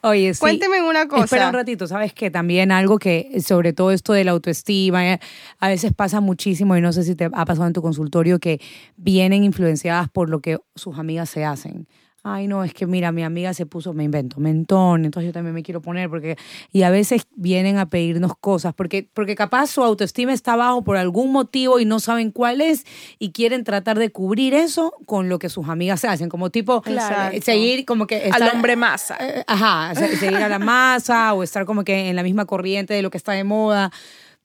Oye, 0.00 0.32
sí. 0.32 0.40
Cuénteme 0.40 0.82
una 0.82 1.06
cosa. 1.06 1.24
Espera 1.24 1.48
un 1.48 1.54
ratito, 1.54 1.86
¿sabes 1.86 2.14
qué? 2.14 2.30
También 2.30 2.72
algo 2.72 2.98
que, 2.98 3.38
sobre 3.44 3.74
todo 3.74 3.90
esto 3.90 4.14
de 4.14 4.24
la 4.24 4.30
autoestima, 4.30 5.12
eh, 5.12 5.20
a 5.58 5.68
veces 5.68 5.92
pasa 5.92 6.20
muchísimo, 6.20 6.76
y 6.76 6.80
no 6.80 6.92
sé 6.92 7.02
si 7.02 7.14
te 7.14 7.26
ha 7.26 7.44
pasado 7.44 7.66
en 7.66 7.74
tu 7.74 7.82
consultorio, 7.82 8.38
que 8.38 8.60
vienen 8.96 9.44
influenciadas 9.44 10.08
por 10.08 10.30
lo 10.30 10.40
que 10.40 10.58
sus 10.74 10.98
amigas 10.98 11.28
se 11.28 11.44
hacen. 11.44 11.86
Ay, 12.24 12.48
no, 12.48 12.64
es 12.64 12.74
que 12.74 12.84
mira, 12.86 13.12
mi 13.12 13.22
amiga 13.22 13.54
se 13.54 13.64
puso, 13.64 13.94
me 13.94 14.02
invento, 14.04 14.40
mentón, 14.40 15.04
entonces 15.04 15.28
yo 15.28 15.32
también 15.32 15.54
me 15.54 15.62
quiero 15.62 15.80
poner, 15.80 16.10
porque, 16.10 16.36
y 16.72 16.82
a 16.82 16.90
veces 16.90 17.22
vienen 17.36 17.78
a 17.78 17.88
pedirnos 17.88 18.32
cosas, 18.38 18.74
porque, 18.74 19.08
porque 19.14 19.36
capaz 19.36 19.68
su 19.68 19.82
autoestima 19.84 20.32
está 20.32 20.56
bajo 20.56 20.82
por 20.82 20.96
algún 20.96 21.30
motivo 21.32 21.78
y 21.78 21.84
no 21.84 22.00
saben 22.00 22.32
cuál 22.32 22.60
es, 22.60 22.84
y 23.20 23.30
quieren 23.30 23.62
tratar 23.62 23.98
de 24.00 24.10
cubrir 24.10 24.52
eso 24.52 24.92
con 25.06 25.28
lo 25.28 25.38
que 25.38 25.48
sus 25.48 25.68
amigas 25.68 26.00
se 26.00 26.08
hacen, 26.08 26.28
como 26.28 26.50
tipo, 26.50 26.82
eh, 27.32 27.40
seguir 27.40 27.84
como 27.86 28.06
que... 28.08 28.16
Al 28.32 28.42
hombre 28.52 28.74
masa. 28.74 29.16
eh, 29.20 29.44
Ajá, 29.46 29.94
se- 29.94 30.16
seguir 30.16 30.38
a 30.38 30.48
la 30.48 30.58
masa 30.58 31.32
o 31.34 31.42
estar 31.44 31.64
como 31.66 31.84
que 31.84 32.08
en 32.10 32.16
la 32.16 32.24
misma 32.24 32.46
corriente 32.46 32.94
de 32.94 33.02
lo 33.02 33.10
que 33.10 33.16
está 33.18 33.32
de 33.32 33.44
moda. 33.44 33.90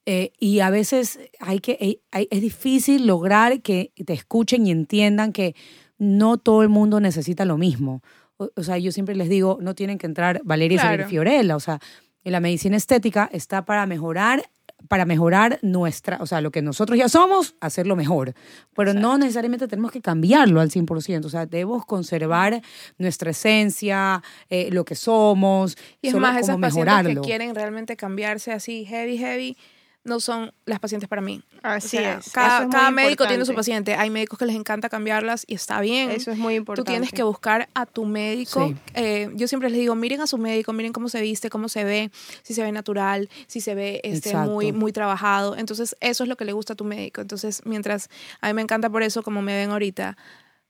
Eh, 0.05 0.31
y 0.37 0.59
a 0.59 0.69
veces 0.69 1.17
hay 1.39 1.59
que, 1.59 1.99
hay- 2.11 2.27
es 2.29 2.41
difícil 2.41 3.07
lograr 3.07 3.61
que 3.61 3.91
te 4.05 4.13
escuchen 4.13 4.67
y 4.67 4.71
entiendan 4.71 5.31
que 5.31 5.55
no 6.03 6.37
todo 6.37 6.61
el 6.63 6.69
mundo 6.69 6.99
necesita 6.99 7.45
lo 7.45 7.57
mismo. 7.57 8.01
O, 8.37 8.49
o 8.55 8.63
sea, 8.63 8.77
yo 8.77 8.91
siempre 8.91 9.15
les 9.15 9.29
digo, 9.29 9.57
no 9.61 9.75
tienen 9.75 9.97
que 9.97 10.05
entrar 10.07 10.41
Valeria 10.43 10.79
Claro. 10.79 10.95
sobre 10.95 11.09
Fiorella. 11.09 11.55
O 11.55 11.59
sea, 11.59 11.79
la 12.23 12.39
medicina 12.39 12.77
estética 12.77 13.29
está 13.31 13.65
para 13.65 13.85
mejorar 13.85 14.43
para 14.89 15.05
mejorar 15.05 15.59
nuestra, 15.61 16.17
o 16.19 16.25
sea, 16.25 16.41
lo 16.41 16.51
que 16.51 16.61
nosotros 16.61 16.97
ya 16.99 17.07
somos, 17.07 17.55
hacerlo 17.61 17.95
mejor. 17.95 18.33
Pero 18.75 18.93
no 18.93 19.17
necesariamente 19.17 19.65
tenemos 19.69 19.91
que 19.93 20.01
cambiarlo 20.01 20.59
al 20.59 20.71
100%. 20.71 21.23
O 21.25 21.29
sea, 21.29 21.45
debemos 21.45 21.85
conservar 21.85 22.61
nuestra 22.97 23.31
esencia, 23.31 24.21
eh, 24.49 24.69
lo 24.71 24.83
que 24.83 24.95
somos, 24.95 25.77
Y 26.01 26.07
es 26.07 26.11
solo 26.11 26.27
más, 26.27 26.35
esas 26.35 26.55
como 26.55 26.61
pacientes 26.67 26.85
mejorarlo. 26.95 27.21
que 27.21 27.25
quieren 27.27 27.55
realmente 27.55 27.95
cambiarse 27.95 28.51
así, 28.51 28.83
heavy, 28.83 29.17
heavy, 29.17 29.57
no 30.03 30.19
son 30.19 30.51
las 30.65 30.79
pacientes 30.79 31.07
para 31.07 31.21
mí. 31.21 31.41
Así 31.61 31.97
O 31.97 31.99
sea, 32.01 32.17
es. 32.17 32.31
Cada, 32.31 32.63
es 32.87 32.93
médico 32.93 33.25
tiene 33.25 33.45
su 33.45 33.53
paciente. 33.53 33.95
Hay 33.95 34.09
médicos 34.09 34.37
que 34.37 34.45
les 34.45 34.55
encanta 34.55 34.89
cambiarlas 34.89 35.45
y 35.47 35.55
está 35.55 35.79
bien. 35.79 36.11
Eso 36.11 36.31
es 36.31 36.37
muy 36.37 36.55
Tú 36.55 36.57
importante. 36.57 36.91
tienes 36.91 37.11
que 37.11 37.23
buscar 37.23 37.69
a 37.73 37.85
tu 37.85 38.05
médico. 38.05 38.67
Sí. 38.67 38.75
Eh, 38.95 39.29
yo 39.35 39.47
siempre 39.47 39.69
les 39.69 39.79
digo, 39.79 39.95
miren 39.95 40.19
a 40.21 40.27
su 40.27 40.37
médico, 40.37 40.73
miren 40.73 40.91
cómo 40.91 41.07
se 41.07 41.21
viste, 41.21 41.49
cómo 41.49 41.69
se 41.69 41.83
ve, 41.85 42.11
si 42.41 42.53
se 42.53 42.63
ve 42.63 42.71
natural, 42.71 43.29
si 43.47 43.61
se 43.61 43.75
ve 43.75 44.01
este, 44.03 44.35
muy, 44.35 44.71
muy 44.73 44.91
trabajado. 44.91 45.55
Entonces, 45.55 45.95
eso 46.01 46.23
es 46.23 46.29
lo 46.29 46.35
que 46.35 46.45
le 46.45 46.51
gusta 46.53 46.73
a 46.73 46.75
tu 46.75 46.83
médico. 46.83 47.21
Entonces, 47.21 47.61
mientras 47.65 48.09
a 48.41 48.47
mí 48.47 48.53
me 48.53 48.61
encanta 48.61 48.89
por 48.89 49.03
eso, 49.03 49.23
como 49.23 49.41
me 49.41 49.55
ven 49.55 49.71
ahorita, 49.71 50.17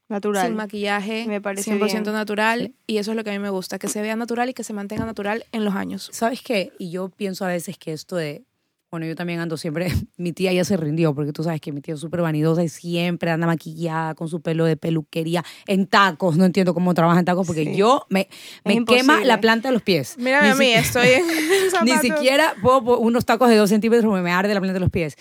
Natural. 0.08 0.46
sin 0.46 0.54
maquillaje, 0.56 1.24
Me 1.26 1.40
parece 1.40 1.72
100% 1.72 1.86
bien. 1.86 2.04
natural. 2.12 2.74
Y 2.86 2.98
eso 2.98 3.10
es 3.12 3.16
lo 3.16 3.24
que 3.24 3.30
a 3.30 3.32
mí 3.32 3.38
me 3.40 3.50
gusta, 3.50 3.78
que 3.78 3.88
se 3.88 4.02
vea 4.02 4.14
natural 4.16 4.48
y 4.50 4.54
que 4.54 4.62
se 4.62 4.74
mantenga 4.74 5.04
natural 5.06 5.44
en 5.50 5.64
los 5.64 5.74
años. 5.74 6.10
¿Sabes 6.12 6.42
qué? 6.42 6.72
Y 6.78 6.90
yo 6.90 7.08
pienso 7.08 7.44
a 7.44 7.48
veces 7.48 7.78
que 7.78 7.92
esto 7.92 8.16
de, 8.16 8.44
bueno, 8.94 9.06
yo 9.06 9.14
también 9.16 9.40
ando 9.40 9.56
siempre, 9.56 9.88
mi 10.16 10.32
tía 10.32 10.52
ya 10.52 10.64
se 10.64 10.76
rindió, 10.76 11.14
porque 11.14 11.32
tú 11.32 11.42
sabes 11.42 11.60
que 11.60 11.72
mi 11.72 11.80
tía 11.80 11.94
es 11.94 12.00
súper 12.00 12.20
vanidosa 12.22 12.62
y 12.62 12.68
siempre 12.68 13.30
anda 13.30 13.46
maquillada 13.46 14.14
con 14.14 14.28
su 14.28 14.40
pelo 14.40 14.64
de 14.64 14.76
peluquería, 14.76 15.44
en 15.66 15.86
tacos, 15.86 16.36
no 16.36 16.44
entiendo 16.44 16.74
cómo 16.74 16.94
trabaja 16.94 17.18
en 17.18 17.24
tacos, 17.24 17.46
porque 17.46 17.64
Sí. 17.64 17.76
yo 17.76 18.06
me, 18.08 18.28
me 18.64 18.84
quema 18.84 19.24
la 19.24 19.40
planta 19.40 19.68
de 19.68 19.72
los 19.74 19.82
pies. 19.82 20.16
Mírame 20.18 20.46
Ni 20.46 20.52
a 20.52 20.54
mí, 20.56 20.64
si- 20.66 20.72
estoy 20.72 21.08
en 21.08 21.24
Ni 21.84 21.92
siquiera 21.98 22.54
puedo 22.62 22.98
unos 22.98 23.24
tacos 23.24 23.48
de 23.48 23.56
dos 23.56 23.70
centímetros 23.70 24.22
me 24.22 24.30
arde 24.32 24.54
la 24.54 24.60
planta 24.60 24.74
de 24.74 24.80
los 24.80 24.90
pies. 24.90 25.16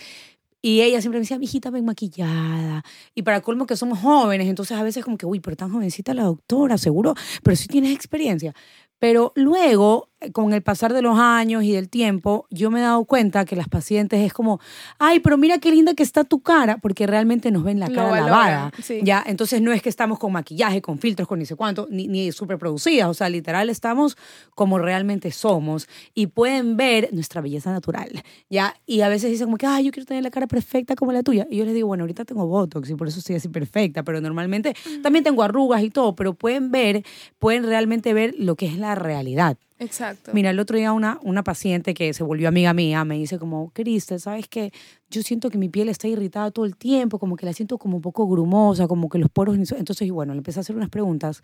Y 0.66 0.80
ella 0.82 1.02
siempre 1.02 1.20
me 1.20 1.24
decía, 1.24 1.38
mi 1.40 1.44
hijita, 1.46 1.72
ven 1.72 1.84
maquillada. 1.84 2.86
Y 3.16 3.24
para 3.24 3.42
colmo 3.42 3.66
que 3.66 3.76
somos 3.76 4.00
jóvenes, 4.00 4.48
entonces 4.48 4.78
a 4.78 4.84
veces 4.84 5.04
como 5.04 5.18
que, 5.18 5.26
uy, 5.26 5.42
pero 5.42 5.58
tan 5.58 5.72
jovencita 5.74 6.14
la 6.14 6.24
doctora, 6.24 6.78
seguro, 6.78 7.16
pero 7.44 7.58
sí 7.58 7.68
tienes 7.68 7.94
experiencia. 7.94 8.54
Pero 8.98 9.34
luego, 9.36 10.10
con 10.32 10.54
el 10.54 10.62
pasar 10.62 10.94
de 10.94 11.02
los 11.02 11.18
años 11.20 11.64
y 11.64 11.72
del 11.72 11.90
tiempo, 11.90 12.48
yo 12.50 12.72
me 12.72 12.80
he 12.80 12.84
dado 12.84 13.04
cuenta 13.06 13.46
que 13.46 13.56
las 13.56 13.68
pacientes 13.68 14.22
es 14.22 14.34
como, 14.34 14.60
ay, 15.00 15.20
pero 15.20 15.38
mira 15.38 15.58
qué 15.58 15.72
linda 15.72 15.94
que 15.94 16.04
está 16.04 16.24
tu 16.24 16.42
cara, 16.42 16.78
porque 16.78 17.08
realmente 17.08 17.52
nos 17.52 17.64
ven 17.64 17.80
la 17.80 17.90
cara 17.90 18.10
valoran, 18.10 18.32
lavada. 18.32 18.72
sí. 18.82 19.02
Ya, 19.04 19.24
entonces 19.26 19.62
no 19.62 19.72
es 19.72 19.82
que 19.82 19.90
estamos 19.90 20.20
con 20.20 20.32
maquillaje, 20.32 20.82
con 20.82 21.00
filtros, 21.00 21.28
con 21.28 21.40
ni 21.40 21.46
sé 21.46 21.56
cuánto, 21.56 21.88
ni, 21.90 22.08
ni 22.08 22.32
súper 22.32 22.58
producidas. 22.58 23.10
O 23.10 23.14
sea, 23.14 23.30
literal 23.30 23.70
estamos 23.70 24.18
como 24.56 24.80
realmente 24.80 25.32
somos 25.32 25.88
y 26.14 26.28
pueden 26.28 26.78
ver 26.78 27.10
nuestra 27.12 27.42
belleza 27.42 27.72
natural. 27.72 28.24
Ya, 28.50 28.76
y 28.86 29.02
a 29.02 29.10
veces 29.10 29.32
dicen 29.32 29.48
como 29.48 29.58
que, 29.58 29.66
ay, 29.66 29.86
yo 29.86 29.92
quiero 29.92 30.06
tener 30.06 30.24
la 30.24 30.32
cara 30.32 30.48
perfecta 30.48 30.96
como 30.96 31.12
la 31.12 31.24
tuya. 31.24 31.48
Y 31.50 31.58
yo 31.58 31.66
les 31.66 31.74
digo, 31.74 31.88
bueno, 31.88 32.04
ahorita 32.04 32.26
tengo 32.26 32.46
Botox 32.48 32.90
y 32.90 32.96
por 32.96 33.08
eso 33.08 33.20
estoy 33.20 33.36
así 33.36 33.50
perfecta, 33.50 34.04
pero 34.04 34.22
normalmente 34.22 34.76
también 35.02 35.24
tengo 35.24 35.44
arrugas 35.44 35.84
y 35.84 35.90
todo, 35.90 36.16
pero 36.16 36.34
pueden 36.34 36.72
ver, 36.72 37.04
pueden 37.40 37.64
realmente 37.64 38.14
ver 38.14 38.36
lo 38.38 38.56
que 38.56 38.68
es 38.68 38.78
la 38.78 38.96
realidad. 38.96 39.58
Exacto. 39.84 40.32
Mira, 40.34 40.50
el 40.50 40.60
otro 40.60 40.78
día 40.78 40.92
una, 40.94 41.20
una 41.24 41.44
paciente 41.44 41.94
que 41.94 42.14
se 42.14 42.24
volvió 42.24 42.48
amiga 42.48 42.74
mía 42.74 43.04
me 43.06 43.18
dice 43.18 43.38
como, 43.38 43.72
Cristel, 43.72 44.20
¿sabes 44.20 44.48
qué? 44.48 44.72
Yo 45.10 45.22
siento 45.22 45.50
que 45.50 45.58
mi 45.58 45.70
piel 45.70 45.90
está 45.90 46.08
irritada 46.08 46.52
todo 46.52 46.66
el 46.66 46.76
tiempo, 46.76 47.20
como 47.20 47.36
que 47.36 47.46
la 47.46 47.54
siento 47.54 47.78
como 47.78 47.98
un 47.98 48.02
poco 48.02 48.28
grumosa, 48.28 48.88
como 48.88 49.10
que 49.10 49.18
los 49.20 49.30
poros... 49.30 49.58
ni 49.58 49.66
so-". 49.66 49.76
Entonces, 49.76 50.10
bueno, 50.12 50.34
le 50.34 50.40
empecé 50.40 50.60
a 50.60 50.62
hacer 50.62 50.76
unas 50.76 50.90
preguntas. 50.90 51.42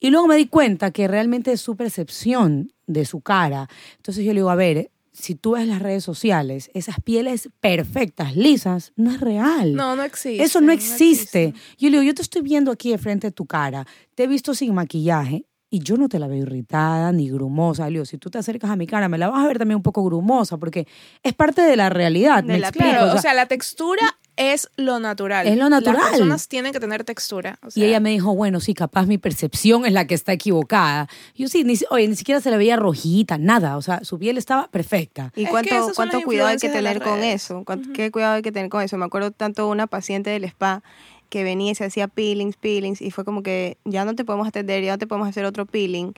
Y 0.00 0.10
luego 0.10 0.26
me 0.26 0.36
di 0.36 0.46
cuenta 0.46 0.90
que 0.90 1.06
realmente 1.06 1.52
es 1.52 1.60
su 1.60 1.76
percepción 1.76 2.72
de 2.86 3.04
su 3.04 3.20
cara. 3.20 3.68
Entonces 3.96 4.24
yo 4.24 4.32
le 4.32 4.40
digo, 4.40 4.50
a 4.50 4.54
ver, 4.54 4.90
si 5.12 5.34
tú 5.34 5.52
ves 5.52 5.66
las 5.68 5.82
redes 5.82 6.04
sociales, 6.04 6.70
esas 6.72 7.00
pieles 7.00 7.50
perfectas, 7.60 8.36
lisas, 8.36 8.92
no 8.96 9.10
es 9.10 9.20
real. 9.20 9.74
No, 9.74 9.96
no 9.96 10.02
existe. 10.02 10.42
Eso 10.42 10.60
no 10.60 10.72
existe. 10.72 11.52
Yo 11.78 11.90
le 11.90 11.98
digo, 11.98 12.02
yo 12.02 12.14
te 12.14 12.22
estoy 12.22 12.42
viendo 12.42 12.70
aquí 12.70 12.90
de 12.90 12.98
frente 12.98 13.26
de 13.28 13.32
tu 13.32 13.46
cara, 13.46 13.86
te 14.14 14.24
he 14.24 14.26
visto 14.26 14.54
sin 14.54 14.74
maquillaje 14.74 15.44
y 15.70 15.78
yo 15.80 15.96
no 15.96 16.08
te 16.08 16.18
la 16.18 16.26
veo 16.26 16.38
irritada 16.42 17.12
ni 17.12 17.30
grumosa. 17.30 17.84
Le 17.86 17.90
digo, 17.92 18.04
si 18.04 18.18
tú 18.18 18.28
te 18.28 18.38
acercas 18.38 18.70
a 18.70 18.76
mi 18.76 18.86
cara, 18.86 19.08
me 19.08 19.18
la 19.18 19.28
vas 19.28 19.44
a 19.44 19.46
ver 19.46 19.58
también 19.58 19.76
un 19.76 19.82
poco 19.82 20.02
grumosa 20.04 20.56
porque 20.58 20.86
es 21.22 21.32
parte 21.32 21.62
de 21.62 21.76
la 21.76 21.88
realidad. 21.90 22.42
De 22.42 22.54
¿me 22.54 22.58
la 22.58 22.68
explico? 22.68 22.90
Claro, 22.90 23.12
O 23.12 23.16
o 23.16 23.18
sea, 23.20 23.34
la 23.34 23.46
textura 23.46 24.02
es 24.36 24.68
lo 24.76 24.98
natural. 25.00 25.46
Es 25.46 25.56
lo 25.56 25.68
natural. 25.68 25.96
Las 25.98 26.10
personas 26.10 26.48
tienen 26.48 26.72
que 26.72 26.80
tener 26.80 27.04
textura. 27.04 27.58
o 27.62 27.68
y 27.74 27.84
ella 27.84 28.00
me 28.00 28.10
dijo, 28.10 28.34
bueno, 28.34 28.58
sí, 28.58 28.74
capaz 28.74 29.06
mi 29.06 29.18
percepción 29.18 29.84
es 29.86 29.92
la 29.92 30.06
que 30.06 30.14
está 30.14 30.32
equivocada. 30.32 31.08
Yo 31.36 31.46
sí, 31.48 31.62
ni, 31.62 31.76
si- 31.76 31.84
oye, 31.90 32.08
ni 32.08 32.16
siquiera 32.16 32.40
se 32.40 32.50
la 32.50 32.56
veía 32.56 32.76
rojita, 32.76 33.38
nada. 33.38 33.76
O 33.76 33.82
sea, 33.82 34.02
su 34.02 34.18
piel 34.18 34.38
estaba 34.38 34.68
perfecta. 34.68 35.30
¿Y 35.36 35.42
Es 35.42 35.46
que 35.46 35.50
cuánto, 35.52 35.92
cuánto 35.94 36.20
cuidado 36.22 36.48
hay 36.48 36.56
que 36.56 36.68
tener 36.70 37.00
con 37.02 37.22
eso? 37.22 37.62
¿Cuánto- 37.64 37.92
¿Qué 37.92 38.10
cuidado 38.10 38.34
hay 38.36 38.42
que 38.42 38.50
tener 38.52 38.70
con 38.70 38.82
eso? 38.82 38.96
Me 38.98 39.04
acuerdo 39.04 39.30
tanto 39.30 39.66
de 39.66 39.70
una 39.70 39.86
paciente 39.86 40.30
del 40.30 40.44
spa 40.44 40.82
que 41.30 41.44
venía 41.44 41.72
y 41.72 41.74
se 41.74 41.84
hacía 41.84 42.08
peelings, 42.08 42.56
peelings, 42.56 43.00
y 43.00 43.10
fue 43.10 43.24
como 43.24 43.42
que 43.42 43.78
ya 43.84 44.04
no 44.04 44.14
te 44.14 44.24
podemos 44.24 44.46
atender, 44.48 44.82
ya 44.84 44.92
no 44.92 44.98
te 44.98 45.06
podemos 45.06 45.28
hacer 45.28 45.44
otro 45.46 45.64
peeling. 45.64 46.12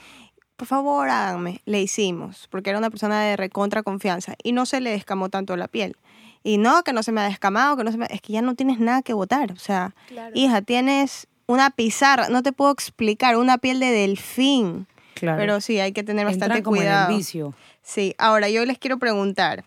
Por 0.56 0.66
favor, 0.66 1.08
háganme. 1.08 1.60
Le 1.64 1.80
hicimos, 1.82 2.48
porque 2.50 2.70
era 2.70 2.78
una 2.78 2.90
persona 2.90 3.22
de 3.22 3.36
recontra 3.36 3.82
confianza 3.82 4.34
y 4.42 4.52
no 4.52 4.66
se 4.66 4.80
le 4.80 4.90
descamó 4.90 5.28
tanto 5.28 5.56
la 5.56 5.68
piel. 5.68 5.96
Y 6.44 6.58
no, 6.58 6.82
que 6.82 6.92
no 6.92 7.02
se 7.02 7.12
me 7.12 7.20
ha 7.20 7.24
descamado, 7.24 7.76
que 7.76 7.84
no 7.84 7.92
se 7.92 7.98
me... 7.98 8.06
Es 8.10 8.20
que 8.20 8.32
ya 8.32 8.42
no 8.42 8.54
tienes 8.56 8.80
nada 8.80 9.02
que 9.02 9.12
botar. 9.12 9.52
O 9.52 9.56
sea, 9.56 9.94
Claro. 10.08 10.32
hija, 10.34 10.62
tienes 10.62 11.28
una 11.46 11.70
pizarra, 11.70 12.28
no 12.28 12.42
te 12.42 12.52
puedo 12.52 12.72
explicar, 12.72 13.36
una 13.36 13.58
piel 13.58 13.78
de 13.80 13.90
delfín. 13.92 14.86
Claro. 15.14 15.38
Pero 15.38 15.60
sí, 15.60 15.78
hay 15.78 15.92
que 15.92 16.02
tener 16.02 16.24
bastante 16.26 16.62
como 16.62 16.76
cuidado. 16.78 17.06
en 17.06 17.12
el 17.12 17.18
vicio. 17.18 17.54
Sí, 17.82 18.14
ahora 18.18 18.48
yo 18.48 18.64
les 18.64 18.78
quiero 18.78 18.98
preguntar, 18.98 19.64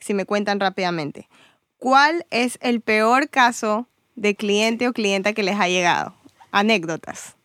si 0.00 0.14
me 0.14 0.24
cuentan 0.24 0.58
rápidamente, 0.60 1.28
¿cuál 1.76 2.26
es 2.30 2.58
el 2.62 2.80
peor 2.80 3.28
caso 3.28 3.86
de 4.20 4.34
cliente 4.34 4.88
o 4.88 4.92
clienta 4.92 5.32
que 5.32 5.42
les 5.42 5.58
ha 5.58 5.68
llegado? 5.68 6.14
Anécdotas. 6.50 7.36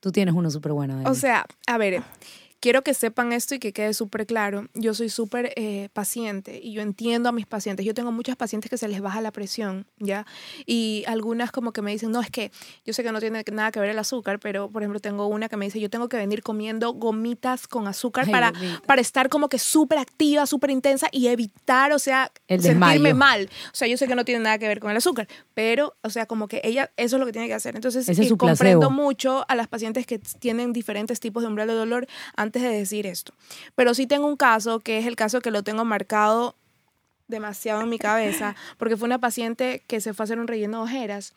Tú 0.00 0.12
tienes 0.12 0.34
uno 0.34 0.50
súper 0.50 0.72
bueno. 0.72 0.94
Dani. 0.96 1.08
O 1.08 1.14
sea, 1.14 1.44
a 1.66 1.78
ver, 1.78 2.02
quiero 2.60 2.82
que 2.82 2.94
sepan 2.94 3.32
esto 3.32 3.54
y 3.54 3.58
que 3.58 3.72
quede 3.72 3.94
súper 3.94 4.26
claro. 4.26 4.68
Yo 4.74 4.94
soy 4.94 5.08
súper 5.08 5.52
eh, 5.56 5.88
paciente 5.92 6.60
y 6.62 6.72
yo 6.72 6.82
entiendo 6.82 7.28
a 7.28 7.32
mis 7.32 7.46
pacientes. 7.46 7.86
Yo 7.86 7.94
tengo 7.94 8.12
muchas 8.12 8.36
pacientes 8.36 8.70
que 8.70 8.76
se 8.78 8.88
les 8.88 9.00
baja 9.00 9.20
la 9.20 9.30
presión, 9.32 9.86
¿ya? 9.98 10.26
Y 10.66 11.04
algunas 11.06 11.52
como 11.52 11.72
que 11.72 11.82
me 11.82 11.90
dicen, 11.92 12.10
no, 12.10 12.20
es 12.20 12.30
que 12.30 12.50
yo 12.84 12.92
sé 12.92 13.02
que 13.02 13.12
no 13.12 13.20
tiene 13.20 13.44
nada 13.52 13.70
que 13.70 13.80
ver 13.80 13.90
el 13.90 13.98
azúcar, 13.98 14.38
pero 14.40 14.68
por 14.70 14.82
ejemplo 14.82 15.00
tengo 15.00 15.26
una 15.26 15.48
que 15.48 15.56
me 15.56 15.66
dice, 15.66 15.80
yo 15.80 15.90
tengo 15.90 16.08
que 16.08 16.16
venir 16.16 16.42
comiendo 16.42 16.92
gomitas 16.92 17.68
con 17.68 17.86
azúcar 17.86 18.24
Ay, 18.26 18.32
para, 18.32 18.50
gomita. 18.50 18.80
para 18.86 19.00
estar 19.00 19.28
como 19.28 19.48
que 19.48 19.58
súper 19.58 19.98
activa, 19.98 20.46
súper 20.46 20.70
intensa 20.70 21.08
y 21.12 21.28
evitar, 21.28 21.92
o 21.92 21.98
sea, 21.98 22.32
El 22.48 22.60
sentirme 22.62 23.10
desmayo. 23.10 23.14
mal. 23.16 23.50
O 23.72 23.76
sea, 23.76 23.86
yo 23.88 23.96
sé 23.96 24.06
que 24.06 24.14
no 24.14 24.24
tiene 24.24 24.42
nada 24.42 24.58
que 24.58 24.66
ver 24.68 24.80
con 24.80 24.90
el 24.90 24.96
azúcar, 24.96 25.28
pero, 25.54 25.96
o 26.02 26.10
sea, 26.10 26.26
como 26.26 26.48
que 26.48 26.60
ella, 26.64 26.90
eso 26.96 27.16
es 27.16 27.20
lo 27.20 27.26
que 27.26 27.32
tiene 27.32 27.46
que 27.48 27.54
hacer. 27.54 27.74
Entonces, 27.76 28.08
eh, 28.08 28.28
comprendo 28.36 28.56
placebo. 28.88 28.90
mucho 28.90 29.44
a 29.48 29.54
las 29.54 29.68
pacientes 29.68 30.06
que 30.06 30.18
tienen 30.18 30.72
diferentes 30.72 31.20
tipos 31.20 31.42
de 31.42 31.48
umbral 31.48 31.68
de 31.68 31.74
dolor 31.74 32.06
antes 32.48 32.62
de 32.62 32.70
decir 32.70 33.06
esto. 33.06 33.32
Pero 33.74 33.94
sí 33.94 34.06
tengo 34.06 34.26
un 34.26 34.36
caso, 34.36 34.80
que 34.80 34.98
es 34.98 35.06
el 35.06 35.16
caso 35.16 35.40
que 35.40 35.50
lo 35.50 35.62
tengo 35.62 35.84
marcado 35.84 36.56
demasiado 37.28 37.82
en 37.82 37.88
mi 37.88 37.98
cabeza, 37.98 38.56
porque 38.78 38.96
fue 38.96 39.06
una 39.06 39.18
paciente 39.18 39.82
que 39.86 40.00
se 40.00 40.14
fue 40.14 40.22
a 40.22 40.24
hacer 40.24 40.38
un 40.38 40.48
relleno 40.48 40.78
de 40.78 40.84
ojeras 40.84 41.34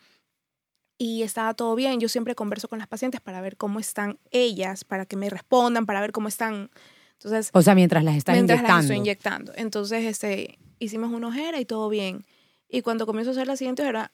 y 0.98 1.22
estaba 1.22 1.54
todo 1.54 1.74
bien. 1.74 2.00
Yo 2.00 2.08
siempre 2.08 2.34
converso 2.34 2.68
con 2.68 2.78
las 2.78 2.88
pacientes 2.88 3.20
para 3.20 3.40
ver 3.40 3.56
cómo 3.56 3.78
están 3.78 4.18
ellas, 4.30 4.84
para 4.84 5.04
que 5.04 5.16
me 5.16 5.28
respondan, 5.28 5.84
para 5.84 6.00
ver 6.00 6.12
cómo 6.12 6.28
están. 6.28 6.70
Entonces, 7.14 7.50
o 7.52 7.62
sea, 7.62 7.74
mientras 7.74 8.04
las 8.04 8.16
estás 8.16 8.34
mientras 8.34 8.58
inyectando. 8.58 8.76
las 8.76 8.84
estoy 8.84 8.96
inyectando. 8.96 9.52
Entonces, 9.56 10.04
este, 10.04 10.58
hicimos 10.78 11.12
una 11.12 11.28
ojera 11.28 11.60
y 11.60 11.64
todo 11.64 11.88
bien. 11.88 12.24
Y 12.68 12.82
cuando 12.82 13.04
comienzo 13.04 13.30
a 13.30 13.32
hacer 13.32 13.46
la 13.46 13.56
siguiente 13.56 13.82
ojera, 13.82 14.12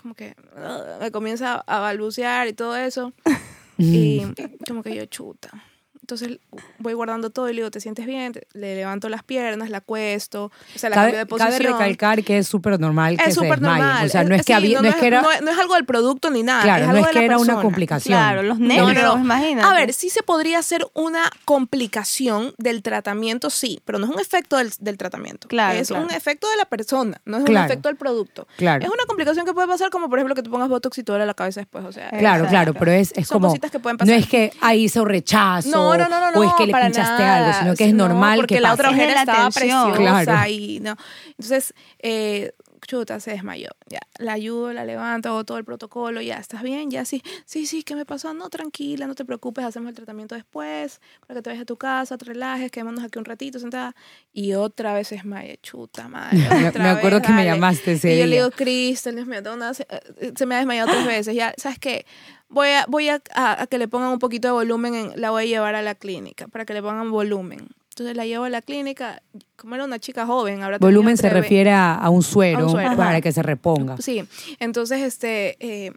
como 0.00 0.14
que 0.14 0.36
ugh, 0.54 1.00
me 1.00 1.10
comienza 1.10 1.64
a 1.66 1.80
balbucear 1.80 2.46
y 2.46 2.52
todo 2.52 2.76
eso. 2.76 3.12
Y 3.78 4.22
como 4.66 4.82
que 4.82 4.94
yo 4.94 5.04
chuta. 5.04 5.62
Entonces 6.06 6.38
voy 6.78 6.92
guardando 6.92 7.30
todo 7.30 7.48
y 7.50 7.52
le 7.52 7.62
digo, 7.62 7.70
¿te 7.72 7.80
sientes 7.80 8.06
bien? 8.06 8.32
Le 8.52 8.76
levanto 8.76 9.08
las 9.08 9.24
piernas, 9.24 9.70
la 9.70 9.78
acuesto, 9.78 10.52
o 10.74 10.78
sea, 10.78 10.88
la 10.88 10.94
cambio 10.94 11.10
Cabe, 11.14 11.18
de 11.18 11.26
posición. 11.26 11.52
cabe 11.58 11.72
recalcar 11.72 12.22
que 12.22 12.38
es 12.38 12.46
súper 12.46 12.78
normal 12.78 13.16
que 13.16 13.24
es 13.24 13.34
se 13.34 13.40
súper 13.40 13.58
desmayen. 13.58 13.84
normal. 13.86 14.06
O 14.06 14.08
sea, 14.08 14.22
no 14.22 14.34
es 14.36 14.42
que, 14.42 14.46
sí, 14.46 14.52
había, 14.52 14.80
no, 14.82 14.88
es 14.88 14.94
que 14.94 15.06
era, 15.08 15.20
no 15.22 15.32
es- 15.32 15.42
no 15.42 15.50
es 15.50 15.58
algo 15.58 15.74
del 15.74 15.84
producto 15.84 16.30
ni 16.30 16.44
nada. 16.44 16.62
claro, 16.62 16.84
es 16.84 16.88
no 16.90 16.96
es 16.98 17.04
de 17.06 17.10
que 17.10 17.18
la 17.18 17.24
era 17.24 17.38
una 17.38 17.60
complicación. 17.60 18.16
Claro, 18.16 18.42
los 18.44 18.60
No, 18.60 18.92
no, 18.92 19.16
no. 19.16 19.18
imagínate. 19.18 19.66
A 19.66 19.74
ver, 19.74 19.92
sí 19.92 20.08
se 20.08 20.22
podría 20.22 20.60
hacer 20.60 20.86
una 20.94 21.28
complicación 21.44 22.54
del 22.58 22.82
tratamiento, 22.82 23.50
sí, 23.50 23.80
pero 23.84 23.98
no 23.98 24.06
es 24.06 24.12
un 24.14 24.20
efecto 24.20 24.56
del, 24.58 24.70
del 24.78 24.96
tratamiento. 24.96 25.48
Claro, 25.48 25.76
Es 25.78 25.88
claro. 25.88 26.04
un 26.04 26.10
efecto 26.12 26.48
de 26.48 26.56
la 26.56 26.64
persona, 26.66 27.20
no 27.24 27.38
es 27.38 27.44
un 27.48 27.56
efecto 27.56 27.88
del 27.88 27.96
producto. 27.96 28.46
Claro. 28.56 28.84
Es 28.84 28.88
una 28.90 29.04
complicación 29.06 29.44
que 29.44 29.52
puede 29.52 29.66
pasar 29.66 29.90
como, 29.90 30.08
por 30.08 30.20
ejemplo, 30.20 30.36
que 30.36 30.42
te 30.42 30.50
pongas 30.50 30.68
botox 30.68 30.98
y 30.98 31.02
te 31.02 31.10
duele 31.10 31.26
la 31.26 31.34
cabeza 31.34 31.60
después, 31.60 31.84
o 31.84 31.90
sea. 31.90 32.10
Claro, 32.10 32.46
claro, 32.46 32.74
pero 32.74 32.92
es, 32.92 33.12
es 33.16 33.26
Son 33.26 33.36
como. 33.36 33.48
cositas 33.48 33.72
que 33.72 33.80
pueden 33.80 33.96
No 33.96 33.98
pasar. 33.98 34.14
es 34.14 34.28
que 34.28 34.52
ahí 34.60 34.84
hizo 34.84 35.04
rechazo. 35.04 35.70
No, 35.98 36.08
no, 36.08 36.20
no, 36.20 36.30
no, 36.32 36.40
O 36.40 36.44
es 36.44 36.52
que 36.54 36.66
le 36.66 36.72
pinchaste 36.74 37.22
nada. 37.22 37.36
algo, 37.36 37.58
sino 37.58 37.74
que 37.76 37.84
es 37.86 37.94
No, 37.94 38.08
normal 38.08 38.36
porque 38.38 38.54
que 38.56 38.60
la 38.60 38.70
pase. 38.70 38.82
otra 38.82 38.90
la 39.14 39.20
estaba 39.20 39.46
atención. 39.46 39.92
preciosa 39.92 40.24
Claro. 40.24 40.50
y 40.50 40.80
no. 40.80 40.96
Entonces, 41.30 41.74
eh, 42.00 42.52
chuta, 42.86 43.20
se 43.20 43.32
desmayó. 43.32 43.68
Ya, 43.88 43.98
la 44.18 44.32
ayudo, 44.34 44.72
la 44.72 44.84
levanto, 44.84 45.28
hago 45.28 45.44
todo 45.44 45.58
el 45.58 45.64
protocolo, 45.64 46.20
ya, 46.20 46.38
¿estás 46.38 46.62
bien? 46.62 46.90
Ya, 46.90 47.04
sí, 47.04 47.22
sí, 47.44 47.66
sí, 47.66 47.82
¿qué 47.82 47.94
me 47.96 48.04
pasó? 48.06 48.32
No, 48.34 48.48
tranquila, 48.50 49.06
no 49.06 49.14
te 49.14 49.24
preocupes, 49.24 49.64
hacemos 49.64 49.88
el 49.90 49.94
tratamiento 49.96 50.34
después, 50.34 51.00
para 51.26 51.38
que 51.38 51.42
te 51.42 51.50
vayas 51.50 51.62
a 51.62 51.66
tu 51.66 51.76
casa, 51.76 52.16
te 52.18 52.24
relajes, 52.24 52.70
quedémonos 52.70 53.04
aquí 53.04 53.18
un 53.18 53.24
ratito 53.24 53.58
sentada. 53.58 53.94
Y 54.32 54.54
otra 54.54 54.94
vez 54.94 55.08
se 55.08 55.16
desmaya, 55.16 55.54
chuta 55.62 56.08
madre. 56.08 56.38
Me, 56.56 56.68
otra 56.68 56.82
me 56.84 56.90
acuerdo 56.90 57.18
vez, 57.18 57.26
que 57.26 57.32
me 57.32 57.44
llamaste 57.44 57.92
ese 57.92 58.14
Y 58.14 58.18
yo 58.18 58.26
le 58.26 58.36
digo, 58.36 58.50
Cristel, 58.50 59.14
Dios 59.16 59.26
mío, 59.26 59.42
tengo 59.42 59.56
una- 59.56 59.74
se, 59.74 59.86
eh, 59.90 60.32
se 60.36 60.46
me 60.46 60.54
ha 60.54 60.58
desmayado 60.58 60.90
tres 60.90 61.04
veces. 61.06 61.34
Ya, 61.34 61.52
¿sabes 61.56 61.78
qué? 61.78 62.06
Voy, 62.48 62.68
a, 62.68 62.84
voy 62.88 63.08
a, 63.08 63.20
a- 63.34 63.62
a 63.62 63.66
que 63.66 63.78
le 63.78 63.88
pongan 63.88 64.10
un 64.10 64.18
poquito 64.18 64.48
de 64.48 64.52
volumen, 64.52 64.94
en- 64.94 65.20
la 65.20 65.30
voy 65.30 65.42
a 65.42 65.46
llevar 65.46 65.74
a 65.74 65.82
la 65.82 65.94
clínica 65.94 66.46
para 66.48 66.64
que 66.64 66.74
le 66.74 66.82
pongan 66.82 67.10
volumen. 67.10 67.68
Entonces 67.96 68.14
la 68.14 68.26
llevo 68.26 68.44
a 68.44 68.50
la 68.50 68.60
clínica, 68.60 69.22
como 69.56 69.74
era 69.74 69.82
una 69.86 69.98
chica 69.98 70.26
joven, 70.26 70.62
tenido 70.62 70.78
Volumen 70.78 71.16
se 71.16 71.30
refiere 71.30 71.72
a, 71.72 72.06
un 72.10 72.22
suero, 72.22 72.58
A 72.58 72.64
un 72.64 72.70
suero. 72.70 72.94
para 72.94 73.22
que 73.22 73.32
se 73.32 73.42
reponga. 73.42 73.96
Sí, 73.96 74.22
entonces 74.60 75.00
este, 75.00 75.56
eh, 75.60 75.92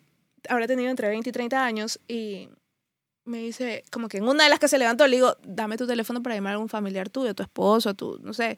habrá 0.48 0.66
tenido 0.66 0.90
entre 0.90 1.10
20 1.10 1.28
y 1.28 1.34
30 1.34 1.62
años 1.62 2.00
y 2.08 2.48
me 3.26 3.40
dice, 3.40 3.84
como 3.92 4.08
que 4.08 4.20
en 4.20 4.30
una 4.30 4.46
de 4.46 4.50
las 4.50 4.60
que 4.60 4.70
se 4.70 4.78
levantó, 4.78 5.06
le 5.08 5.18
digo, 5.18 5.36
dame 5.44 5.76
tu 5.76 5.88
teléfono 5.88 6.24
para 6.24 6.36
llamar 6.36 6.52
a 6.52 6.54
algún 6.54 6.70
familiar 6.70 7.10
tuyo, 7.10 7.32
a 7.32 7.34
tu 7.34 7.44
esposo, 7.44 7.90
a 7.90 7.94
tu, 7.94 8.18
no 8.24 8.34
sé. 8.34 8.58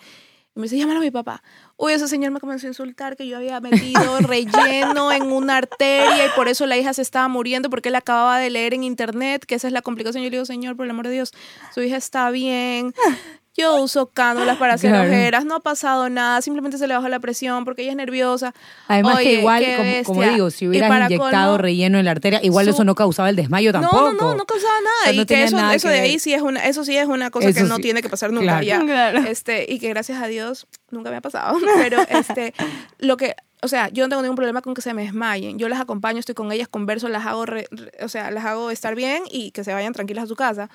Y 0.55 0.59
me 0.59 0.63
dice, 0.63 0.77
llámalo 0.77 0.99
a 0.99 1.03
mi 1.03 1.11
papá. 1.11 1.41
Uy, 1.77 1.93
ese 1.93 2.09
señor 2.09 2.31
me 2.31 2.41
comenzó 2.41 2.67
a 2.67 2.69
insultar 2.69 3.15
que 3.15 3.25
yo 3.25 3.37
había 3.37 3.61
metido 3.61 4.17
relleno 4.19 5.11
en 5.11 5.31
una 5.31 5.57
arteria 5.57 6.25
y 6.25 6.29
por 6.35 6.49
eso 6.49 6.65
la 6.65 6.77
hija 6.77 6.93
se 6.93 7.01
estaba 7.01 7.29
muriendo 7.29 7.69
porque 7.69 7.87
él 7.87 7.95
acababa 7.95 8.37
de 8.37 8.49
leer 8.49 8.73
en 8.73 8.83
internet 8.83 9.45
que 9.45 9.55
esa 9.55 9.67
es 9.67 9.73
la 9.73 9.81
complicación. 9.81 10.23
Yo 10.23 10.29
le 10.29 10.35
digo, 10.35 10.45
señor, 10.45 10.75
por 10.75 10.85
el 10.85 10.91
amor 10.91 11.07
de 11.07 11.13
Dios, 11.13 11.31
su 11.73 11.81
hija 11.81 11.95
está 11.95 12.29
bien. 12.31 12.93
Yo 13.57 13.81
uso 13.81 14.05
cánulas 14.07 14.57
para 14.57 14.75
hacer 14.75 14.93
ojeras, 14.93 15.43
no 15.43 15.55
ha 15.55 15.59
pasado 15.59 16.07
nada, 16.09 16.41
simplemente 16.41 16.77
se 16.77 16.87
le 16.87 16.93
bajó 16.95 17.09
la 17.09 17.19
presión 17.19 17.65
porque 17.65 17.81
ella 17.81 17.91
es 17.91 17.97
nerviosa. 17.97 18.53
Además 18.87 19.19
que 19.19 19.33
igual, 19.33 19.65
como, 20.05 20.23
digo, 20.23 20.49
si 20.51 20.69
hubieras 20.69 20.89
inyectado 21.11 21.57
relleno 21.57 21.99
en 21.99 22.05
la 22.05 22.11
arteria, 22.11 22.39
igual 22.43 22.65
su- 22.65 22.71
eso 22.71 22.83
no 22.85 22.95
causaba 22.95 23.29
el 23.29 23.35
desmayo 23.35 23.73
tampoco. 23.73 23.95
No, 23.97 24.13
no, 24.13 24.21
no, 24.31 24.35
no 24.35 24.45
causaba 24.45 24.73
nada. 24.79 24.95
O 25.01 25.03
sea, 25.03 25.13
no 25.13 25.21
y 25.21 25.25
que 25.25 25.43
eso, 25.43 25.55
nada 25.57 25.75
eso 25.75 25.87
que 25.89 25.93
de 25.95 25.99
ahí 25.99 26.17
sí 26.19 26.33
es 26.33 26.41
una, 26.41 26.65
eso 26.65 26.85
sí 26.85 26.95
es 26.95 27.07
una 27.07 27.29
cosa 27.29 27.49
Eso 27.49 27.61
que 27.61 27.67
no 27.67 27.75
sí. 27.75 27.81
tiene 27.81 28.01
que 28.01 28.07
pasar 28.09 28.31
nunca. 28.31 28.59
Claro. 28.61 28.63
Ya. 28.63 28.79
Claro. 28.85 29.19
Este, 29.27 29.65
y 29.67 29.79
que 29.79 29.89
gracias 29.89 30.21
a 30.21 30.27
Dios 30.27 30.65
nunca 30.89 31.09
me 31.09 31.17
ha 31.17 31.21
pasado. 31.21 31.57
Pero 31.77 31.99
este, 32.09 32.53
lo 32.99 33.17
que, 33.17 33.35
o 33.61 33.67
sea, 33.67 33.89
yo 33.89 34.05
no 34.05 34.09
tengo 34.09 34.21
ningún 34.21 34.37
problema 34.37 34.61
con 34.61 34.73
que 34.73 34.81
se 34.81 34.93
me 34.93 35.03
desmayen. 35.03 35.59
Yo 35.59 35.67
las 35.67 35.81
acompaño, 35.81 36.19
estoy 36.19 36.35
con 36.35 36.51
ellas, 36.53 36.69
converso, 36.69 37.09
las 37.09 37.25
hago, 37.25 37.45
re- 37.45 37.67
re- 37.71 37.91
o 38.01 38.07
sea, 38.07 38.31
las 38.31 38.45
hago 38.45 38.71
estar 38.71 38.95
bien 38.95 39.23
y 39.29 39.51
que 39.51 39.65
se 39.65 39.73
vayan 39.73 39.91
tranquilas 39.91 40.23
a 40.23 40.27
su 40.27 40.35
casa. 40.37 40.69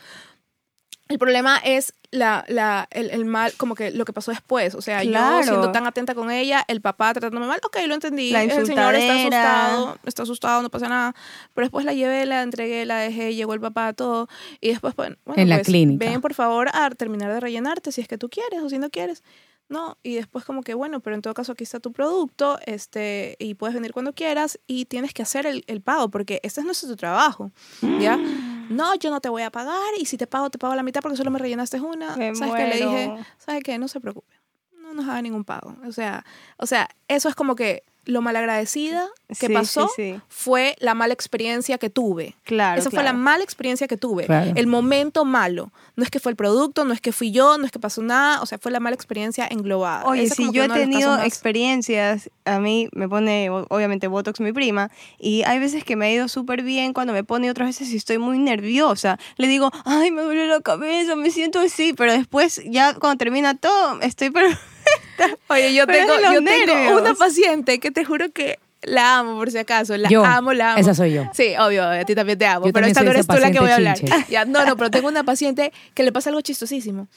El 1.09 1.19
problema 1.21 1.59
es 1.59 1.93
la, 2.11 2.45
la, 2.49 2.89
el, 2.91 3.11
el 3.11 3.25
mal, 3.25 3.53
como 3.57 3.75
que 3.77 3.93
lo 3.93 4.05
que 4.05 4.13
pasó 4.13 4.33
después. 4.33 4.75
O 4.75 4.83
sea, 4.83 5.03
Claro. 5.03 5.39
yo 5.39 5.43
siendo 5.53 5.71
tan 5.73 5.87
atenta 5.87 6.15
con 6.17 6.31
ella, 6.33 6.65
el 6.67 6.81
papá 6.81 7.13
tratándome 7.13 7.47
mal, 7.47 7.61
ok, 7.65 7.77
lo 7.87 7.95
entendí. 7.95 8.31
La 8.33 8.43
el 8.43 8.51
señor 8.67 8.95
está 8.97 9.15
asustado, 9.15 9.99
está 10.05 10.23
asustado, 10.25 10.63
no 10.63 10.71
pasa 10.71 10.89
nada. 10.89 11.15
Pero 11.55 11.67
después 11.67 11.85
la 11.85 11.93
llevé, 11.93 12.27
la 12.27 12.43
entregué, 12.43 12.85
la 12.87 12.97
dejé, 12.99 13.35
llegó 13.37 13.55
el 13.55 13.61
papá, 13.61 13.93
todo. 13.93 14.29
Y 14.61 14.71
después, 14.71 14.95
pues, 14.95 15.13
bueno, 15.25 15.41
En 15.41 15.49
la 15.49 15.57
pues, 15.57 15.69
clínica. 15.69 16.05
ven 16.11 16.21
por 16.21 16.35
favor 16.35 16.69
a 16.73 16.91
terminar 16.91 17.33
de 17.33 17.39
rellenarte 17.39 17.93
si 17.93 18.01
es 18.01 18.09
que 18.09 18.19
tú 18.19 18.29
quieres 18.29 18.61
o 18.63 18.69
si 18.69 18.79
no 18.79 18.91
quieres. 18.91 19.23
No, 19.69 19.99
y 20.03 20.15
después 20.15 20.45
como 20.45 20.63
que, 20.63 20.75
bueno, 20.75 21.01
pero 21.01 21.17
en 21.17 21.23
todo 21.23 21.35
caso 21.35 21.53
aquí 21.53 21.65
está 21.65 21.81
tu 21.81 21.93
producto, 21.93 22.59
este, 22.67 23.37
y 23.41 23.55
puedes 23.55 23.75
venir 23.75 23.93
cuando 23.93 24.13
quieras 24.13 24.61
y 24.69 24.85
tienes 24.85 25.13
que 25.13 25.23
hacer 25.23 25.45
el, 25.45 25.65
el 25.67 25.81
pago, 25.81 26.09
porque 26.09 26.41
este 26.45 26.61
es 26.61 26.67
nuestro 26.67 26.95
trabajo, 26.97 27.51
¿ya? 28.01 28.17
No, 28.69 28.95
yo 28.97 29.11
no 29.11 29.21
te 29.21 29.29
voy 29.29 29.43
a 29.43 29.51
pagar 29.51 29.83
y 29.99 30.07
si 30.07 30.17
te 30.17 30.27
pago, 30.27 30.51
te 30.51 30.59
pago 30.59 30.75
la 30.75 30.83
mitad 30.83 31.01
porque 31.01 31.17
solo 31.17 31.31
me 31.31 31.39
rellenaste 31.39 31.81
una. 31.81 32.17
Me 32.17 32.35
¿Sabes 32.35 32.55
qué? 32.55 32.67
Le 32.67 32.77
dije. 32.77 33.15
¿sabes 33.39 33.63
qué? 33.63 33.79
No 33.79 33.89
se 33.89 34.01
preocupe, 34.01 34.35
no 34.81 34.93
nos 34.95 35.07
haga 35.09 35.23
ningún 35.23 35.45
pago. 35.45 35.77
O 35.87 35.93
sea, 35.93 36.25
o 36.59 36.67
sea, 36.67 36.89
eso 37.09 37.29
es 37.29 37.35
como 37.35 37.55
que 37.55 37.85
lo 38.07 38.23
malagradecida 38.23 39.07
que 39.29 39.49
Sí, 39.49 39.53
pasó 39.53 39.89
sí, 39.95 40.15
sí. 40.15 40.21
fue 40.29 40.77
la 40.79 40.95
mala 40.95 41.13
experiencia 41.13 41.77
que 41.79 41.91
tuve. 41.91 42.37
Claro. 42.45 42.81
Esa 42.81 42.91
fue 42.91 43.03
la 43.03 43.13
mala 43.13 43.43
experiencia 43.43 43.89
que 43.89 43.97
tuve. 43.97 44.25
Claro. 44.27 44.53
El 44.55 44.67
momento 44.67 45.25
malo. 45.25 45.73
No 45.97 46.05
es 46.05 46.11
que 46.11 46.21
fue 46.21 46.31
el 46.31 46.37
producto, 46.37 46.85
no 46.85 46.93
es 46.95 47.01
que 47.01 47.11
fui 47.13 47.33
yo, 47.33 47.59
no 47.59 47.67
es 47.67 47.73
que 47.73 47.79
pasó 47.81 48.03
nada. 48.03 48.41
O 48.43 48.47
sea, 48.47 48.59
fue 48.59 48.71
la 48.71 48.81
mala 48.81 48.95
experiencia 48.95 49.47
englobada. 49.51 50.05
Oye, 50.07 50.23
Ese 50.23 50.33
es 50.33 50.37
si 50.37 50.53
yo 50.53 50.65
he 50.65 50.69
tenido 50.69 51.19
experiencias, 51.23 52.31
a 52.45 52.61
mí 52.61 52.89
me 52.93 53.09
pone 53.09 53.51
obviamente 53.51 54.07
Botox 54.07 54.41
mi 54.41 54.53
prima, 54.53 54.91
y 55.19 55.43
hay 55.45 55.59
veces 55.59 55.85
que 55.85 55.97
me 55.97 56.07
ha 56.07 56.13
ido 56.13 56.29
súper 56.29 56.63
bien 56.63 56.93
cuando 56.93 57.13
me 57.13 57.25
pone 57.25 57.47
y 57.47 57.51
otras 57.51 57.69
veces 57.69 57.89
si 57.89 57.97
estoy 57.97 58.19
muy 58.19 58.39
nerviosa. 58.39 59.19
Le 59.37 59.49
digo, 59.49 59.71
ay, 59.85 60.11
me 60.11 60.23
duele 60.23 60.47
la 60.47 60.61
cabeza, 60.61 61.17
me 61.17 61.31
siento 61.31 61.61
así, 61.61 61.93
pero 61.95 62.13
después 62.13 62.63
ya 62.67 62.95
cuando 62.95 63.19
termina 63.19 63.57
todo, 63.57 64.01
estoy 64.03 64.31
pero 64.31 64.49
Oye, 65.49 65.75
yo 65.75 65.87
Pero 65.87 66.07
tengo, 66.07 66.33
yo 66.33 66.45
tengo 66.45 67.01
una 67.01 67.15
paciente 67.15 67.79
que 67.81 67.91
te 67.91 68.05
juro 68.05 68.31
que 68.33 68.59
la 68.83 69.19
amo, 69.19 69.37
por 69.37 69.51
si 69.51 69.59
acaso. 69.59 69.97
La 69.97 70.09
Yo, 70.09 70.25
amo, 70.25 70.53
la 70.53 70.73
amo. 70.73 70.81
esa 70.81 70.95
soy 70.95 71.13
yo. 71.15 71.25
Sí, 71.35 71.55
obvio, 71.59 71.85
a 71.89 72.05
ti 72.05 72.15
también 72.15 72.39
te 72.39 72.47
amo. 72.47 72.67
Yo 72.67 72.73
pero 72.73 72.87
esta 72.87 73.03
no 73.03 73.11
eres 73.11 73.27
tú 73.27 73.37
la 73.37 73.51
que 73.51 73.59
voy 73.61 73.71
a 73.71 73.75
hablar. 73.77 73.99
Ya, 74.29 74.45
no, 74.45 74.65
no, 74.65 74.77
pero 74.77 74.91
tengo 74.91 75.09
una 75.09 75.25
paciente 75.25 75.73
que 75.95 76.03
le 76.03 76.13
pasa 76.13 76.31
algo 76.31 76.41
chistosísimo. 76.41 77.09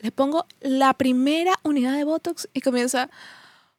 Le 0.00 0.12
pongo 0.12 0.46
la 0.60 0.94
primera 0.94 1.58
unidad 1.64 1.92
de 1.96 2.04
Botox 2.04 2.48
y 2.54 2.60
comienza, 2.60 3.10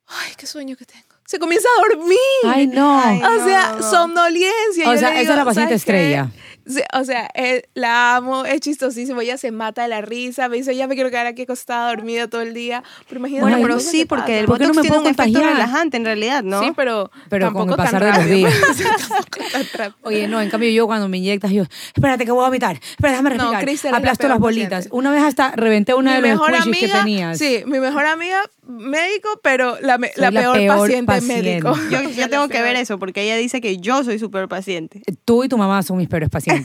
ay, 0.08 0.34
qué 0.38 0.46
sueño 0.46 0.76
que 0.76 0.86
tengo. 0.86 1.06
Se 1.26 1.40
comienza 1.40 1.68
a 1.78 1.88
dormir. 1.88 2.18
Ay, 2.46 2.68
no. 2.68 3.00
Ay, 3.00 3.22
O 3.22 3.46
sea, 3.46 3.70
no, 3.72 3.76
no. 3.78 3.90
somnolencia. 3.90 4.90
O 4.90 4.94
Yo 4.94 4.98
sea, 5.00 5.12
le 5.12 5.22
esa 5.22 5.32
es 5.32 5.38
la 5.38 5.46
paciente 5.46 5.80
¿sabes 5.80 5.86
qué? 5.86 6.26
Sí, 6.70 6.82
o 6.94 7.04
sea, 7.04 7.30
eh, 7.34 7.64
la 7.74 8.16
amo, 8.16 8.46
es 8.46 8.62
chistosísimo. 8.62 9.22
Ella 9.22 9.38
se 9.38 9.52
mata 9.52 9.82
de 9.82 9.88
la 9.90 10.02
risa. 10.02 10.48
Me 10.50 10.58
dice, 10.58 10.76
ya 10.76 10.88
me 10.88 10.94
quiero 10.96 11.10
quedar 11.10 11.26
aquí 11.26 11.42
acostada, 11.42 11.90
dormida 11.90 12.28
todo 12.28 12.42
el 12.42 12.54
día. 12.54 12.84
Pero 13.08 13.20
imagínate. 13.20 13.42
Bueno, 13.50 13.58
pero 13.62 13.80
sí, 13.80 14.00
que 14.02 14.06
porque 14.06 14.40
el 14.40 14.46
pasan. 14.46 14.60
¿Por 14.60 14.60
no 14.62 14.68
Botox 14.68 14.76
me 14.76 14.82
tiene 14.84 14.96
puedo 14.98 15.10
un 15.10 15.14
efecto 15.14 15.40
relajante 15.42 15.98
en 15.98 16.06
realidad, 16.06 16.44
¿no? 16.44 16.62
Sí, 16.62 16.72
pero, 16.76 17.10
Pero 17.30 17.48
con 17.48 17.68
tampoco 17.68 17.72
el 17.72 17.78
pasar 17.78 18.02
tan 18.02 18.14
de 18.14 18.18
los 18.20 18.30
días. 18.30 18.54
Tampoco. 19.72 19.98
Oye, 20.08 20.28
no, 20.28 20.42
en 20.42 20.50
cambio 20.50 20.70
yo 20.70 20.86
cuando 20.88 21.08
me 21.10 21.18
inyectas, 21.18 21.52
yo, 21.52 21.64
espérate 21.96 22.26
que 22.26 22.32
voy 22.32 22.44
a 22.44 22.48
vomitar, 22.48 22.76
espera, 22.76 23.12
déjame 23.12 23.30
No, 23.32 23.52
respirar. 23.52 23.70
Es 23.70 23.84
la 23.84 23.98
Aplasto 23.98 24.22
peor 24.22 24.30
las 24.32 24.40
bolitas. 24.40 24.70
paciente. 24.70 24.96
Una 24.96 25.12
vez 25.12 25.24
hasta 25.24 25.52
reventé 25.56 25.94
una 25.94 26.16
de 26.16 26.22
mi 26.22 26.30
los 26.30 26.40
mejor 26.40 26.62
squishies 26.62 26.94
amiga, 26.94 26.94
que 26.94 27.00
tenías. 27.04 27.38
sí, 27.38 27.64
mi 27.66 27.80
mejor 27.80 28.06
amiga 28.06 28.42
médico, 28.68 29.30
pero 29.42 29.78
la, 29.82 29.98
me- 29.98 30.12
la, 30.16 30.30
la 30.32 30.42
peor, 30.42 30.58
peor 30.58 30.78
paciente, 30.80 31.06
paciente. 31.06 31.42
médico. 31.44 31.74
Yo, 31.90 32.02
yo 32.12 32.22
la 32.22 32.28
tengo 32.30 32.48
que 32.48 32.54
peor. 32.54 32.66
ver 32.66 32.76
eso, 32.76 33.00
porque 33.00 33.24
ella 33.24 33.36
dice 33.38 33.62
que 33.62 33.78
yo 33.78 34.04
soy 34.04 34.20
súper 34.20 34.48
paciente. 34.48 35.02
Tú 35.26 35.44
y 35.44 35.50
tu 35.50 35.58
mamá 35.58 35.82
son 35.84 35.98
mis 35.98 36.08
peores 36.08 36.30
pacientes. 36.30 36.59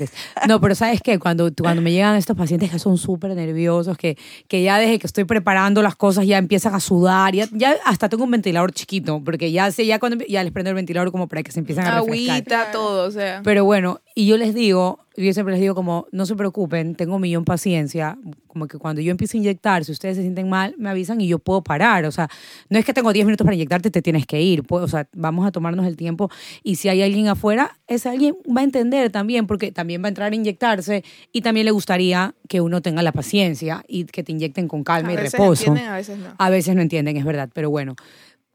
No, 0.49 0.61
pero 0.61 0.75
¿sabes 0.75 1.01
qué? 1.01 1.19
Cuando, 1.19 1.51
cuando 1.59 1.83
me 1.83 1.93
llegan 1.93 2.17
estos 2.17 2.37
pacientes 2.37 2.71
que 2.71 2.79
son 2.79 2.99
súper 2.99 3.35
nerviosos, 3.35 3.97
que, 3.97 4.17
que 4.49 4.63
ya 4.63 4.79
desde 4.79 4.99
que 4.99 5.07
estoy 5.07 5.25
preparando 5.25 5.83
las 5.83 5.97
cosas 5.97 6.27
ya 6.27 6.39
empiezan 6.39 6.75
a 6.75 6.81
sudar, 6.81 7.35
ya, 7.35 7.49
ya 7.53 7.77
hasta 7.85 8.09
tengo 8.09 8.25
un 8.25 8.31
ventilador 8.31 8.73
chiquito, 8.73 9.23
porque 9.25 9.53
ya 9.53 9.71
sé, 9.71 9.87
ya 9.87 9.99
cuando 9.99 10.25
ya 10.27 10.43
les 10.43 10.53
prendo 10.53 10.71
el 10.71 10.77
ventilador 10.77 11.11
como 11.11 11.29
para 11.29 11.43
que 11.43 11.53
se 11.53 11.61
empiecen 11.61 11.85
a 11.85 12.01
refrescar. 12.01 12.37
Agüita, 12.37 12.71
todo, 12.73 13.07
o 13.07 13.11
sea. 13.11 13.41
Pero 13.45 13.65
bueno, 13.65 14.01
y 14.17 14.27
yo 14.27 14.37
les 14.37 14.55
digo, 14.55 15.01
yo 15.17 15.33
siempre 15.33 15.55
les 15.55 15.61
digo 15.61 15.75
como, 15.75 16.07
no 16.13 16.25
se 16.25 16.37
preocupen, 16.37 16.95
tengo 16.95 17.17
un 17.17 17.21
millón 17.21 17.45
paciencia, 17.45 18.17
como 18.47 18.69
que 18.69 18.79
cuando 18.79 19.01
yo 19.01 19.11
empiezo 19.11 19.37
a 19.37 19.39
inyectar, 19.39 19.85
si 19.85 19.91
ustedes 19.91 20.17
se 20.17 20.23
sienten 20.23 20.49
mal, 20.49 20.77
me 20.79 20.89
avisan 20.89 21.21
y 21.21 21.27
yo 21.27 21.41
puedo 21.41 21.63
parar, 21.63 22.05
o 22.05 22.13
sea, 22.13 22.29
no 22.69 22.79
es 22.79 22.85
que 22.85 22.93
tengo 22.95 23.13
10 23.13 23.27
minutos 23.27 23.45
para 23.45 23.57
inyectarte, 23.57 23.91
te 23.91 24.03
tienes 24.03 24.25
que 24.25 24.41
ir, 24.41 24.63
pues, 24.63 24.85
o 24.85 24.89
sea, 24.89 25.09
vamos 25.15 25.47
a 25.47 25.51
tomarnos 25.51 25.85
el 25.87 25.97
tiempo 25.97 26.31
y 26.63 26.77
si 26.77 26.89
hay 26.89 27.03
alguien 27.03 27.27
afuera, 27.27 27.77
ese 27.89 28.09
alguien 28.09 28.37
va 28.57 28.61
a 28.61 28.65
entender 28.65 29.11
también, 29.11 29.49
porque 29.49 29.73
también 29.73 30.01
va 30.01 30.07
a 30.07 30.11
entrar 30.11 30.33
a 30.33 30.37
inyectarse 30.37 31.03
y 31.33 31.41
también 31.41 31.67
le 31.67 31.73
gustaría 31.73 32.37
que 32.49 32.61
uno 32.61 32.83
tenga 32.83 33.03
la 33.03 33.11
paciencia 33.11 33.85
y 33.89 34.05
que 34.05 34.23
te 34.23 34.31
inyecten 34.31 34.69
con 34.69 34.85
calma 34.85 35.09
a 35.09 35.13
y 35.15 35.17
veces 35.17 35.33
reposo. 35.33 35.65
entienden, 35.67 35.93
a 35.93 35.97
veces 35.97 36.19
no. 36.19 36.35
A 36.39 36.51
veces 36.51 36.77
no 36.77 36.83
entienden, 36.83 37.17
es 37.17 37.25
verdad, 37.25 37.51
pero 37.53 37.69
bueno. 37.69 37.97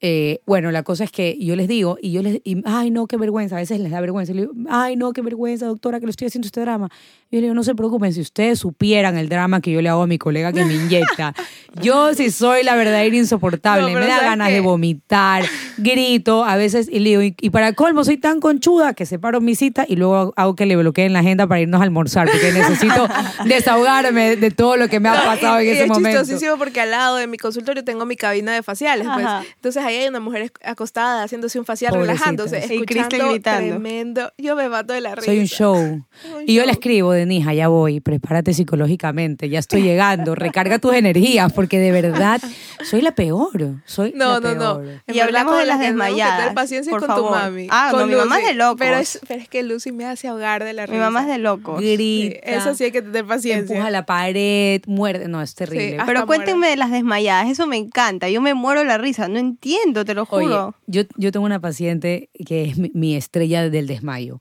Eh, 0.02 0.40
bueno, 0.46 0.72
la 0.72 0.84
cosa 0.84 1.04
es 1.04 1.12
que 1.12 1.38
yo 1.40 1.56
les 1.56 1.68
digo, 1.68 1.98
y 2.02 2.12
yo 2.12 2.22
les 2.22 2.40
y, 2.44 2.62
ay, 2.66 2.90
no, 2.90 3.08
qué 3.08 3.18
vergüenza, 3.18 3.58
a 3.58 3.60
veces 3.60 3.80
les 3.80 3.92
da 3.92 4.00
vergüenza. 4.00 4.32
Y 4.32 4.36
le 4.36 4.42
digo, 4.44 4.54
ay, 4.70 4.96
no, 4.96 5.12
qué 5.12 5.22
vergüenza, 5.22 5.66
doctora, 5.66 6.00
que 6.00 6.06
le 6.06 6.12
estoy 6.12 6.28
haciendo 6.28 6.46
este 6.46 6.62
drama. 6.62 6.90
Y 7.32 7.36
yo 7.36 7.42
le 7.42 7.46
digo, 7.46 7.54
no 7.54 7.64
se 7.64 7.76
preocupen, 7.76 8.12
si 8.12 8.22
ustedes 8.22 8.58
supieran 8.58 9.16
el 9.18 9.30
drama 9.30 9.62
que 9.62 9.72
yo 9.72 9.82
le 9.84 9.90
hago 9.90 10.02
a 10.02 10.08
mi 10.08 10.18
colega 10.18 10.52
que 10.52 10.66
me 10.66 10.74
inyecta. 10.74 11.36
yo 11.82 12.14
sí 12.16 12.32
soy 12.32 12.64
la 12.64 12.76
verdadera 12.76 13.16
insoportable, 13.16 13.94
No, 13.94 14.00
me 14.00 14.06
da 14.08 14.16
¿sabes 14.16 14.24
ganas 14.32 14.48
qué? 14.48 14.54
de 14.56 14.60
vomitar, 14.62 15.44
grito, 15.78 16.44
a 16.44 16.56
veces, 16.56 16.90
y 16.92 16.98
le 17.00 17.10
digo, 17.12 17.22
y, 17.22 17.36
y 17.40 17.50
para 17.52 17.74
colmo, 17.74 18.04
soy 18.04 18.18
tan 18.18 18.40
conchuda 18.40 18.94
que 18.96 19.06
separo 19.06 19.42
mi 19.42 19.54
cita 19.54 19.86
y 19.88 19.96
luego 19.96 20.34
hago 20.38 20.56
que 20.56 20.66
le 20.66 20.76
bloqueen 20.76 21.14
la 21.14 21.20
agenda 21.20 21.46
para 21.46 21.62
irnos 21.62 21.82
a 21.82 21.84
almorzar, 21.84 22.28
porque 22.32 22.52
necesito 22.52 23.08
desahogarme 23.46 24.36
de 24.36 24.52
todo 24.52 24.78
lo 24.78 24.88
que 24.88 25.00
me 25.00 25.10
ha 25.10 25.14
No, 25.16 25.24
pasado 25.26 25.62
y- 25.62 25.68
en 25.68 25.70
y 25.70 25.72
ese 25.78 25.84
es 25.84 25.90
momento. 25.90 26.20
chistosísimo 26.22 26.58
porque 26.58 26.82
al 26.82 26.92
lado 26.92 27.18
de 27.18 27.28
mi 27.28 27.38
consultorio 27.38 27.84
tengo 27.84 28.06
mi 28.06 28.16
cabina 28.16 28.54
de 28.54 28.64
faciales, 28.64 29.08
pues. 29.14 29.26
Entonces 29.56 29.84
ahí 29.84 29.98
hay 29.98 30.08
una 30.08 30.20
mujer 30.20 30.52
acostada 30.64 31.24
haciéndose 31.24 31.60
un 31.60 31.66
facial, 31.66 31.92
Pobrecita. 31.94 32.14
relajándose, 32.14 32.58
Y 32.74 32.78
escuchando 32.82 33.30
gritando. 33.30 33.70
tremendo. 33.70 34.32
Yo 34.38 34.56
me 34.56 34.70
mato 34.70 34.94
de 34.94 35.02
la 35.02 35.16
risa. 35.16 35.26
Soy 35.26 35.40
un 35.40 35.46
show. 35.48 35.76
Un 35.76 36.06
Y 36.48 36.56
yo 36.56 36.66
le 36.66 36.72
escribo 36.72 37.14
Denija, 37.20 37.54
ya 37.54 37.68
voy, 37.68 38.00
prepárate 38.00 38.54
psicológicamente, 38.54 39.50
ya 39.50 39.60
estoy 39.60 39.82
llegando, 39.84 40.36
recarga 40.36 40.80
tus 40.80 40.94
energías, 40.94 41.52
porque 41.54 41.80
de 41.80 41.92
verdad 41.92 42.42
soy 42.84 43.02
la 43.02 43.12
peor, 43.14 43.76
soy 43.86 44.14
No, 44.16 44.40
la 44.40 44.40
no, 44.40 44.56
no. 44.56 44.80
peor. 44.82 45.02
En 45.08 45.16
Y 45.16 45.20
hablamos 45.20 45.58
de 45.58 45.66
las 45.66 45.80
desmayadas, 45.80 46.54
paciencia 46.54 46.92
por 46.92 47.02
con 47.02 47.10
tu 47.10 47.16
favor. 47.16 47.32
mami. 47.32 47.68
Ah, 47.70 47.90
con 47.92 48.02
no, 48.02 48.08
mi 48.08 48.16
mamá 48.16 48.40
es 48.40 48.48
de 48.48 48.54
locos. 48.54 48.78
Pero 48.80 48.98
es, 48.98 49.20
pero 49.28 49.42
es 49.42 49.50
que 49.50 49.64
Lucy 49.64 49.92
me 49.92 50.06
hace 50.06 50.28
ahogar 50.28 50.64
de 50.64 50.74
la 50.74 50.86
risa. 50.86 50.94
Mi 50.94 51.00
mamá 51.00 51.22
es 51.22 51.28
de 51.28 51.38
locos. 51.38 51.80
Sí, 51.82 51.94
Grita, 51.94 52.40
eso 52.50 52.74
sí 52.76 52.86
hay 52.86 52.92
que 52.92 53.02
tener 53.02 53.26
paciencia. 53.26 53.76
empuja 53.76 53.90
la 53.92 54.06
pared, 54.06 54.82
muerde, 54.88 55.28
no, 55.28 55.42
es 55.42 55.56
terrible. 55.56 55.98
Pero 56.06 56.26
cuéntenme 56.26 56.70
de 56.70 56.78
las 56.78 56.92
desmayadas, 56.92 57.50
eso 57.50 57.68
me 57.68 57.78
encanta. 57.78 58.30
Yo 58.30 58.42
me 58.42 58.54
muero 58.54 58.84
la 58.84 58.98
risa, 58.98 59.28
no 59.28 59.40
entiendo, 59.40 60.06
te 60.06 60.14
lo 60.14 60.28
Oye, 60.30 60.46
juro. 60.46 60.76
yo, 60.88 61.04
yo 61.18 61.32
tengo 61.32 61.46
una 61.46 61.60
paciente 61.60 62.30
que 62.46 62.66
es 62.66 62.78
mi, 62.78 62.92
mi 62.94 63.16
estrella 63.16 63.70
del 63.70 63.88
desmayo. 63.88 64.40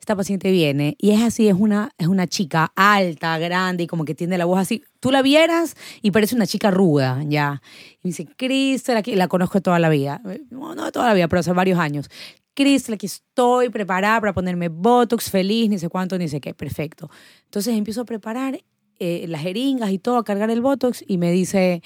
Esta 0.00 0.16
paciente 0.16 0.50
viene 0.50 0.96
y 0.98 1.10
es 1.10 1.22
así, 1.22 1.46
es 1.46 1.54
una, 1.54 1.90
es 1.98 2.06
una 2.06 2.26
chica 2.26 2.72
alta, 2.74 3.38
grande 3.38 3.84
y 3.84 3.86
como 3.86 4.06
que 4.06 4.14
tiene 4.14 4.38
la 4.38 4.46
voz 4.46 4.58
así. 4.58 4.82
Tú 4.98 5.10
la 5.10 5.20
vieras 5.20 5.76
y 6.00 6.10
parece 6.10 6.34
una 6.34 6.46
chica 6.46 6.70
ruda, 6.70 7.22
ya. 7.26 7.60
Y 7.96 7.98
me 8.04 8.08
dice, 8.08 8.26
Cristel, 8.36 8.96
aquí 8.96 9.14
la 9.14 9.28
conozco 9.28 9.60
toda 9.60 9.78
la 9.78 9.90
vida. 9.90 10.22
No, 10.48 10.74
no 10.74 10.90
toda 10.90 11.08
la 11.08 11.14
vida, 11.14 11.28
pero 11.28 11.40
hace 11.40 11.52
varios 11.52 11.78
años. 11.78 12.08
Cristel, 12.54 12.94
aquí 12.94 13.06
estoy 13.06 13.68
preparada 13.68 14.18
para 14.20 14.32
ponerme 14.32 14.70
Botox, 14.70 15.30
feliz, 15.30 15.68
ni 15.68 15.78
sé 15.78 15.90
cuánto, 15.90 16.16
ni 16.16 16.28
sé 16.28 16.40
qué. 16.40 16.54
Perfecto. 16.54 17.10
Entonces 17.44 17.76
empiezo 17.76 18.00
a 18.00 18.04
preparar 18.06 18.58
eh, 18.98 19.26
las 19.28 19.42
jeringas 19.42 19.90
y 19.90 19.98
todo, 19.98 20.16
a 20.16 20.24
cargar 20.24 20.50
el 20.50 20.62
Botox 20.62 21.04
y 21.06 21.18
me 21.18 21.30
dice, 21.30 21.82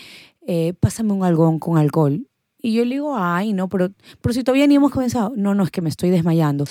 eh, 0.46 0.72
pásame 0.78 1.12
un 1.12 1.24
algodón 1.24 1.58
con 1.58 1.78
alcohol. 1.78 2.28
Y 2.64 2.72
yo 2.72 2.86
le 2.86 2.94
digo, 2.94 3.14
ay, 3.14 3.52
no, 3.52 3.68
pero, 3.68 3.90
pero 4.22 4.32
si 4.32 4.42
todavía 4.42 4.66
ni 4.66 4.76
hemos 4.76 4.90
comenzado. 4.90 5.34
No, 5.36 5.54
no, 5.54 5.64
es 5.64 5.70
que 5.70 5.82
me 5.82 5.90
estoy 5.90 6.08
desmayando. 6.08 6.64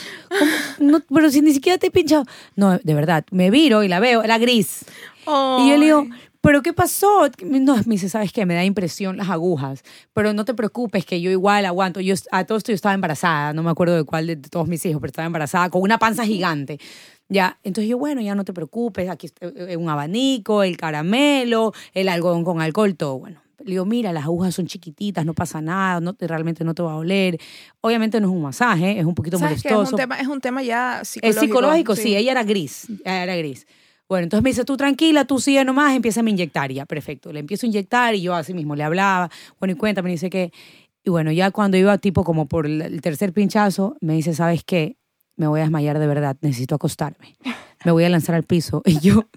No, 0.79 1.01
pero 1.01 1.29
si 1.29 1.41
ni 1.41 1.53
siquiera 1.53 1.77
te 1.77 1.87
he 1.87 1.91
pinchado. 1.91 2.25
No, 2.55 2.79
de 2.79 2.93
verdad, 2.95 3.23
me 3.29 3.51
viro 3.51 3.83
y 3.83 3.87
la 3.87 3.99
veo, 3.99 4.23
era 4.23 4.39
gris. 4.39 4.85
Y 5.27 5.69
yo 5.69 5.77
le 5.77 5.85
digo, 5.85 6.07
¿pero 6.41 6.63
qué 6.63 6.73
pasó? 6.73 7.29
No, 7.43 7.75
me 7.75 7.93
dice, 7.93 8.09
¿sabes 8.09 8.33
qué? 8.33 8.43
Me 8.47 8.55
da 8.55 8.65
impresión 8.65 9.17
las 9.17 9.29
agujas. 9.29 9.83
Pero 10.13 10.33
no 10.33 10.45
te 10.45 10.55
preocupes, 10.55 11.05
que 11.05 11.21
yo 11.21 11.29
igual 11.29 11.63
aguanto. 11.63 11.99
Yo, 11.99 12.15
a 12.31 12.43
todo 12.43 12.57
esto 12.57 12.71
yo 12.71 12.75
estaba 12.75 12.95
embarazada, 12.95 13.53
no 13.53 13.61
me 13.61 13.69
acuerdo 13.69 13.95
de 13.95 14.03
cuál 14.03 14.25
de 14.25 14.37
todos 14.37 14.67
mis 14.67 14.83
hijos, 14.87 14.99
pero 14.99 15.11
estaba 15.11 15.27
embarazada 15.27 15.69
con 15.69 15.83
una 15.83 15.99
panza 15.99 16.25
gigante. 16.25 16.79
Ya, 17.29 17.59
entonces 17.63 17.87
yo, 17.87 17.99
bueno, 17.99 18.19
ya 18.19 18.33
no 18.33 18.45
te 18.45 18.53
preocupes, 18.53 19.09
aquí 19.09 19.29
un 19.77 19.89
abanico, 19.89 20.63
el 20.63 20.75
caramelo, 20.75 21.71
el 21.93 22.09
algodón 22.09 22.43
con 22.43 22.61
alcohol, 22.61 22.95
todo 22.95 23.19
bueno. 23.19 23.42
Le 23.59 23.71
digo, 23.71 23.85
mira, 23.85 24.11
las 24.11 24.25
agujas 24.25 24.55
son 24.55 24.65
chiquititas, 24.67 25.25
no 25.25 25.33
pasa 25.33 25.61
nada, 25.61 25.99
no 26.01 26.13
te, 26.13 26.27
realmente 26.27 26.63
no 26.63 26.73
te 26.73 26.81
va 26.83 26.91
a 26.93 26.95
doler. 26.95 27.39
Obviamente 27.81 28.19
no 28.19 28.27
es 28.27 28.33
un 28.33 28.41
masaje, 28.41 28.99
es 28.99 29.05
un 29.05 29.15
poquito 29.15 29.37
¿Sabes 29.37 29.61
qué? 29.61 29.69
Es 29.69 29.73
molestoso. 29.73 29.95
un 29.95 30.01
tema, 30.01 30.19
es 30.19 30.27
un 30.27 30.41
tema 30.41 30.63
ya 30.63 31.01
Es 31.01 31.09
psicológico. 31.09 31.41
psicológico, 31.41 31.95
sí. 31.95 32.15
ella 32.15 32.31
era 32.31 32.43
gris, 32.43 32.87
ella 33.05 33.23
era 33.23 33.35
gris. 33.35 33.65
Bueno, 34.09 34.23
entonces 34.25 34.43
me 34.43 34.49
dice, 34.49 34.65
tú 34.65 34.75
tranquila, 34.77 35.25
tú 35.25 35.39
sigue 35.39 35.63
nomás, 35.63 35.95
empieza 35.95 36.21
a 36.21 36.29
inyectar. 36.29 36.71
Y 36.71 36.75
ya, 36.75 36.85
perfecto. 36.85 37.31
Le 37.31 37.39
empiezo 37.39 37.65
a 37.65 37.69
inyectar 37.69 38.13
y 38.15 38.21
yo 38.21 38.35
así 38.35 38.53
mismo 38.53 38.75
le 38.75 38.83
hablaba. 38.83 39.29
Bueno, 39.59 39.73
y 39.73 39.75
cuéntame, 39.75 40.09
dice 40.11 40.29
que... 40.29 40.51
Y 41.05 41.09
bueno, 41.09 41.31
ya 41.31 41.51
cuando 41.51 41.77
iba 41.77 41.97
tipo 41.97 42.23
como 42.23 42.47
por 42.47 42.65
el 42.65 43.01
tercer 43.01 43.33
pinchazo, 43.33 43.97
me 44.01 44.13
dice, 44.13 44.33
¿sabes 44.33 44.63
qué? 44.63 44.97
Me 45.35 45.47
voy 45.47 45.61
a 45.61 45.63
desmayar 45.63 45.97
de 45.99 46.07
verdad, 46.07 46.37
necesito 46.41 46.75
acostarme. 46.75 47.35
Me 47.85 47.91
voy 47.91 48.03
a 48.05 48.09
lanzar 48.09 48.35
al 48.35 48.43
piso. 48.43 48.81
Y 48.93 48.99
yo, 48.99 49.27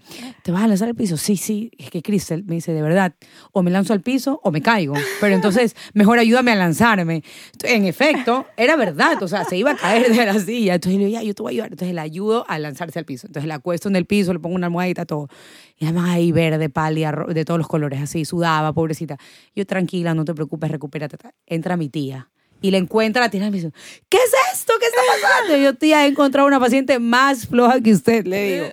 ¿te 0.42 0.52
vas 0.52 0.62
a 0.62 0.68
lanzar 0.68 0.88
al 0.88 0.94
piso? 0.94 1.16
Sí, 1.16 1.36
sí. 1.36 1.70
Es 1.78 1.90
que 1.90 2.02
Crystal 2.02 2.44
me 2.44 2.56
dice, 2.56 2.72
de 2.72 2.82
verdad, 2.82 3.14
o 3.52 3.62
me 3.62 3.70
lanzo 3.70 3.92
al 3.92 4.02
piso 4.02 4.38
o 4.44 4.52
me 4.52 4.60
caigo. 4.60 4.94
Pero 5.20 5.34
entonces, 5.34 5.74
mejor 5.94 6.18
ayúdame 6.18 6.52
a 6.52 6.56
lanzarme. 6.56 7.22
En 7.64 7.86
efecto, 7.86 8.46
era 8.56 8.76
verdad. 8.76 9.22
O 9.22 9.28
sea, 9.28 9.44
se 9.44 9.56
iba 9.56 9.70
a 9.72 9.76
caer 9.76 10.14
de 10.14 10.26
la 10.26 10.38
silla. 10.38 10.74
Entonces 10.74 10.98
le 11.00 11.06
digo, 11.06 11.18
ya, 11.18 11.24
yo 11.24 11.34
te 11.34 11.42
voy 11.42 11.50
a 11.50 11.54
ayudar. 11.54 11.72
Entonces 11.72 11.94
le 11.94 12.00
ayudo 12.00 12.44
a 12.48 12.58
lanzarse 12.58 12.98
al 12.98 13.06
piso. 13.06 13.26
Entonces 13.26 13.48
la 13.48 13.56
acuesto 13.56 13.88
en 13.88 13.96
el 13.96 14.04
piso, 14.04 14.32
le 14.32 14.38
pongo 14.38 14.54
una 14.54 14.66
almohadita, 14.66 15.06
todo. 15.06 15.28
Y 15.78 15.86
además 15.86 16.10
ahí 16.10 16.30
verde, 16.32 16.68
pálida, 16.68 17.12
de 17.28 17.44
todos 17.44 17.58
los 17.58 17.68
colores, 17.68 18.00
así, 18.00 18.24
sudaba, 18.24 18.72
pobrecita. 18.72 19.16
Yo, 19.54 19.66
tranquila, 19.66 20.14
no 20.14 20.24
te 20.24 20.34
preocupes, 20.34 20.70
recupérate. 20.70 21.16
Entra 21.46 21.76
mi 21.76 21.88
tía. 21.88 22.28
Y 22.66 22.72
le 22.72 22.78
encuentra 22.78 23.22
la 23.22 23.30
tía 23.30 23.40
en 23.40 23.46
el 23.46 23.52
piso. 23.52 23.70
¿Qué 24.08 24.16
es 24.16 24.32
esto? 24.52 24.72
¿Qué 24.80 24.86
está 24.86 25.00
pasando? 25.22 25.56
Y 25.56 25.62
yo, 25.62 25.74
tía, 25.74 26.04
he 26.04 26.08
encontrado 26.08 26.48
una 26.48 26.58
paciente 26.58 26.98
más 26.98 27.46
floja 27.46 27.80
que 27.80 27.92
usted, 27.92 28.26
le 28.26 28.52
digo. 28.52 28.66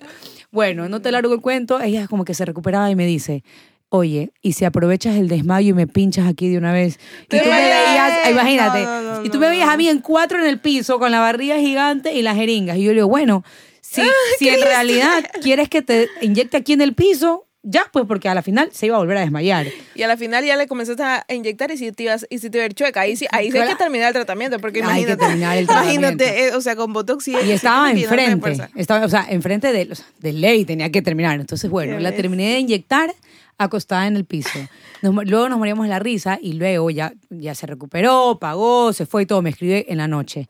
Bueno, 0.50 0.88
no 0.88 1.00
te 1.00 1.12
largo 1.12 1.32
el 1.32 1.40
cuento. 1.40 1.80
Ella 1.80 2.08
como 2.08 2.24
que 2.24 2.34
se 2.34 2.44
recuperaba 2.44 2.90
y 2.90 2.96
me 2.96 3.06
dice, 3.06 3.44
oye, 3.90 4.32
y 4.42 4.54
si 4.54 4.64
aprovechas 4.64 5.14
el 5.14 5.28
desmayo 5.28 5.70
y 5.70 5.72
me 5.74 5.86
pinchas 5.86 6.26
aquí 6.26 6.48
de 6.48 6.58
una 6.58 6.72
vez. 6.72 6.98
Y 7.30 7.38
tú 7.38 7.48
me 7.48 7.50
veías, 7.50 8.30
imagínate, 8.30 8.82
No, 8.82 9.00
no, 9.00 9.14
no, 9.20 9.24
y 9.24 9.30
tú 9.30 9.38
me 9.38 9.48
veías 9.48 9.68
a 9.68 9.76
mí 9.76 9.88
en 9.88 10.00
cuatro 10.00 10.40
en 10.40 10.46
el 10.46 10.58
piso 10.58 10.98
con 10.98 11.12
la 11.12 11.20
barriga 11.20 11.56
gigante 11.58 12.14
y 12.14 12.22
las 12.22 12.34
jeringas. 12.34 12.78
Y 12.78 12.82
yo 12.82 12.90
le 12.90 12.96
digo, 12.96 13.08
bueno, 13.08 13.44
si, 13.80 14.02
si 14.40 14.48
en 14.48 14.60
realidad 14.60 15.24
quieres 15.40 15.68
que 15.68 15.82
te 15.82 16.08
inyecte 16.20 16.56
aquí 16.56 16.72
en 16.72 16.80
el 16.80 16.94
piso, 16.94 17.46
ya, 17.66 17.86
pues 17.92 18.04
porque 18.06 18.28
a 18.28 18.34
la 18.34 18.42
final 18.42 18.68
se 18.72 18.86
iba 18.86 18.96
a 18.96 18.98
volver 18.98 19.16
a 19.16 19.20
desmayar. 19.22 19.66
Y 19.94 20.02
a 20.02 20.06
la 20.06 20.16
final 20.18 20.44
ya 20.44 20.54
le 20.56 20.66
comenzaste 20.68 21.02
a 21.02 21.24
inyectar 21.30 21.70
y 21.70 21.78
si 21.78 21.90
te 21.92 22.02
ibas, 22.04 22.26
y 22.30 22.38
si 22.38 22.50
te 22.50 22.58
iba 22.58 22.62
a 22.64 22.66
ir 22.66 22.74
chueca. 22.74 23.00
Ahí 23.00 23.16
sí, 23.16 23.26
ahí 23.32 23.50
sí 23.50 23.58
hay 23.58 23.68
que 23.70 23.74
terminar 23.76 24.08
el 24.08 24.12
tratamiento. 24.14 24.58
Porque 24.60 24.80
Hay 24.80 24.84
que 24.84 24.90
imagínate. 25.12 25.16
terminar 25.26 25.56
el 25.56 25.66
tratamiento. 25.66 26.00
Imagínate, 26.08 26.44
eh, 26.48 26.54
o 26.54 26.60
sea, 26.60 26.76
con 26.76 26.92
Botox. 26.92 27.26
Y 27.28 27.34
sí 27.34 27.50
estaba 27.52 27.90
enfrente, 27.90 28.68
estaba, 28.76 29.04
o 29.04 29.08
sea, 29.08 29.26
enfrente 29.30 29.72
de, 29.72 29.88
o 29.90 29.94
sea, 29.94 30.04
de 30.20 30.32
ley 30.34 30.64
tenía 30.64 30.90
que 30.92 31.02
terminar. 31.02 31.40
Entonces, 31.40 31.68
bueno, 31.70 31.92
la 31.94 32.10
bestia. 32.10 32.16
terminé 32.22 32.52
de 32.52 32.58
inyectar 32.60 33.14
acostada 33.56 34.06
en 34.06 34.16
el 34.16 34.24
piso. 34.26 34.58
Nos- 35.00 35.14
luego 35.26 35.48
nos 35.48 35.58
moríamos 35.58 35.88
la 35.88 35.98
risa 35.98 36.38
y 36.42 36.54
luego 36.54 36.90
ya, 36.90 37.12
ya 37.30 37.54
se 37.54 37.66
recuperó, 37.66 38.38
pagó, 38.40 38.92
se 38.92 39.06
fue 39.06 39.22
y 39.22 39.26
todo. 39.26 39.42
Me 39.42 39.50
escribe 39.50 39.86
en 39.88 39.98
la 39.98 40.08
noche. 40.08 40.48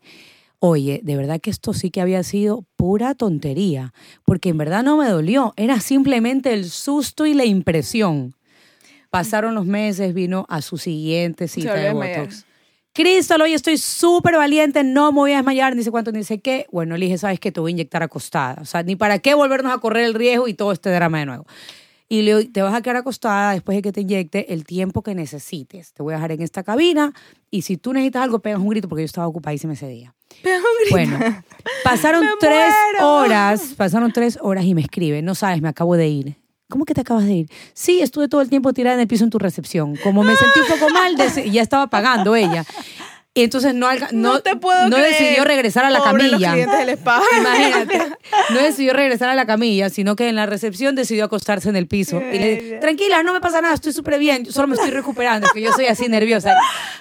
Oye, 0.67 0.99
de 1.03 1.15
verdad 1.15 1.39
que 1.39 1.51
esto 1.51 1.73
sí 1.73 1.91
que 1.91 2.01
había 2.01 2.23
sido 2.23 2.65
pura 2.75 3.13
tontería, 3.13 3.93
porque 4.23 4.49
en 4.49 4.57
verdad 4.57 4.83
no 4.83 4.97
me 4.97 5.07
dolió, 5.07 5.53
era 5.57 5.79
simplemente 5.79 6.53
el 6.53 6.71
susto 6.71 7.27
y 7.27 7.35
la 7.35 7.45
impresión. 7.45 8.33
Pasaron 9.11 9.53
los 9.53 9.67
meses, 9.67 10.15
vino 10.15 10.47
a 10.49 10.63
su 10.63 10.79
siguiente 10.79 11.47
cita 11.47 11.75
de. 11.75 11.93
Botox. 11.93 12.47
Cristal, 12.93 13.41
hoy 13.43 13.53
estoy 13.53 13.77
súper 13.77 14.37
valiente, 14.37 14.83
no 14.83 15.11
me 15.11 15.19
voy 15.19 15.33
a 15.33 15.35
desmayar, 15.35 15.75
ni 15.75 15.83
sé 15.83 15.91
cuánto, 15.91 16.11
ni 16.11 16.23
sé 16.23 16.39
qué. 16.39 16.65
Bueno, 16.71 16.97
le 16.97 17.05
dije, 17.05 17.19
sabes 17.19 17.39
que 17.39 17.51
te 17.51 17.59
voy 17.59 17.69
a 17.69 17.73
inyectar 17.73 18.01
acostada. 18.01 18.59
O 18.59 18.65
sea, 18.65 18.81
ni 18.81 18.95
para 18.95 19.19
qué 19.19 19.35
volvernos 19.35 19.71
a 19.71 19.77
correr 19.77 20.05
el 20.05 20.15
riesgo 20.15 20.47
y 20.47 20.55
todo 20.55 20.71
este 20.71 20.89
drama 20.89 21.19
de 21.19 21.27
nuevo. 21.27 21.45
Y 22.07 22.21
le 22.21 22.45
te 22.45 22.61
vas 22.61 22.73
a 22.75 22.81
quedar 22.81 22.97
acostada 22.97 23.53
después 23.53 23.75
de 23.75 23.81
que 23.81 23.91
te 23.91 24.01
inyecte 24.01 24.53
el 24.53 24.63
tiempo 24.63 25.01
que 25.01 25.15
necesites. 25.15 25.91
Te 25.93 26.03
voy 26.03 26.13
a 26.13 26.17
dejar 26.17 26.33
en 26.33 26.41
esta 26.43 26.61
cabina 26.63 27.13
y 27.49 27.63
si 27.63 27.77
tú 27.77 27.93
necesitas 27.93 28.21
algo, 28.23 28.39
pegas 28.39 28.59
un 28.59 28.69
grito 28.69 28.87
porque 28.87 29.01
yo 29.01 29.05
estaba 29.07 29.25
ocupadísima 29.27 29.73
ese 29.73 29.87
día. 29.87 30.13
Pega 30.43 30.57
un 30.57 30.63
grito. 30.81 31.17
Bueno, 31.17 31.43
pasaron 31.83 32.21
Me 32.21 32.31
tres 32.39 32.73
muero. 32.91 33.15
horas, 33.15 33.73
pasaron 33.75 34.11
tres 34.11 34.37
horas 34.41 34.65
y 34.65 34.75
me 34.75 34.81
escribe, 34.81 35.21
no 35.23 35.33
sabes, 35.33 35.61
me 35.61 35.69
acabo 35.69 35.95
de 35.97 36.07
ir. 36.07 36.35
¿Cómo 36.67 36.85
que 36.85 36.93
te 36.95 37.01
acabas 37.01 37.25
de 37.25 37.33
ir? 37.33 37.49
Sí, 37.73 38.01
estuve 38.01 38.27
todo 38.27 38.41
el 38.41 38.49
tiempo 38.49 38.73
tirada 38.73 38.95
en 38.95 39.01
el 39.01 39.07
piso 39.07 39.23
en 39.23 39.29
tu 39.29 39.37
recepción. 39.37 39.95
Como 40.03 40.23
me 40.23 40.35
sentí 40.35 40.59
un 40.59 40.67
poco 40.79 40.91
mal, 40.91 41.15
ya 41.51 41.61
estaba 41.61 41.87
pagando 41.87 42.35
ella. 42.35 42.65
Y 43.37 43.43
entonces 43.43 43.73
no, 43.75 43.87
alca- 43.87 44.07
no, 44.13 44.33
No 44.35 44.39
te 44.41 44.55
puedo 44.55 44.87
no 44.87 44.95
creer. 44.95 45.11
decidió 45.11 45.43
regresar 45.43 45.83
a 45.83 45.89
la 45.89 45.99
Pobre 45.99 46.23
los 46.23 46.31
camilla. 46.41 46.53
clientes 46.53 46.79
del 46.79 46.89
spa. 46.91 47.21
Imagínate. 47.37 47.99
No 48.49 48.59
decidió 48.61 48.93
regresar 48.93 49.29
a 49.29 49.35
la 49.35 49.45
camilla, 49.45 49.89
sino 49.89 50.15
que 50.15 50.27
en 50.29 50.35
la 50.35 50.45
recepción 50.45 50.95
decidió 50.95 51.25
acostarse 51.25 51.69
en 51.69 51.75
el 51.75 51.87
piso. 51.87 52.17
Y 52.21 52.39
le 52.39 52.55
dije, 52.55 52.77
tranquila, 52.79 53.23
no 53.23 53.33
me 53.33 53.39
pasa 53.41 53.61
nada, 53.61 53.73
estoy 53.73 53.93
súper 53.93 54.17
bien, 54.19 54.43
yo 54.43 54.51
solo 54.51 54.67
me 54.67 54.75
estoy 54.75 54.89
recuperando, 54.91 55.47
que 55.53 55.61
yo 55.61 55.71
soy 55.73 55.85
así 55.85 56.07
nerviosa. 56.09 56.55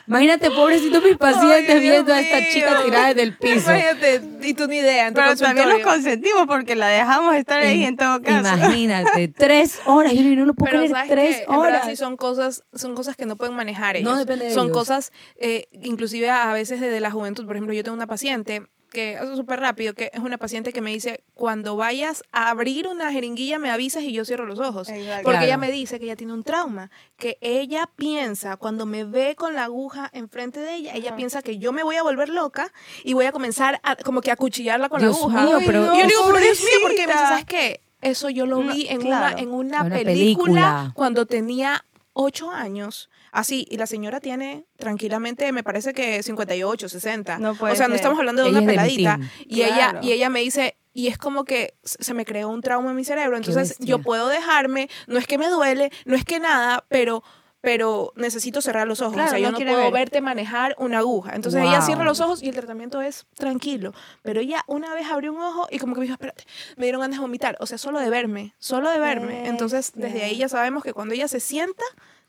Imagínate, 0.07 0.51
pobrecito 0.51 1.01
mis 1.01 1.17
pacientes 1.17 1.75
Ay, 1.75 1.81
viendo 1.81 2.13
a 2.13 2.21
esta 2.21 2.39
chica 2.53 2.83
tirada 2.85 3.15
del 3.15 3.37
piso. 3.37 3.71
Imagínate, 3.71 4.21
y 4.43 4.55
tú 4.55 4.67
ni 4.69 4.77
idea. 4.79 5.09
En 5.09 5.15
tu 5.15 5.21
Pero 5.21 5.37
también 5.37 5.69
nos 5.69 5.81
consentimos 5.81 6.47
porque 6.47 6.77
la 6.77 6.89
dejamos 6.89 7.35
estar 7.37 7.61
ahí 7.63 7.85
en 7.85 7.97
todo 7.97 8.21
caso. 8.23 8.57
Imagínate, 8.57 9.29
tres 9.29 9.81
horas, 9.87 10.13
yo 10.13 10.23
no 10.23 10.45
lo 10.45 10.55
puedo 10.55 10.71
Pero 10.71 10.83
creer, 10.85 10.91
sabes 10.93 11.11
tres 11.11 11.37
que 11.37 11.43
en 11.45 11.61
verdad 11.63 11.79
horas. 11.81 11.89
sí 11.89 11.97
son 11.97 12.17
cosas, 12.17 12.65
son 12.75 12.95
cosas 12.95 13.17
que 13.17 13.25
no 13.27 13.37
pueden 13.37 13.57
manejar 13.57 13.97
ellos. 13.97 14.11
No 14.13 14.19
depende 14.19 14.47
de 14.47 14.55
son 14.55 14.67
ellos. 14.67 14.77
cosas, 14.79 15.13
eh, 15.39 15.69
inclusive 15.83 16.24
a 16.31 16.53
veces 16.53 16.81
desde 16.81 17.01
la 17.01 17.11
juventud. 17.11 17.47
Por 17.47 17.57
ejemplo, 17.57 17.75
yo 17.75 17.83
tengo 17.85 17.97
una 17.97 18.07
paciente 18.07 18.67
que 18.93 19.15
eso 19.15 19.33
es 19.33 19.37
súper 19.37 19.59
rápido, 19.59 19.93
que 19.95 20.09
es 20.15 20.21
una 20.21 20.39
paciente 20.39 20.73
que 20.73 20.81
me 20.81 20.93
dice, 20.93 21.25
cuando 21.35 21.75
vayas 21.75 22.23
a 22.31 22.49
abrir 22.51 22.87
una 22.87 23.11
jeringuilla 23.11 23.59
me 23.59 23.69
avisas 23.73 24.05
y 24.05 24.13
yo 24.13 24.25
cierro 24.25 24.47
los 24.47 24.61
ojos. 24.61 24.89
Exacto. 24.89 25.25
Porque 25.25 25.31
Claro. 25.39 25.47
ella 25.47 25.57
me 25.57 25.73
dice 25.73 25.99
que 25.99 26.05
ella 26.05 26.15
tiene 26.15 26.33
un 26.33 26.45
trauma, 26.45 26.93
que 27.17 27.37
ella 27.41 27.91
piensa, 27.97 28.57
cuando 28.57 28.87
me 28.87 29.03
ve 29.03 29.35
con 29.35 29.55
la 29.55 29.65
aguja 29.65 30.11
enfrente 30.13 30.61
de 30.61 30.77
ella, 30.77 30.93
ella 30.95 31.17
piensa 31.17 31.43
que 31.43 31.59
yo 31.59 31.73
me 31.73 31.83
voy 31.83 31.97
a 31.97 32.05
volver 32.05 32.29
loca 32.29 32.73
y 33.03 33.15
voy 33.15 33.25
a 33.27 33.33
comenzar 33.33 33.81
a, 33.83 33.97
como 33.97 34.21
que 34.21 34.31
a 34.31 34.37
cuchillarla 34.37 34.89
con 34.89 35.01
Dios 35.01 35.13
la 35.19 35.19
aguja. 35.25 35.43
mío, 35.45 35.59
pero- 35.67 35.83
y 35.97 35.99
yo 36.01 36.07
digo, 36.07 36.21
pero 36.33 36.39
mío, 36.39 36.53
porque 36.83 37.07
me 37.09 37.13
dice. 37.15 37.25
¿sabes 37.27 37.45
qué? 37.47 37.81
Eso 38.01 38.31
yo 38.31 38.47
lo 38.47 38.61
No, 38.63 38.73
vi 38.73 38.87
en, 38.91 39.01
claro. 39.01 39.33
una, 39.35 39.43
en 39.43 39.51
una, 39.51 39.83
Una 39.83 39.95
película, 39.97 40.05
película. 40.05 40.93
cuando 40.95 41.27
tenía 41.27 41.85
ocho 42.15 42.51
años. 42.51 43.11
Así, 43.31 43.67
y 43.71 43.77
la 43.77 43.87
señora 43.87 44.21
tiene 44.21 44.67
tranquilamente, 44.77 45.53
me 45.53 45.63
parece 45.63 45.93
que 45.93 46.23
58, 46.23 46.89
60. 46.89 47.39
No 47.39 47.55
puede 47.55 47.75
o 47.75 47.77
sea, 47.77 47.89
no 47.89 47.95
estamos 47.95 48.19
hablando 48.19 48.43
de 48.43 48.49
Ella 48.49 48.59
una 48.59 48.67
peladita. 48.67 49.21
Y, 49.47 49.63
ella, 49.63 49.99
y 50.01 50.13
ella 50.13 50.31
me 50.31 50.41
dice, 50.41 50.77
y 50.95 51.09
es 51.09 51.19
como 51.19 51.45
que 51.45 51.75
se 51.85 52.15
me 52.15 52.25
creó 52.25 52.49
un 52.49 52.63
trauma 52.63 52.91
en 52.91 52.97
mi 52.97 53.05
cerebro. 53.05 53.37
Entonces, 53.37 53.77
yo 53.81 53.99
puedo 53.99 54.29
dejarme, 54.29 54.89
no 55.07 55.19
es 55.19 55.27
que 55.27 55.37
me 55.37 55.49
duele, 55.49 55.91
no 56.07 56.15
es 56.15 56.25
que 56.25 56.41
nada, 56.41 56.87
pero 56.89 57.23
pero 57.65 58.13
necesito 58.15 58.61
cerrar 58.61 58.87
los 58.87 59.01
ojos. 59.01 59.15
Claro, 59.15 59.29
o 59.29 59.31
sea, 59.31 59.39
no 59.39 59.45
yo 59.45 59.51
no 59.51 59.57
quiere 59.57 59.73
puedo 59.73 59.85
ver. 59.85 59.93
verte 59.93 60.21
manejar 60.21 60.77
una 60.79 60.99
aguja. 60.99 61.35
Entonces 61.35 61.63
ella 61.63 61.81
cierra 61.81 62.05
los 62.05 62.21
ojos 62.21 62.43
y 62.43 62.49
el 62.49 62.55
tratamiento 62.55 63.01
es 63.01 63.27
tranquilo. 63.37 63.93
Pero 64.23 64.41
ella 64.41 64.63
una 64.67 64.93
vez 64.95 65.07
abrió 65.09 65.33
un 65.33 65.41
ojo 65.41 65.67
y 65.71 65.79
como 65.79 65.95
que 65.95 66.01
me 66.01 66.07
dijo, 66.07 66.15
espérate, 66.15 66.45
me 66.77 66.85
dieron 66.85 67.01
ganas 67.01 67.19
de 67.19 67.23
vomitar. 67.23 67.57
O 67.61 67.67
sea, 67.67 67.79
solo 67.79 68.01
de 68.01 68.11
verme, 68.11 68.55
solo 68.59 68.91
de 68.91 68.99
verme. 68.99 69.49
Entonces, 69.49 69.93
desde 69.95 70.23
ahí 70.23 70.37
ya 70.37 70.49
sabemos 70.49 70.83
que 70.83 70.93
cuando 70.93 71.15
ella 71.15 71.27
se 71.27 71.41
sienta, 71.41 71.85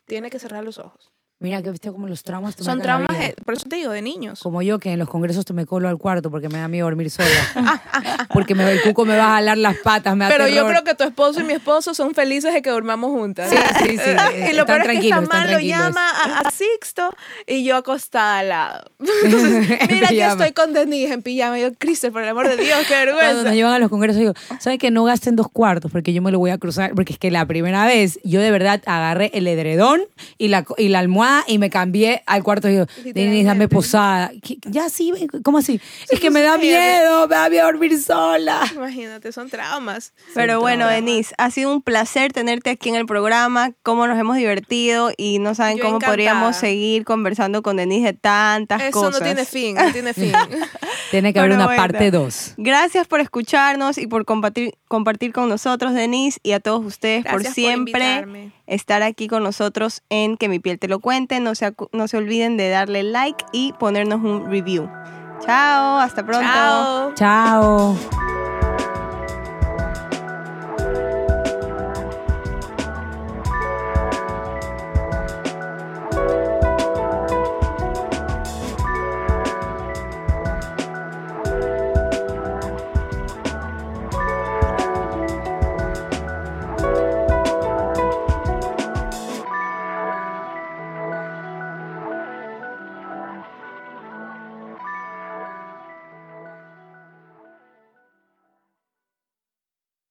tiene 0.06 0.30
que 0.30 0.38
cerrar 0.38 0.64
los 0.64 0.78
ojos. 0.78 1.12
Mira 1.38 1.60
que 1.60 1.70
viste 1.70 1.92
como 1.92 2.06
los 2.08 2.22
traumas 2.22 2.56
te 2.56 2.64
Son 2.64 2.80
traumas, 2.80 3.08
de- 3.18 3.34
por 3.44 3.52
eso 3.52 3.66
te 3.68 3.76
digo, 3.76 3.92
de 3.92 4.00
niños. 4.00 4.40
Como 4.40 4.62
yo, 4.62 4.78
que 4.78 4.92
en 4.92 4.98
los 4.98 5.08
congresos 5.08 5.44
te 5.44 5.52
me 5.52 5.66
colo 5.66 5.86
al 5.86 5.98
cuarto 5.98 6.30
porque 6.30 6.48
me 6.48 6.58
da 6.58 6.66
miedo 6.66 6.86
dormir 6.86 7.10
sola. 7.10 7.28
porque 8.32 8.54
me, 8.54 8.70
el 8.72 8.80
cuco 8.80 9.04
me 9.04 9.16
va 9.18 9.26
a 9.32 9.34
jalar 9.36 9.58
las 9.58 9.76
patas, 9.76 10.16
me 10.16 10.24
da 10.24 10.30
Pero 10.30 10.48
yo 10.48 10.54
terror. 10.64 10.70
creo 10.70 10.84
que 10.84 10.94
tu 10.94 11.04
esposo 11.04 11.40
y 11.40 11.44
mi 11.44 11.52
esposo 11.52 11.92
son 11.92 12.14
felices 12.14 12.54
de 12.54 12.62
que 12.62 12.70
durmamos 12.70 13.10
juntas. 13.10 13.50
Sí, 13.50 13.56
sí, 13.80 13.98
sí. 13.98 14.10
y 14.50 14.54
lo 14.54 14.62
Están 14.62 14.80
peor 14.82 14.90
es 14.92 15.00
que 15.00 15.08
Samuel 15.10 15.50
lo 15.52 15.60
llama 15.60 16.08
a, 16.10 16.40
a 16.40 16.50
Sixto 16.50 17.10
y 17.46 17.64
yo 17.64 17.76
acostada 17.76 18.38
al 18.38 18.48
lado. 18.48 18.90
Entonces, 19.24 19.78
mira 19.90 20.08
que 20.08 20.24
estoy 20.24 20.52
con 20.52 20.72
Denise 20.72 21.12
en 21.12 21.20
pijama. 21.22 21.58
Y 21.58 21.62
yo, 21.62 21.74
Cristo, 21.74 22.10
por 22.12 22.22
el 22.22 22.30
amor 22.30 22.48
de 22.48 22.56
Dios, 22.56 22.78
qué 22.88 22.94
Cuando 22.94 23.12
vergüenza. 23.12 23.42
nos 23.42 23.52
llevan 23.52 23.74
a 23.74 23.78
los 23.78 23.90
congresos, 23.90 24.20
digo, 24.20 24.32
¿saben 24.58 24.78
que 24.78 24.90
no 24.90 25.04
gasten 25.04 25.36
dos 25.36 25.48
cuartos? 25.52 25.92
Porque 25.92 26.14
yo 26.14 26.22
me 26.22 26.30
lo 26.32 26.38
voy 26.38 26.50
a 26.50 26.56
cruzar. 26.56 26.94
Porque 26.94 27.12
es 27.12 27.18
que 27.18 27.30
la 27.30 27.44
primera 27.44 27.84
vez 27.84 28.18
yo 28.24 28.40
de 28.40 28.50
verdad 28.50 28.80
agarré 28.86 29.30
el 29.34 29.46
edredón 29.46 30.00
y 30.38 30.48
la, 30.48 30.64
y 30.78 30.88
la 30.88 31.00
almohada 31.00 31.25
y 31.46 31.58
me 31.58 31.70
cambié 31.70 32.22
al 32.26 32.42
cuarto. 32.42 32.68
Y 32.68 32.72
digo, 32.72 32.86
Denise, 33.14 33.44
dame 33.44 33.68
posada. 33.68 34.30
¿Qué? 34.42 34.58
Ya 34.66 34.88
sí, 34.88 35.12
¿cómo 35.42 35.58
así? 35.58 35.80
es 36.10 36.20
que 36.20 36.30
me 36.30 36.40
da 36.42 36.58
miedo, 36.58 37.28
me 37.28 37.34
da 37.36 37.48
miedo 37.48 37.66
dormir 37.66 38.00
sola. 38.00 38.60
Imagínate, 38.74 39.32
son 39.32 39.48
traumas. 39.50 40.12
Pero 40.34 40.60
bueno, 40.60 40.86
traumas. 40.86 41.04
Denise, 41.04 41.34
ha 41.38 41.50
sido 41.50 41.72
un 41.72 41.82
placer 41.82 42.32
tenerte 42.32 42.70
aquí 42.70 42.88
en 42.88 42.96
el 42.96 43.06
programa, 43.06 43.72
cómo 43.82 44.06
nos 44.06 44.18
hemos 44.18 44.36
divertido 44.36 45.10
y 45.16 45.38
no 45.38 45.54
saben 45.54 45.76
Yo 45.78 45.82
cómo 45.84 45.96
encantada. 45.96 46.12
podríamos 46.12 46.56
seguir 46.56 47.04
conversando 47.04 47.62
con 47.62 47.76
Denise 47.76 48.06
de 48.06 48.12
tantas 48.14 48.82
Eso 48.82 48.90
cosas. 48.92 49.20
no 49.20 49.24
tiene 49.24 49.44
fin, 49.44 49.74
no 49.76 49.92
tiene 49.92 50.12
fin. 50.14 50.32
Tiene 51.10 51.32
que 51.32 51.38
haber 51.38 51.52
Pero 51.52 51.60
una 51.62 51.66
bueno. 51.66 51.80
parte 51.82 52.10
dos. 52.10 52.54
Gracias 52.56 53.06
por 53.06 53.20
escucharnos 53.20 53.96
y 53.96 54.06
por 54.08 54.24
compartir, 54.24 54.74
compartir 54.88 55.32
con 55.32 55.48
nosotros, 55.48 55.94
Denise, 55.94 56.40
y 56.42 56.50
a 56.52 56.58
todos 56.60 56.84
ustedes 56.84 57.22
por 57.24 57.34
Gracias 57.34 57.54
por 57.54 57.54
siempre 57.54 57.92
invitarme. 58.02 58.52
Estar 58.66 59.02
aquí 59.02 59.28
con 59.28 59.42
nosotros 59.42 60.02
en 60.10 60.36
Que 60.36 60.48
mi 60.48 60.58
piel 60.58 60.78
te 60.78 60.88
lo 60.88 61.00
cuente. 61.00 61.40
No 61.40 61.54
se, 61.54 61.74
no 61.92 62.08
se 62.08 62.16
olviden 62.16 62.56
de 62.56 62.68
darle 62.68 63.02
like 63.02 63.44
y 63.52 63.72
ponernos 63.74 64.22
un 64.22 64.50
review. 64.50 64.88
Chao, 65.40 65.98
hasta 65.98 66.24
pronto. 66.24 66.46
Chao. 66.46 67.14
Chao. 67.14 68.45